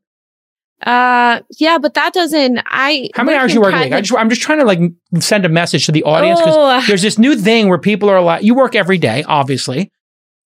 Uh, 0.85 1.39
yeah, 1.57 1.79
but 1.79 1.95
that 1.95 2.13
doesn't, 2.13 2.59
I, 2.67 3.09
How 3.15 3.23
many 3.23 3.35
hours 3.35 3.51
you 3.53 3.61
work 3.61 3.73
a 3.73 3.79
week? 3.81 3.93
I 3.93 4.01
just, 4.01 4.15
I'm 4.19 4.29
just 4.29 4.43
trying 4.43 4.59
to 4.59 4.65
like 4.65 4.79
send 5.19 5.43
a 5.43 5.49
message 5.49 5.87
to 5.87 5.91
the 5.91 6.03
audience 6.03 6.39
because 6.39 6.55
Oh, 6.55 6.83
there's 6.87 7.01
this 7.01 7.17
new 7.17 7.35
thing 7.35 7.67
where 7.67 7.79
people 7.79 8.09
are 8.09 8.21
like, 8.21 8.43
you 8.43 8.53
work 8.53 8.75
every 8.75 8.99
day, 8.99 9.23
obviously. 9.23 9.91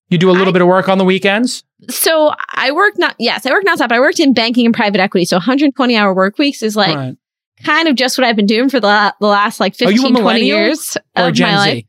You 0.08 0.18
do 0.18 0.30
a 0.30 0.32
little 0.32 0.50
I- 0.50 0.52
bit 0.54 0.62
of 0.62 0.70
work 0.70 0.88
on 0.88 0.98
the 1.00 1.04
weekends. 1.04 1.64
so 1.90 2.34
I 2.54 2.72
work 2.72 2.94
not, 2.98 3.16
yes, 3.20 3.46
I 3.46 3.52
work 3.52 3.66
nonstop. 3.66 3.92
I 3.92 4.00
worked 4.00 4.22
in 4.22 4.34
banking 4.34 4.66
and 4.66 4.74
private 4.74 5.02
equity. 5.02 5.26
So 5.26 5.36
120 5.36 5.98
hour 5.98 6.14
work 6.14 6.38
weeks 6.38 6.64
is 6.64 6.78
like 6.78 6.96
Right. 6.96 7.16
Kind 7.64 7.88
of 7.88 7.96
just 7.96 8.18
what 8.18 8.26
I've 8.26 8.36
been 8.36 8.46
doing 8.46 8.70
for 8.70 8.80
the, 8.80 8.88
la- 8.88 9.12
the 9.20 9.28
last 9.28 9.60
like 9.60 9.74
Are 9.82 9.88
15, 9.88 10.16
20 10.16 10.40
years 10.42 10.98
or 11.18 11.30
of 11.30 11.34
Gen 11.34 11.54
my 11.56 11.64
Z? 11.64 11.70
life. 11.70 11.86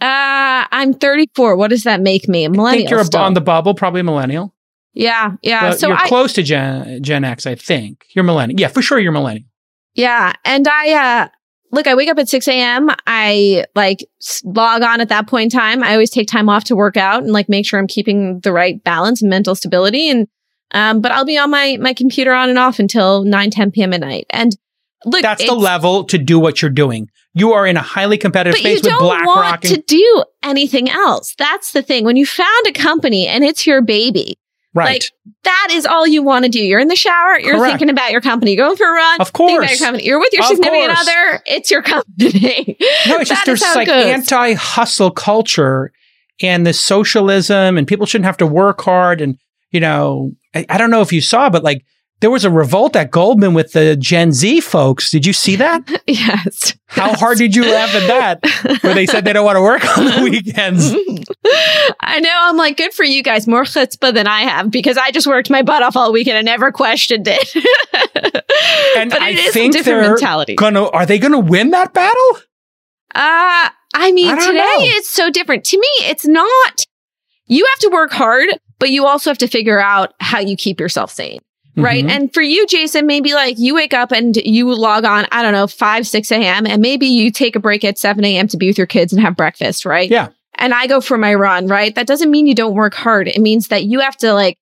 Uh, 0.00 0.66
I'm 0.70 0.92
34. 0.94 1.56
What 1.56 1.70
does 1.70 1.84
that 1.84 2.00
make 2.00 2.28
me? 2.28 2.44
A 2.44 2.48
I 2.48 2.48
millennial. 2.48 2.78
think 2.80 2.90
you're 2.90 3.04
still. 3.04 3.20
on 3.20 3.34
the 3.34 3.40
bubble, 3.40 3.74
probably 3.74 4.00
a 4.00 4.04
millennial. 4.04 4.54
yeah. 4.92 5.32
Yeah. 5.42 5.70
But 5.70 5.80
so 5.80 5.88
you're 5.88 5.96
I, 5.96 6.08
close 6.08 6.32
to 6.34 6.42
Gen 6.42 7.02
Gen 7.02 7.24
X, 7.24 7.46
I 7.46 7.54
think. 7.54 8.04
You're 8.14 8.24
millennial. 8.24 8.58
Yeah, 8.60 8.68
for 8.68 8.82
sure 8.82 8.98
you're 8.98 9.12
millennial. 9.12 9.46
Yeah. 9.94 10.32
And 10.44 10.66
I, 10.68 10.92
uh, 11.22 11.28
look, 11.70 11.86
I 11.86 11.94
wake 11.94 12.08
up 12.10 12.18
at 12.18 12.28
6 12.28 12.46
a.m. 12.48 12.90
I 13.06 13.64
like 13.74 14.04
log 14.44 14.82
on 14.82 15.00
at 15.00 15.08
that 15.08 15.26
point 15.28 15.54
in 15.54 15.58
time. 15.58 15.82
I 15.82 15.92
always 15.92 16.10
take 16.10 16.28
time 16.28 16.48
off 16.48 16.64
to 16.64 16.76
work 16.76 16.96
out 16.96 17.22
and 17.22 17.32
like 17.32 17.48
make 17.48 17.64
sure 17.64 17.78
I'm 17.78 17.86
keeping 17.86 18.40
the 18.40 18.52
right 18.52 18.82
balance 18.82 19.22
and 19.22 19.30
mental 19.30 19.54
stability. 19.54 20.10
And, 20.10 20.26
um, 20.72 21.00
but 21.00 21.12
I'll 21.12 21.24
be 21.24 21.38
on 21.38 21.50
my, 21.50 21.78
my 21.80 21.94
computer 21.94 22.32
on 22.34 22.48
and 22.50 22.58
off 22.58 22.78
until 22.80 23.22
9, 23.22 23.50
10 23.50 23.70
p.m. 23.70 23.92
at 23.92 24.00
night. 24.00 24.26
And 24.30 24.56
look, 25.04 25.22
That's 25.22 25.44
the 25.44 25.54
level 25.54 26.04
to 26.04 26.18
do 26.18 26.38
what 26.38 26.62
you're 26.62 26.70
doing. 26.70 27.08
You 27.34 27.52
are 27.52 27.66
in 27.66 27.76
a 27.76 27.82
highly 27.82 28.16
competitive 28.16 28.58
space 28.58 28.82
with 28.82 28.92
don't 28.92 29.04
want 29.04 29.24
BlackRock. 29.24 29.60
to 29.62 29.76
do 29.78 30.24
anything 30.42 30.88
else. 30.88 31.34
That's 31.36 31.72
the 31.72 31.82
thing. 31.82 32.04
When 32.04 32.16
you 32.16 32.26
found 32.26 32.66
a 32.68 32.72
company 32.72 33.26
and 33.26 33.44
it's 33.44 33.66
your 33.66 33.82
baby, 33.82 34.38
right. 34.72 34.92
like, 34.94 35.10
that 35.42 35.68
is 35.72 35.84
all 35.84 36.06
you 36.06 36.22
want 36.22 36.44
to 36.44 36.50
do. 36.50 36.60
You're 36.60 36.78
in 36.78 36.88
the 36.88 36.96
shower. 36.96 37.38
You're 37.40 37.56
Correct. 37.56 37.72
thinking 37.72 37.90
about 37.90 38.12
your 38.12 38.20
company. 38.20 38.54
You're 38.54 38.66
going 38.66 38.76
for 38.76 38.88
a 38.88 38.92
run. 38.92 39.20
Of 39.20 39.32
course. 39.32 39.68
your 39.68 39.78
company. 39.78 40.04
You're 40.04 40.20
with 40.20 40.32
your 40.32 40.42
Of 40.42 40.48
significant 40.48 40.94
course. 40.94 41.00
other. 41.00 41.42
It's 41.46 41.70
your 41.70 41.82
company. 41.82 42.76
no, 43.08 43.16
it's 43.18 43.30
just 43.30 43.46
there's 43.46 43.62
like 43.62 43.88
anti-hustle 43.88 45.10
culture 45.10 45.92
and 46.40 46.66
this 46.66 46.80
socialism 46.80 47.76
and 47.76 47.86
people 47.86 48.06
shouldn't 48.06 48.26
have 48.26 48.36
to 48.38 48.46
work 48.46 48.80
hard. 48.80 49.20
And, 49.20 49.38
you 49.70 49.80
know, 49.80 50.32
I, 50.54 50.66
I 50.68 50.78
don't 50.78 50.90
know 50.90 51.00
if 51.00 51.12
you 51.12 51.20
saw, 51.20 51.50
but 51.50 51.64
like 51.64 51.84
there 52.24 52.30
was 52.30 52.46
a 52.46 52.50
revolt 52.50 52.96
at 52.96 53.10
Goldman 53.10 53.52
with 53.52 53.72
the 53.72 53.96
Gen 53.96 54.32
Z 54.32 54.62
folks. 54.62 55.10
Did 55.10 55.26
you 55.26 55.34
see 55.34 55.56
that? 55.56 55.82
yes. 56.06 56.74
How 56.86 57.12
hard 57.12 57.36
did 57.36 57.54
you 57.54 57.70
laugh 57.70 57.94
at 57.94 58.06
that? 58.06 58.82
Where 58.82 58.94
they 58.94 59.04
said 59.04 59.26
they 59.26 59.34
don't 59.34 59.44
want 59.44 59.56
to 59.56 59.60
work 59.60 59.98
on 59.98 60.06
the 60.06 60.22
weekends. 60.30 60.90
I 62.00 62.20
know. 62.20 62.30
I'm 62.34 62.56
like, 62.56 62.78
good 62.78 62.94
for 62.94 63.04
you 63.04 63.22
guys. 63.22 63.46
More 63.46 63.64
chutzpah 63.64 64.14
than 64.14 64.26
I 64.26 64.40
have 64.40 64.70
because 64.70 64.96
I 64.96 65.10
just 65.10 65.26
worked 65.26 65.50
my 65.50 65.60
butt 65.60 65.82
off 65.82 65.96
all 65.96 66.14
weekend 66.14 66.38
and 66.38 66.46
never 66.46 66.72
questioned 66.72 67.28
it. 67.28 67.54
And 68.96 69.10
but 69.10 69.20
I 69.20 69.30
it 69.30 69.52
think 69.52 69.72
different 69.74 69.84
they're 70.02 70.10
mentality. 70.12 70.54
gonna 70.54 70.88
are 70.88 71.04
they 71.04 71.18
gonna 71.18 71.38
win 71.40 71.72
that 71.72 71.92
battle? 71.92 72.38
Uh, 73.14 73.68
I 73.92 74.12
mean, 74.12 74.30
I 74.30 74.36
today 74.36 74.58
know. 74.58 74.96
it's 74.96 75.10
so 75.10 75.30
different. 75.30 75.64
To 75.64 75.78
me, 75.78 75.86
it's 76.02 76.26
not. 76.26 76.84
You 77.46 77.66
have 77.66 77.78
to 77.80 77.90
work 77.92 78.12
hard, 78.12 78.48
but 78.78 78.90
you 78.90 79.04
also 79.04 79.28
have 79.28 79.38
to 79.38 79.48
figure 79.48 79.78
out 79.80 80.14
how 80.20 80.38
you 80.38 80.56
keep 80.56 80.80
yourself 80.80 81.10
sane. 81.10 81.40
Right. 81.76 82.04
Mhm. 82.04 82.10
And 82.10 82.34
for 82.34 82.42
you, 82.42 82.66
Jason, 82.66 83.06
maybe 83.06 83.34
like 83.34 83.58
you 83.58 83.74
wake 83.74 83.94
up 83.94 84.12
and 84.12 84.36
you 84.36 84.72
log 84.72 85.04
on, 85.04 85.26
I 85.32 85.42
don't 85.42 85.52
know, 85.52 85.66
5, 85.66 86.06
6 86.06 86.30
a.m. 86.30 86.66
and 86.66 86.80
maybe 86.80 87.06
you 87.06 87.30
take 87.32 87.56
a 87.56 87.60
break 87.60 87.84
at 87.84 87.98
7 87.98 88.24
a.m. 88.24 88.46
to 88.48 88.56
be 88.56 88.68
with 88.68 88.78
your 88.78 88.86
kids 88.86 89.12
and 89.12 89.20
have 89.22 89.34
breakfast. 89.36 89.84
Right. 89.84 90.08
Yeah. 90.10 90.28
And 90.56 90.72
I 90.72 90.86
go 90.86 91.00
for 91.00 91.18
my 91.18 91.34
run. 91.34 91.66
Right. 91.66 91.94
That 91.94 92.06
doesn't 92.06 92.30
mean 92.30 92.46
you 92.46 92.54
don't 92.54 92.74
work 92.74 92.94
hard. 92.94 93.26
It 93.26 93.40
means 93.40 93.68
that 93.68 93.84
you 93.84 94.00
have 94.00 94.16
to 94.18 94.32
like, 94.34 94.56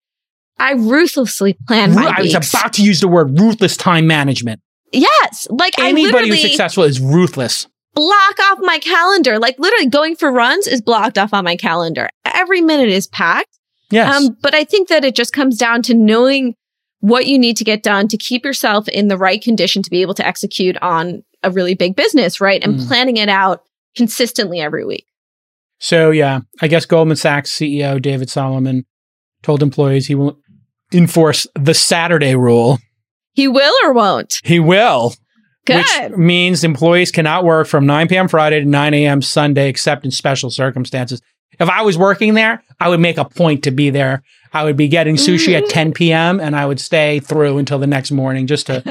I 0.59 0.73
ruthlessly 0.73 1.57
plan 1.69 1.95
my 1.95 2.15
I 2.17 2.23
was 2.23 2.35
about 2.35 2.73
to 2.75 2.83
use 2.83 3.01
the 3.01 3.09
word 3.09 3.39
ruthless 3.39 3.77
time 3.77 4.07
management. 4.07 4.61
yes. 4.93 5.47
Like 5.51 5.79
Anybody 5.79 6.29
who's 6.29 6.41
successful 6.43 6.85
is 6.85 6.99
ruthless. 7.01 7.67
block 7.95 8.39
off 8.41 8.59
my 8.63 8.79
calendar. 8.79 9.39
Like 9.39 9.57
literally 9.59 9.87
going 9.87 10.17
for 10.17 10.31
runs 10.33 10.67
is 10.67 10.81
blocked 10.81 11.19
off 11.19 11.35
on 11.35 11.45
my 11.45 11.57
calendar. 11.57 12.09
Every 12.25 12.61
minute 12.63 12.89
is 12.89 13.07
packed. 13.07 13.59
Yes. 13.91 14.15
Um, 14.17 14.37
but 14.41 14.55
I 14.55 14.65
think 14.65 14.89
that 14.89 15.05
it 15.05 15.15
just 15.15 15.35
comes 15.35 15.59
down 15.59 15.83
to 15.83 15.95
knowing 15.95 16.55
what 17.03 17.27
you 17.27 17.39
need 17.39 17.57
to 17.59 17.65
get 17.65 17.83
done 17.83 18.09
to 18.09 18.17
keep 18.17 18.45
yourself 18.45 18.89
in 18.89 19.09
the 19.09 19.19
right 19.19 19.43
condition 19.43 19.83
to 19.83 19.91
be 19.91 20.01
able 20.03 20.15
to 20.15 20.27
execute 20.27 20.77
on 20.81 21.23
a 21.43 21.51
really 21.51 21.75
big 21.75 21.95
business, 21.97 22.41
right? 22.41 22.63
And 22.65 22.77
Mm. 22.79 22.87
planning 22.89 23.17
it 23.19 23.29
out 23.29 23.63
consistently 23.97 24.61
every 24.61 24.85
week. 24.85 25.05
so 25.79 26.11
yeah, 26.11 26.41
I 26.61 26.69
guess 26.69 26.87
Goldman 26.87 27.17
Sachs 27.17 27.51
CEO 27.51 28.01
David 28.01 28.31
Solomon 28.31 28.85
told 29.43 29.63
employees 29.63 30.07
he 30.07 30.15
will 30.15 30.39
enforce 30.93 31.47
the 31.57 31.75
Saturday 31.75 32.37
rule. 32.37 32.79
He 33.33 33.49
will 33.49 33.75
or 33.83 33.93
won't. 33.93 34.35
He 34.45 34.61
will. 34.61 35.15
Good. 35.67 35.85
Which 36.11 36.19
means 36.19 36.63
employees 36.65 37.11
cannot 37.11 37.45
work 37.45 37.67
from 37.67 37.87
9 37.87 38.09
p.m. 38.09 38.29
Friday 38.29 38.61
to 38.61 38.67
9 38.67 38.95
a.m. 38.95 39.23
Sunday 39.23 39.69
except 39.69 40.05
in 40.05 40.11
special 40.11 40.51
circumstances. 40.51 41.21
If 41.63 41.71
I 41.71 41.83
was 41.83 41.97
working 41.97 42.35
there, 42.35 42.63
I 42.79 42.89
would 42.89 43.01
make 43.01 43.17
a 43.17 43.25
point 43.25 43.65
to 43.65 43.71
be 43.71 43.91
there 43.91 44.23
I 44.53 44.65
would 44.65 44.77
be 44.77 44.89
getting 44.89 45.17
sushi 45.17 45.55
at 45.55 45.65
mm-hmm. 45.65 45.73
10 45.73 45.93
p.m. 45.95 46.41
and 46.41 46.55
I 46.55 46.67
would 46.67 46.79
stay 46.79 47.21
through 47.21 47.59
until 47.59 47.79
the 47.79 47.87
next 47.87 48.11
morning 48.11 48.47
just 48.47 48.67
to 48.67 48.83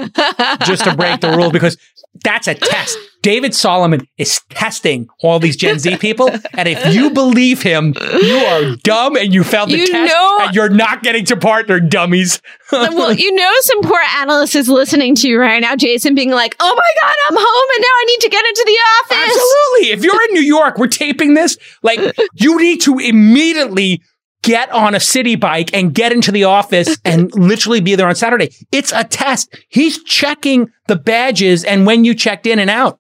just 0.66 0.84
to 0.86 0.96
break 0.96 1.22
the 1.22 1.34
rule 1.36 1.52
because 1.52 1.78
that's 2.24 2.48
a 2.48 2.56
test. 2.56 2.98
David 3.22 3.54
Solomon 3.54 4.08
is 4.18 4.42
testing 4.50 5.08
all 5.22 5.40
these 5.40 5.56
Gen 5.56 5.78
Z 5.80 5.98
people, 5.98 6.30
and 6.54 6.68
if 6.68 6.94
you 6.94 7.10
believe 7.14 7.62
him, 7.62 7.94
you 8.24 8.36
are 8.38 8.76
dumb 8.84 9.16
and 9.16 9.34
you 9.34 9.44
failed 9.44 9.70
the 9.70 9.78
You 9.78 9.88
test, 9.88 10.12
know- 10.12 10.38
and 10.42 10.56
you're 10.56 10.70
not 10.70 11.04
getting 11.04 11.26
to 11.26 11.38
partner, 11.38 11.80
dummies. 11.80 12.42
well, 12.72 13.14
you 13.18 13.32
know, 13.36 13.52
some 13.62 13.82
poor 13.82 14.00
analyst 14.18 14.56
is 14.56 14.68
listening 14.70 15.16
to 15.16 15.28
you 15.30 15.40
right 15.40 15.62
now, 15.62 15.76
Jason, 15.76 16.16
being 16.16 16.32
like, 16.32 16.56
"Oh 16.60 16.76
my 16.76 17.02
god, 17.02 17.16
I'm 17.30 17.36
home, 17.38 17.70
and 17.76 17.82
now 17.82 17.88
I 17.88 18.06
need 18.08 18.20
to 18.22 18.30
get 18.30 18.46
into 18.46 18.64
the 18.66 19.18
office." 19.18 19.36
Absolutely. 19.36 19.92
If 19.94 20.04
you're 20.04 20.24
in 20.30 20.34
New 20.34 20.42
York, 20.48 20.78
we're 20.78 20.88
taping 20.88 21.34
this. 21.36 21.58
Like, 21.84 22.00
you 22.36 22.58
need 22.60 22.82
to 22.82 22.98
immediately 23.00 24.02
get 24.44 24.72
on 24.72 24.96
a 24.96 24.98
Citi 24.98 25.40
Bike 25.40 25.70
and 25.74 25.94
get 25.94 26.12
into 26.12 26.32
the 26.32 26.46
office 26.46 26.98
and 27.06 27.32
literally 27.36 27.80
be 27.80 27.94
there 27.94 28.08
on 28.08 28.16
Saturday. 28.16 28.50
It's 28.72 28.92
a 28.92 29.04
test. 29.04 29.56
He's 29.70 30.04
checking 30.04 30.72
the 30.88 30.96
badges 30.96 31.64
and 31.64 31.86
when 31.86 32.06
you 32.06 32.16
checked 32.16 32.48
in 32.48 32.58
and 32.58 32.70
out. 32.70 32.98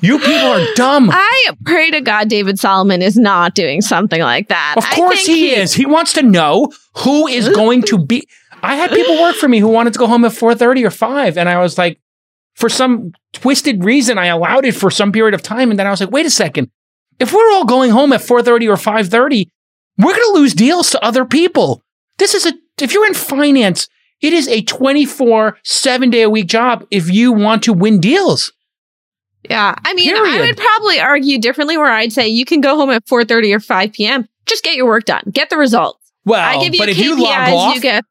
You 0.00 0.18
people 0.18 0.48
are 0.48 0.66
dumb. 0.74 1.10
I 1.12 1.50
pray 1.64 1.90
to 1.92 2.00
God 2.00 2.28
David 2.28 2.58
Solomon 2.58 3.02
is 3.02 3.16
not 3.16 3.54
doing 3.54 3.80
something 3.80 4.20
like 4.20 4.48
that. 4.48 4.74
Of 4.76 4.84
course 4.90 5.24
think 5.24 5.38
he 5.38 5.54
is. 5.54 5.72
He 5.72 5.86
wants 5.86 6.12
to 6.14 6.22
know 6.22 6.72
who 6.96 7.28
is 7.28 7.48
going 7.48 7.82
to 7.82 7.98
be. 7.98 8.26
I 8.62 8.76
had 8.76 8.90
people 8.90 9.20
work 9.20 9.36
for 9.36 9.48
me 9.48 9.60
who 9.60 9.68
wanted 9.68 9.92
to 9.92 9.98
go 9.98 10.06
home 10.06 10.24
at 10.24 10.32
4:30 10.32 10.84
or 10.84 10.90
5 10.90 11.38
and 11.38 11.48
I 11.48 11.58
was 11.58 11.78
like 11.78 12.00
for 12.54 12.68
some 12.68 13.12
twisted 13.32 13.84
reason 13.84 14.18
I 14.18 14.26
allowed 14.26 14.64
it 14.64 14.74
for 14.74 14.90
some 14.90 15.12
period 15.12 15.34
of 15.34 15.42
time 15.42 15.70
and 15.70 15.78
then 15.78 15.86
I 15.86 15.90
was 15.90 16.00
like, 16.00 16.10
"Wait 16.10 16.26
a 16.26 16.30
second. 16.30 16.70
If 17.18 17.32
we're 17.32 17.52
all 17.52 17.64
going 17.64 17.92
home 17.92 18.12
at 18.12 18.20
4:30 18.20 18.68
or 18.68 18.76
5:30, 18.76 19.48
we're 19.98 20.12
going 20.12 20.34
to 20.34 20.38
lose 20.40 20.54
deals 20.54 20.90
to 20.90 21.04
other 21.04 21.24
people. 21.24 21.82
This 22.18 22.34
is 22.34 22.44
a 22.44 22.54
if 22.80 22.92
you're 22.92 23.06
in 23.06 23.14
finance, 23.14 23.88
it 24.20 24.32
is 24.32 24.48
a 24.48 24.62
24 24.62 25.58
7 25.62 26.10
day 26.10 26.22
a 26.22 26.30
week 26.30 26.48
job 26.48 26.84
if 26.90 27.08
you 27.10 27.32
want 27.32 27.62
to 27.64 27.72
win 27.72 28.00
deals. 28.00 28.52
Yeah. 29.48 29.74
I 29.84 29.94
mean, 29.94 30.14
I 30.16 30.40
would 30.40 30.56
probably 30.56 31.00
argue 31.00 31.38
differently 31.38 31.76
where 31.76 31.90
I'd 31.90 32.12
say 32.12 32.28
you 32.28 32.44
can 32.44 32.60
go 32.60 32.76
home 32.76 32.90
at 32.90 33.04
4:30 33.06 33.54
or 33.54 33.60
5 33.60 33.92
p.m. 33.92 34.28
Just 34.46 34.64
get 34.64 34.76
your 34.76 34.86
work 34.86 35.04
done. 35.04 35.24
Get 35.32 35.50
the 35.50 35.56
results. 35.56 36.12
Well, 36.24 36.40
I 36.40 36.62
give 36.62 36.74
you 36.74 36.80
but 36.80 36.88
if 36.88 36.96
KPIs, 36.96 37.02
you 37.02 37.22
log 37.22 37.48
off 37.52 37.74
you 37.74 37.80
get 37.80 38.04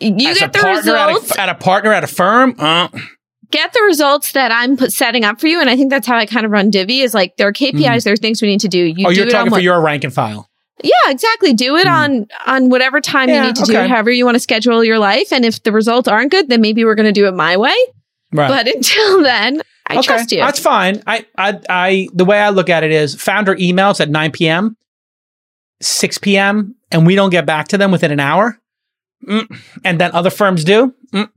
you 0.00 0.28
as 0.28 0.38
get 0.38 0.52
the 0.52 0.58
partner 0.58 0.96
at 0.96 1.06
results. 1.08 1.30
a, 1.32 1.40
at 1.40 1.48
a 1.48 1.54
partner 1.54 1.92
at 1.92 2.04
a 2.04 2.06
firm, 2.06 2.54
uh, 2.58 2.88
get 3.50 3.72
the 3.72 3.82
results 3.82 4.32
that 4.32 4.50
I'm 4.50 4.76
put, 4.76 4.92
setting 4.92 5.24
up 5.24 5.40
for 5.40 5.46
you. 5.46 5.60
And 5.60 5.70
I 5.70 5.76
think 5.76 5.90
that's 5.90 6.06
how 6.06 6.16
I 6.16 6.26
kind 6.26 6.44
of 6.44 6.52
run 6.52 6.70
Divvy 6.70 7.00
is 7.00 7.14
like 7.14 7.36
there 7.36 7.48
are 7.48 7.52
KPIs, 7.52 8.04
there 8.04 8.12
are 8.12 8.16
things 8.16 8.42
we 8.42 8.48
need 8.48 8.60
to 8.60 8.68
do. 8.68 8.78
You 8.78 9.06
oh, 9.06 9.10
do 9.10 9.16
you're 9.16 9.26
it 9.26 9.34
on 9.34 9.40
talking 9.40 9.50
for 9.50 9.56
what, 9.56 9.62
your 9.62 9.80
rank 9.80 10.04
and 10.04 10.12
file. 10.12 10.48
Yeah, 10.82 10.90
exactly. 11.08 11.52
Do 11.52 11.76
it 11.76 11.86
Hmm. 11.86 11.92
on 11.92 12.26
on 12.46 12.68
whatever 12.70 13.00
time 13.00 13.28
Yeah, 13.28 13.42
you 13.42 13.46
need 13.48 13.56
to 13.56 13.64
do 13.64 13.74
it, 13.74 13.88
however 13.88 14.10
you 14.10 14.24
want 14.24 14.34
to 14.36 14.40
schedule 14.40 14.82
your 14.82 14.98
life. 14.98 15.32
And 15.32 15.44
if 15.44 15.62
the 15.62 15.70
results 15.70 16.08
aren't 16.08 16.30
good, 16.30 16.48
then 16.48 16.60
maybe 16.60 16.84
we're 16.84 16.96
going 16.96 17.06
to 17.06 17.12
do 17.12 17.26
it 17.28 17.34
my 17.34 17.56
way. 17.56 17.76
Right. 18.32 18.48
But 18.48 18.66
until 18.74 19.22
then, 19.22 19.62
I 19.92 19.98
okay, 19.98 20.06
trust 20.06 20.32
you. 20.32 20.38
That's 20.38 20.58
fine. 20.60 21.02
I, 21.06 21.26
I, 21.36 21.60
I, 21.68 22.08
the 22.12 22.24
way 22.24 22.38
I 22.40 22.50
look 22.50 22.68
at 22.68 22.82
it 22.84 22.90
is 22.92 23.14
founder 23.14 23.54
emails 23.56 24.00
at 24.00 24.08
9 24.10 24.32
p.m., 24.32 24.76
6 25.80 26.18
p.m., 26.18 26.74
and 26.90 27.06
we 27.06 27.14
don't 27.14 27.30
get 27.30 27.46
back 27.46 27.68
to 27.68 27.78
them 27.78 27.90
within 27.90 28.10
an 28.10 28.20
hour. 28.20 28.58
Mm. 29.26 29.46
And 29.84 30.00
then 30.00 30.12
other 30.12 30.30
firms 30.30 30.64
do. 30.64 30.94
Mm. 31.12 31.28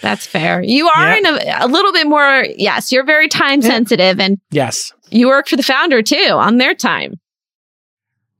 That's 0.00 0.26
fair. 0.26 0.62
You 0.62 0.88
are 0.88 1.12
Yeah. 1.12 1.16
in 1.18 1.26
a, 1.26 1.66
a 1.66 1.68
little 1.68 1.92
bit 1.92 2.06
more. 2.06 2.44
Yes, 2.56 2.90
you're 2.92 3.04
very 3.04 3.28
time 3.28 3.60
Yeah. 3.62 3.68
sensitive, 3.68 4.18
and 4.20 4.38
Yes, 4.50 4.92
you 5.10 5.28
work 5.28 5.46
for 5.48 5.56
the 5.56 5.62
founder 5.62 6.02
too 6.02 6.30
on 6.32 6.58
their 6.58 6.74
time. 6.74 7.20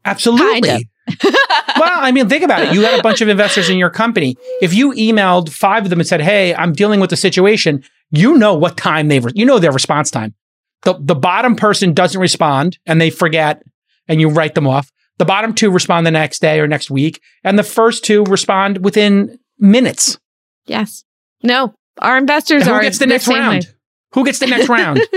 absolutely. 0.05 0.69
Kind 0.69 0.85
well, 1.25 1.91
I 2.01 2.13
mean, 2.13 2.29
think 2.29 2.45
about 2.45 2.63
it. 2.63 2.73
You 2.73 2.83
had 2.83 2.99
a 2.99 3.03
bunch 3.03 3.21
of 3.21 3.29
investors 3.29 3.69
in 3.69 3.77
your 3.77 3.91
company. 3.91 4.37
If 4.61 4.73
you 4.73 4.93
emailed 4.93 5.49
five 5.51 5.83
of 5.85 5.91
them 5.91 5.99
and 5.99 6.09
said, 6.09 6.21
"Hey, 6.23 6.55
I'm 6.55 6.73
dealing 6.73 7.01
with 7.01 7.11
the 7.11 7.17
situation," 7.17 7.83
you 8.13 8.39
know 8.39 8.55
what 8.55 8.77
time 8.77 9.09
they've, 9.09 9.27
you 9.35 9.45
know 9.45 9.59
their 9.59 9.73
response 9.73 10.11
time. 10.11 10.35
The 10.83 10.95
the 11.01 11.15
bottom 11.17 11.57
person 11.57 11.93
doesn't 11.95 12.21
respond 12.21 12.79
and 12.87 13.01
they 13.01 13.11
forget, 13.11 13.63
and 14.09 14.21
you 14.21 14.29
write 14.29 14.55
them 14.55 14.67
off. 14.69 14.91
The 15.19 15.25
bottom 15.25 15.55
two 15.55 15.71
respond 15.71 16.07
the 16.07 16.11
next 16.11 16.41
day 16.41 16.61
or 16.61 16.67
next 16.69 16.91
week, 16.91 17.21
and 17.45 17.59
the 17.59 17.63
first 17.63 18.05
two 18.05 18.25
respond 18.25 18.85
within 18.85 19.39
minutes. 19.59 20.19
Yes. 20.67 21.05
No, 21.43 21.75
our 21.99 22.17
investors 22.19 22.63
And 22.63 22.71
who 22.71 22.75
are 22.75 22.83
gets 22.83 22.99
the 22.99 23.07
next 23.07 23.25
same 23.25 23.35
way. 23.35 23.41
round? 23.41 23.75
Who 24.15 24.25
gets 24.25 24.39
the 24.39 24.47
next 24.47 24.69
round? 24.69 25.01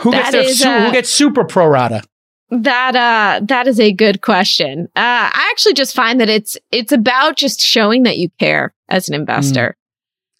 Who 0.00 0.12
gets 0.12 0.30
their 0.30 0.42
is, 0.42 0.62
uh, 0.64 0.86
who 0.86 0.92
gets 0.92 1.10
super 1.10 1.44
pro 1.44 1.66
rata? 1.66 2.02
That 2.50 2.94
uh 2.94 3.44
that 3.46 3.66
is 3.66 3.80
a 3.80 3.92
good 3.92 4.20
question. 4.22 4.86
Uh 4.94 5.30
I 5.32 5.48
actually 5.50 5.74
just 5.74 5.94
find 5.96 6.20
that 6.20 6.28
it's 6.28 6.56
it's 6.70 6.92
about 6.92 7.36
just 7.36 7.60
showing 7.60 8.04
that 8.04 8.18
you 8.18 8.28
care 8.38 8.72
as 8.88 9.08
an 9.08 9.14
investor. 9.14 9.76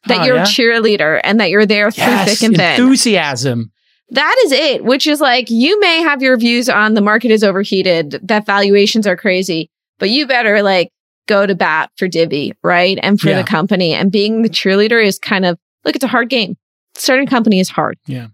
That 0.06 0.20
Oh, 0.20 0.24
you're 0.24 0.36
yeah? 0.36 0.42
a 0.42 0.46
cheerleader 0.46 1.20
and 1.24 1.40
that 1.40 1.50
you're 1.50 1.66
there 1.66 1.90
through 1.90 2.04
Yes, 2.04 2.28
thick 2.40 2.46
and 2.48 2.56
thin. 2.56 2.70
enthusiasm. 2.72 3.72
That 4.10 4.36
is 4.44 4.52
it, 4.52 4.84
which 4.84 5.06
is 5.06 5.20
like 5.20 5.50
you 5.50 5.80
may 5.80 6.02
have 6.02 6.22
your 6.22 6.36
views 6.36 6.68
on 6.68 6.94
the 6.94 7.00
market 7.00 7.30
is 7.30 7.42
overheated, 7.42 8.20
that 8.22 8.44
valuations 8.46 9.06
are 9.06 9.16
crazy, 9.16 9.70
but 9.98 10.10
you 10.10 10.26
better 10.26 10.62
like 10.62 10.90
go 11.26 11.46
to 11.46 11.54
bat 11.54 11.90
for 11.96 12.06
Divvy, 12.06 12.52
right? 12.62 12.98
And 13.02 13.18
for 13.18 13.30
Yeah. 13.30 13.38
the 13.40 13.44
company. 13.48 13.94
And 13.94 14.12
being 14.12 14.42
the 14.42 14.50
cheerleader 14.50 15.02
is 15.04 15.18
kind 15.18 15.46
of 15.46 15.58
look, 15.84 15.94
it's 15.96 16.04
a 16.04 16.08
hard 16.08 16.28
game. 16.28 16.56
Starting 16.96 17.26
a 17.26 17.30
company 17.30 17.60
is 17.60 17.70
hard. 17.70 17.96
It's 18.06 18.28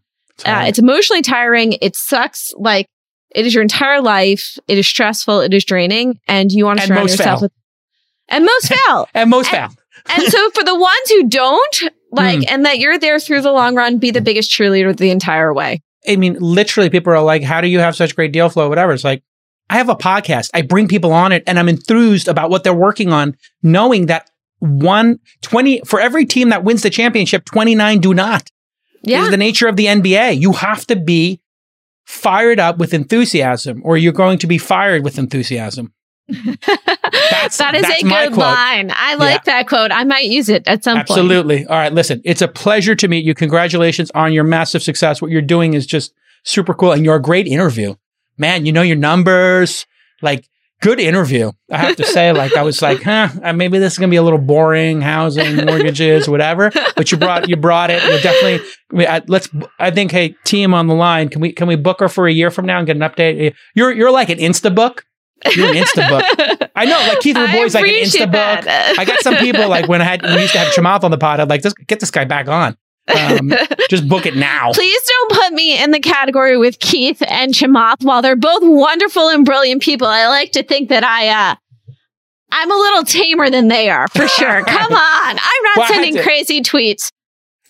Uh, 0.44 0.64
it's 0.66 0.78
emotionally 0.80 1.22
tiring. 1.22 1.74
It 1.80 1.94
sucks. 1.96 2.52
Like 2.56 2.86
it 3.34 3.46
is 3.46 3.54
your 3.54 3.62
entire 3.62 4.00
life. 4.02 4.58
It 4.66 4.76
is 4.76 4.88
stressful. 4.88 5.40
It 5.40 5.54
is 5.54 5.64
draining, 5.64 6.18
and 6.26 6.50
you 6.50 6.64
want 6.64 6.80
to 6.80 6.86
surround 6.86 7.08
yourself 7.10 7.38
fail. 7.40 7.42
with. 7.42 7.52
And 8.28 8.44
most 8.44 8.68
fail. 8.86 9.08
and 9.14 9.30
most 9.30 9.50
fail. 9.50 9.68
And 10.08 10.22
so 10.24 10.50
for 10.50 10.64
the 10.64 10.74
ones 10.78 11.10
who 11.10 11.28
don't 11.28 11.82
like, 12.12 12.38
Hmm. 12.38 12.44
and 12.48 12.64
that 12.66 12.78
you're 12.78 12.98
there 12.98 13.18
through 13.20 13.42
the 13.42 13.52
long 13.52 13.74
run, 13.74 13.98
be 13.98 14.10
the 14.10 14.20
biggest 14.20 14.50
cheerleader 14.50 14.96
the 14.96 15.10
entire 15.10 15.52
way. 15.54 15.80
I 16.08 16.16
mean, 16.16 16.36
literally, 16.40 16.90
people 16.90 17.12
are 17.12 17.22
like, 17.22 17.42
"How 17.42 17.60
do 17.60 17.68
you 17.68 17.78
have 17.80 17.94
such 17.96 18.16
great 18.16 18.32
deal 18.32 18.48
flow?" 18.48 18.68
Whatever. 18.68 18.92
It's 18.92 19.04
like, 19.04 19.22
I 19.68 19.76
have 19.76 19.88
a 19.88 19.94
podcast. 19.94 20.50
I 20.54 20.62
bring 20.62 20.88
people 20.88 21.12
on 21.12 21.30
it, 21.32 21.44
and 21.46 21.58
I'm 21.58 21.68
enthused 21.68 22.26
about 22.26 22.50
what 22.50 22.64
they're 22.64 22.72
working 22.74 23.12
on, 23.12 23.36
knowing 23.62 24.06
that 24.06 24.28
one 24.60 25.18
twenty 25.42 25.80
for 25.86 26.00
every 26.00 26.24
team 26.26 26.48
that 26.48 26.64
wins 26.64 26.82
the 26.82 26.90
championship, 26.90 27.44
twenty 27.44 27.74
nine 27.74 27.98
do 28.00 28.14
not. 28.14 28.50
Yeah. 29.02 29.24
is 29.24 29.30
the 29.30 29.36
nature 29.36 29.66
of 29.68 29.76
the 29.76 29.86
NBA. 29.86 30.32
You 30.40 30.52
have 30.52 30.86
to 30.88 30.96
be 30.96 31.40
fired 32.04 32.58
up 32.60 32.78
with 32.78 32.92
enthusiasm, 32.92 33.80
or 33.84 33.96
you're 33.96 34.12
going 34.12 34.38
to 34.38 34.46
be 34.46 34.58
fired 34.58 35.04
with 35.04 35.18
enthusiasm. 35.18 35.92
That's- 37.30 37.56
that 37.58 37.74
is 37.74 37.82
that's 37.82 38.02
a 38.02 38.04
good 38.04 38.36
line. 38.54 38.92
I 38.94 39.14
like 39.14 39.44
that 39.44 39.66
quote. 39.68 39.90
I 39.92 40.04
might 40.04 40.24
use 40.24 40.48
it 40.48 40.66
at 40.66 40.84
some 40.84 40.96
point. 40.98 41.10
Absolutely. 41.10 41.66
All 41.66 41.76
right, 41.76 41.92
listen, 41.92 42.20
it's 42.24 42.42
a 42.42 42.48
pleasure 42.48 42.94
to 42.94 43.08
meet 43.08 43.24
you. 43.24 43.34
Congratulations 43.34 44.10
on 44.14 44.32
your 44.32 44.44
massive 44.44 44.82
success. 44.82 45.20
What 45.22 45.30
you're 45.30 45.42
doing 45.42 45.74
is 45.74 45.86
just 45.86 46.12
super 46.44 46.74
cool, 46.74 46.92
and 46.92 47.04
you're 47.04 47.16
a 47.16 47.22
great 47.22 47.46
interview, 47.46 47.94
man. 48.38 48.66
You 48.66 48.72
know 48.72 48.82
your 48.82 48.96
numbers, 48.96 49.86
like 50.22 50.46
good 50.82 50.98
interview. 50.98 51.52
I 51.70 51.76
have 51.76 51.96
to 51.96 52.04
say, 52.04 52.32
like 52.32 52.56
I 52.56 52.62
was 52.62 52.80
like, 52.80 53.02
huh, 53.02 53.28
uh, 53.42 53.52
maybe 53.52 53.78
this 53.78 53.92
is 53.92 53.98
gonna 53.98 54.08
be 54.10 54.16
a 54.16 54.22
little 54.22 54.38
boring, 54.38 55.02
housing, 55.02 55.56
mortgages, 55.66 56.26
whatever. 56.28 56.70
But 56.96 57.12
you 57.12 57.18
brought 57.18 57.48
you 57.48 57.56
brought 57.56 57.90
it. 57.90 58.02
We're 58.02 58.20
definitely 58.20 58.66
we- 58.90 59.06
I- 59.06 59.22
let's. 59.28 59.48
I 59.78 59.90
think, 59.90 60.10
hey, 60.10 60.34
team 60.44 60.72
on 60.72 60.86
the 60.86 60.94
line, 60.94 61.28
can 61.28 61.40
we 61.42 61.52
can 61.52 61.68
we 61.68 61.76
book 61.76 62.00
her 62.00 62.08
for 62.08 62.26
a 62.26 62.32
year 62.32 62.50
from 62.50 62.64
now 62.66 62.78
and 62.78 62.86
get 62.86 62.96
an 62.96 63.02
update? 63.02 63.54
You're 63.74 63.92
you're 63.92 64.10
like 64.10 64.30
an 64.30 64.38
Insta 64.38 64.74
book. 64.74 65.04
You're 65.56 65.68
an 65.68 65.74
Insta 65.74 66.08
book. 66.08 66.70
I 66.76 66.84
know, 66.84 66.98
like 67.08 67.20
Keith 67.20 67.36
I 67.36 67.52
Boy's 67.52 67.74
like 67.74 67.84
an 67.84 67.90
appreciate 67.90 68.28
Insta 68.28 68.32
book. 68.32 68.66
I 68.98 69.04
got 69.04 69.20
some 69.20 69.36
people 69.36 69.68
like 69.68 69.88
when 69.88 70.00
I 70.00 70.04
had 70.04 70.22
when 70.22 70.34
we 70.34 70.42
used 70.42 70.52
to 70.52 70.58
have 70.58 70.72
Chamath 70.74 71.02
on 71.04 71.10
the 71.10 71.18
pod, 71.18 71.40
I'd 71.40 71.48
like 71.48 71.62
just 71.62 71.76
get 71.86 72.00
this 72.00 72.10
guy 72.10 72.24
back 72.24 72.48
on. 72.48 72.76
Um, 73.16 73.52
just 73.90 74.08
book 74.08 74.26
it 74.26 74.36
now. 74.36 74.72
Please 74.72 75.02
don't 75.06 75.32
put 75.32 75.52
me 75.52 75.82
in 75.82 75.90
the 75.90 75.98
category 76.00 76.56
with 76.58 76.78
Keith 76.78 77.22
and 77.26 77.52
Chamath. 77.54 78.04
While 78.04 78.22
they're 78.22 78.36
both 78.36 78.62
wonderful 78.62 79.28
and 79.28 79.44
brilliant 79.44 79.82
people, 79.82 80.06
I 80.06 80.28
like 80.28 80.52
to 80.52 80.62
think 80.62 80.90
that 80.90 81.02
I, 81.02 81.28
uh, 81.28 81.54
I'm 82.52 82.70
a 82.70 82.74
little 82.74 83.04
tamer 83.04 83.50
than 83.50 83.68
they 83.68 83.88
are 83.90 84.06
for 84.08 84.28
sure. 84.28 84.64
Come 84.66 84.92
on. 84.92 85.38
I'm 85.38 85.62
not 85.64 85.76
Well, 85.78 85.88
sending 85.88 86.16
to- 86.16 86.22
crazy 86.22 86.60
tweets. 86.60 87.10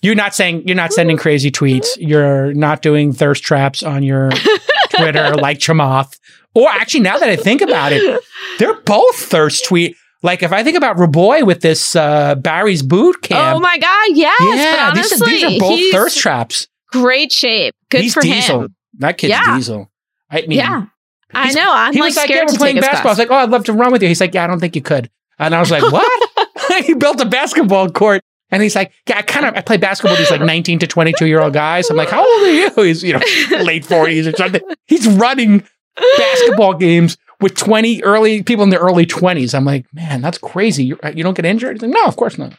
You're 0.02 0.14
not 0.14 0.34
saying 0.34 0.66
you're 0.66 0.76
not 0.76 0.94
sending 0.94 1.18
crazy 1.18 1.50
tweets. 1.50 1.88
You're 1.98 2.54
not 2.54 2.80
doing 2.80 3.12
thirst 3.12 3.44
traps 3.44 3.82
on 3.82 4.02
your 4.02 4.30
Twitter 4.96 5.34
like 5.36 5.58
Chamath. 5.58 6.18
Or 6.55 6.68
actually, 6.68 7.01
now 7.01 7.18
that 7.18 7.28
I 7.28 7.36
think 7.36 7.61
about 7.61 7.92
it, 7.92 8.22
they're 8.59 8.80
both 8.80 9.16
thirst 9.16 9.66
tweet. 9.66 9.96
Like 10.22 10.42
if 10.42 10.53
I 10.53 10.62
think 10.62 10.76
about 10.76 10.98
Rabois 10.98 11.44
with 11.44 11.61
this 11.61 11.96
uh, 11.96 12.34
Barry's 12.34 12.82
boot 12.82 13.22
camp. 13.22 13.57
oh 13.57 13.61
my 13.61 13.78
God. 13.78 14.09
Yes. 14.11 14.40
yeah, 14.40 14.90
but 14.90 14.94
these, 14.94 15.12
are, 15.12 15.14
honestly, 15.14 15.32
these 15.32 15.44
are 15.44 15.59
both 15.59 15.92
thirst 15.92 16.18
traps. 16.18 16.66
great 16.92 17.32
shape. 17.32 17.74
Good 17.90 18.03
he's 18.03 18.14
for 18.14 18.20
diesel. 18.20 18.62
him. 18.64 18.74
That 18.98 19.16
kid's 19.16 19.30
Yeah. 19.30 19.57
diesel. 19.57 19.90
I 20.30 20.42
mean, 20.42 20.59
Yeah. 20.59 20.86
I 21.32 21.53
know. 21.53 21.72
I'm 21.72 21.92
he 21.92 22.01
like 22.01 22.09
was 22.09 22.16
like, 22.16 22.28
yeah, 22.28 22.40
we're 22.42 22.48
to 22.48 22.59
playing 22.59 22.80
basketball. 22.80 23.11
I 23.11 23.12
was 23.12 23.18
like, 23.18 23.30
oh, 23.30 23.36
I'd 23.36 23.51
love 23.51 23.64
to 23.66 23.72
run 23.72 23.92
with 23.92 24.03
you. 24.03 24.09
He's 24.09 24.20
like, 24.20 24.34
yeah, 24.34 24.44
I 24.44 24.46
don't 24.48 24.59
think 24.59 24.74
you 24.74 24.82
could. 24.82 25.09
And 25.38 25.55
I 25.55 25.61
was 25.61 25.70
like, 25.70 25.82
what? 25.84 26.30
he 26.84 26.94
built 26.94 27.20
a 27.20 27.24
basketball 27.24 27.88
court. 27.90 28.22
And 28.51 28.62
he's 28.62 28.74
like, 28.74 28.92
yeah, 29.09 29.18
I 29.18 29.22
kind 29.22 29.46
of, 29.46 29.55
I 29.55 29.61
play 29.61 29.76
basketball 29.76 30.12
with 30.12 30.18
these 30.18 30.30
like 30.30 30.40
19 30.40 30.80
to 30.80 30.86
22 30.88 31.26
year 31.26 31.40
old 31.40 31.53
guys. 31.53 31.88
I'm 31.88 31.96
like, 31.96 32.09
how 32.11 32.20
old 32.20 32.42
are 32.48 32.53
you? 32.53 32.70
He's, 32.76 33.05
you 33.05 33.12
know, 33.12 33.20
late 33.62 33.84
40s 33.84 34.32
or 34.32 34.36
something. 34.36 34.61
He's 34.86 35.07
running 35.07 35.62
basketball 35.97 36.74
games 36.74 37.16
with 37.41 37.55
20 37.55 38.03
early 38.03 38.43
people 38.43 38.62
in 38.64 38.70
their 38.70 38.80
early 38.80 39.07
20s. 39.07 39.55
I'm 39.55 39.64
like, 39.64 39.86
man, 39.93 40.20
that's 40.20 40.38
crazy. 40.38 40.84
You're, 40.84 40.99
you 41.14 41.22
don't 41.22 41.34
get 41.34 41.45
injured? 41.45 41.80
Like, 41.82 41.91
no, 41.91 42.05
of 42.05 42.16
course 42.16 42.38
not. 42.38 42.55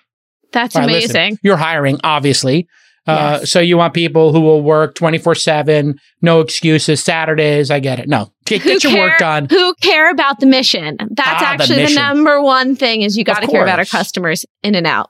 That's 0.51 0.75
right, 0.75 0.85
listen, 0.85 1.11
amazing. 1.15 1.39
you're 1.43 1.57
hiring, 1.57 1.99
obviously. 2.03 2.67
Uh, 3.07 3.39
Yes. 3.41 3.51
So 3.51 3.59
you 3.59 3.77
want 3.77 3.95
people 3.95 4.31
who 4.31 4.41
will 4.41 4.61
work 4.61 4.93
24 4.93 5.33
7, 5.33 5.99
no 6.21 6.39
excuses, 6.39 7.03
Saturdays. 7.03 7.71
I 7.71 7.79
get 7.79 7.97
it. 7.97 8.07
No, 8.07 8.31
get, 8.45 8.61
get 8.63 8.83
your 8.83 8.95
work 8.95 9.17
done. 9.17 9.47
Who 9.49 9.73
care 9.81 10.11
about 10.11 10.39
the 10.39 10.45
mission? 10.45 10.97
That's 10.99 11.19
Ah, 11.41 11.53
actually 11.53 11.77
the, 11.77 11.81
mission. 11.83 11.95
number 11.95 12.39
one 12.43 12.75
thing 12.75 13.01
is 13.01 13.17
you 13.17 13.23
got 13.23 13.39
to 13.41 13.47
care 13.47 13.63
about 13.63 13.79
our 13.79 13.85
customers 13.85 14.45
in 14.61 14.75
and 14.75 14.85
out. 14.85 15.09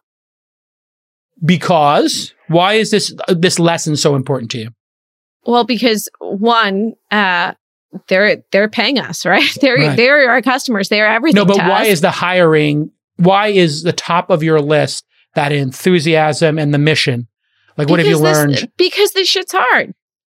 Because 1.44 2.34
why 2.48 2.74
is 2.76 2.92
this 2.92 3.14
this 3.28 3.60
lesson 3.60 3.96
so 3.98 4.16
important 4.16 4.52
to 4.52 4.60
you? 4.60 4.70
Well, 5.46 5.64
because 5.64 6.08
one, 6.20 6.94
uh, 7.10 7.54
they're 8.08 8.44
they're 8.52 8.70
paying 8.70 9.00
us, 9.00 9.26
right? 9.26 9.44
They're 9.62 9.76
Right. 9.78 9.96
they're 9.98 10.30
our 10.30 10.42
customers. 10.42 10.90
They're 10.90 11.08
everything. 11.08 11.36
No, 11.40 11.46
but 11.46 11.58
why 11.58 11.82
us. 11.84 11.88
is 11.88 12.02
the 12.02 12.12
hiring? 12.12 12.92
Why 13.18 13.48
is 13.48 13.84
the 13.84 13.94
top 13.94 14.30
of 14.30 14.42
your 14.44 14.60
list 14.62 15.06
that 15.36 15.52
enthusiasm 15.52 16.58
and 16.58 16.74
the 16.74 16.78
mission? 16.78 17.28
Like, 17.78 17.90
what 17.90 18.00
have 18.00 18.08
you 18.08 18.18
learned? 18.18 18.54
This, 18.56 18.66
because 18.78 19.12
this 19.14 19.28
shit's 19.30 19.54
hard. 19.54 19.94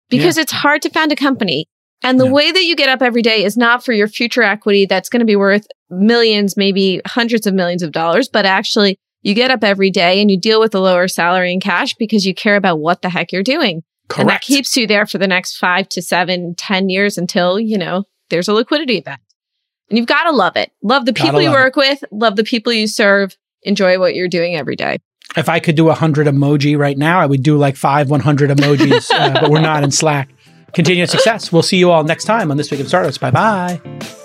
Because 0.09 0.37
it's 0.37 0.51
hard 0.51 0.81
to 0.83 0.89
found 0.89 1.11
a 1.11 1.15
company. 1.15 1.65
And 2.03 2.19
the 2.19 2.25
Yeah. 2.25 2.31
way 2.31 2.51
that 2.51 2.63
you 2.63 2.75
get 2.75 2.89
up 2.89 3.01
every 3.01 3.21
day 3.21 3.43
is 3.43 3.57
not 3.57 3.83
for 3.83 3.91
your 3.91 4.07
future 4.07 4.43
equity 4.43 4.85
that's 4.85 5.09
going 5.09 5.19
to 5.19 5.25
be 5.25 5.35
worth 5.35 5.67
millions, 5.89 6.55
maybe 6.55 7.01
hundreds 7.05 7.45
of 7.47 7.53
millions 7.53 7.83
of 7.83 7.91
dollars, 7.91 8.29
but 8.29 8.45
actually 8.45 8.97
you 9.23 9.33
get 9.33 9.51
up 9.51 9.63
every 9.63 9.89
day 9.91 10.21
and 10.21 10.29
you 10.31 10.39
deal 10.39 10.59
with 10.59 10.73
a 10.75 10.79
lower 10.79 11.07
salary 11.07 11.51
and 11.51 11.61
cash 11.61 11.93
because 11.95 12.25
you 12.25 12.33
care 12.33 12.55
about 12.55 12.79
what 12.79 13.01
the 13.01 13.09
heck 13.09 13.31
you're 13.31 13.43
doing. 13.43 13.81
And 14.17 14.29
that 14.29 14.41
keeps 14.41 14.75
you 14.77 14.87
there 14.87 15.05
for 15.05 15.17
the 15.17 15.27
next 15.27 15.57
five 15.57 15.89
to 15.89 16.01
seven, 16.01 16.55
ten 16.55 16.89
years 16.89 17.17
until, 17.17 17.59
you 17.59 17.77
know, 17.77 18.05
there's 18.29 18.47
a 18.47 18.53
liquidity 18.53 18.97
event. 18.97 19.19
And 19.89 19.97
you've 19.97 20.07
got 20.07 20.23
to 20.23 20.31
love 20.31 20.55
it. 20.55 20.71
Love 20.81 21.05
the 21.05 21.13
people 21.13 21.41
you 21.41 21.49
love 21.49 21.57
it. 21.57 21.61
work 21.63 21.75
with, 21.75 22.03
love 22.11 22.35
the 22.35 22.43
people 22.43 22.73
you 22.73 22.87
serve, 22.87 23.35
enjoy 23.63 23.99
what 23.99 24.15
you're 24.15 24.27
doing 24.27 24.55
every 24.55 24.75
day. 24.75 24.99
if 25.35 25.49
I 25.49 25.59
could 25.59 25.75
do 25.75 25.89
a 25.89 25.93
hundred 25.93 26.27
emoji 26.27 26.77
right 26.77 26.97
now, 26.97 27.19
I 27.19 27.25
would 27.25 27.43
do 27.43 27.57
like 27.57 27.75
five 27.75 28.09
100 28.09 28.49
emojis, 28.49 29.09
uh, 29.11 29.39
but 29.41 29.49
we're 29.49 29.61
not 29.61 29.83
in 29.83 29.91
Slack. 29.91 30.29
Continued 30.73 31.09
success. 31.09 31.51
We'll 31.51 31.63
see 31.63 31.77
you 31.77 31.91
all 31.91 32.03
next 32.03 32.25
time 32.25 32.51
on 32.51 32.57
This 32.57 32.69
Week 32.71 32.79
of 32.79 32.87
Startups. 32.87 33.17
Bye 33.17 33.31
bye. 33.31 34.23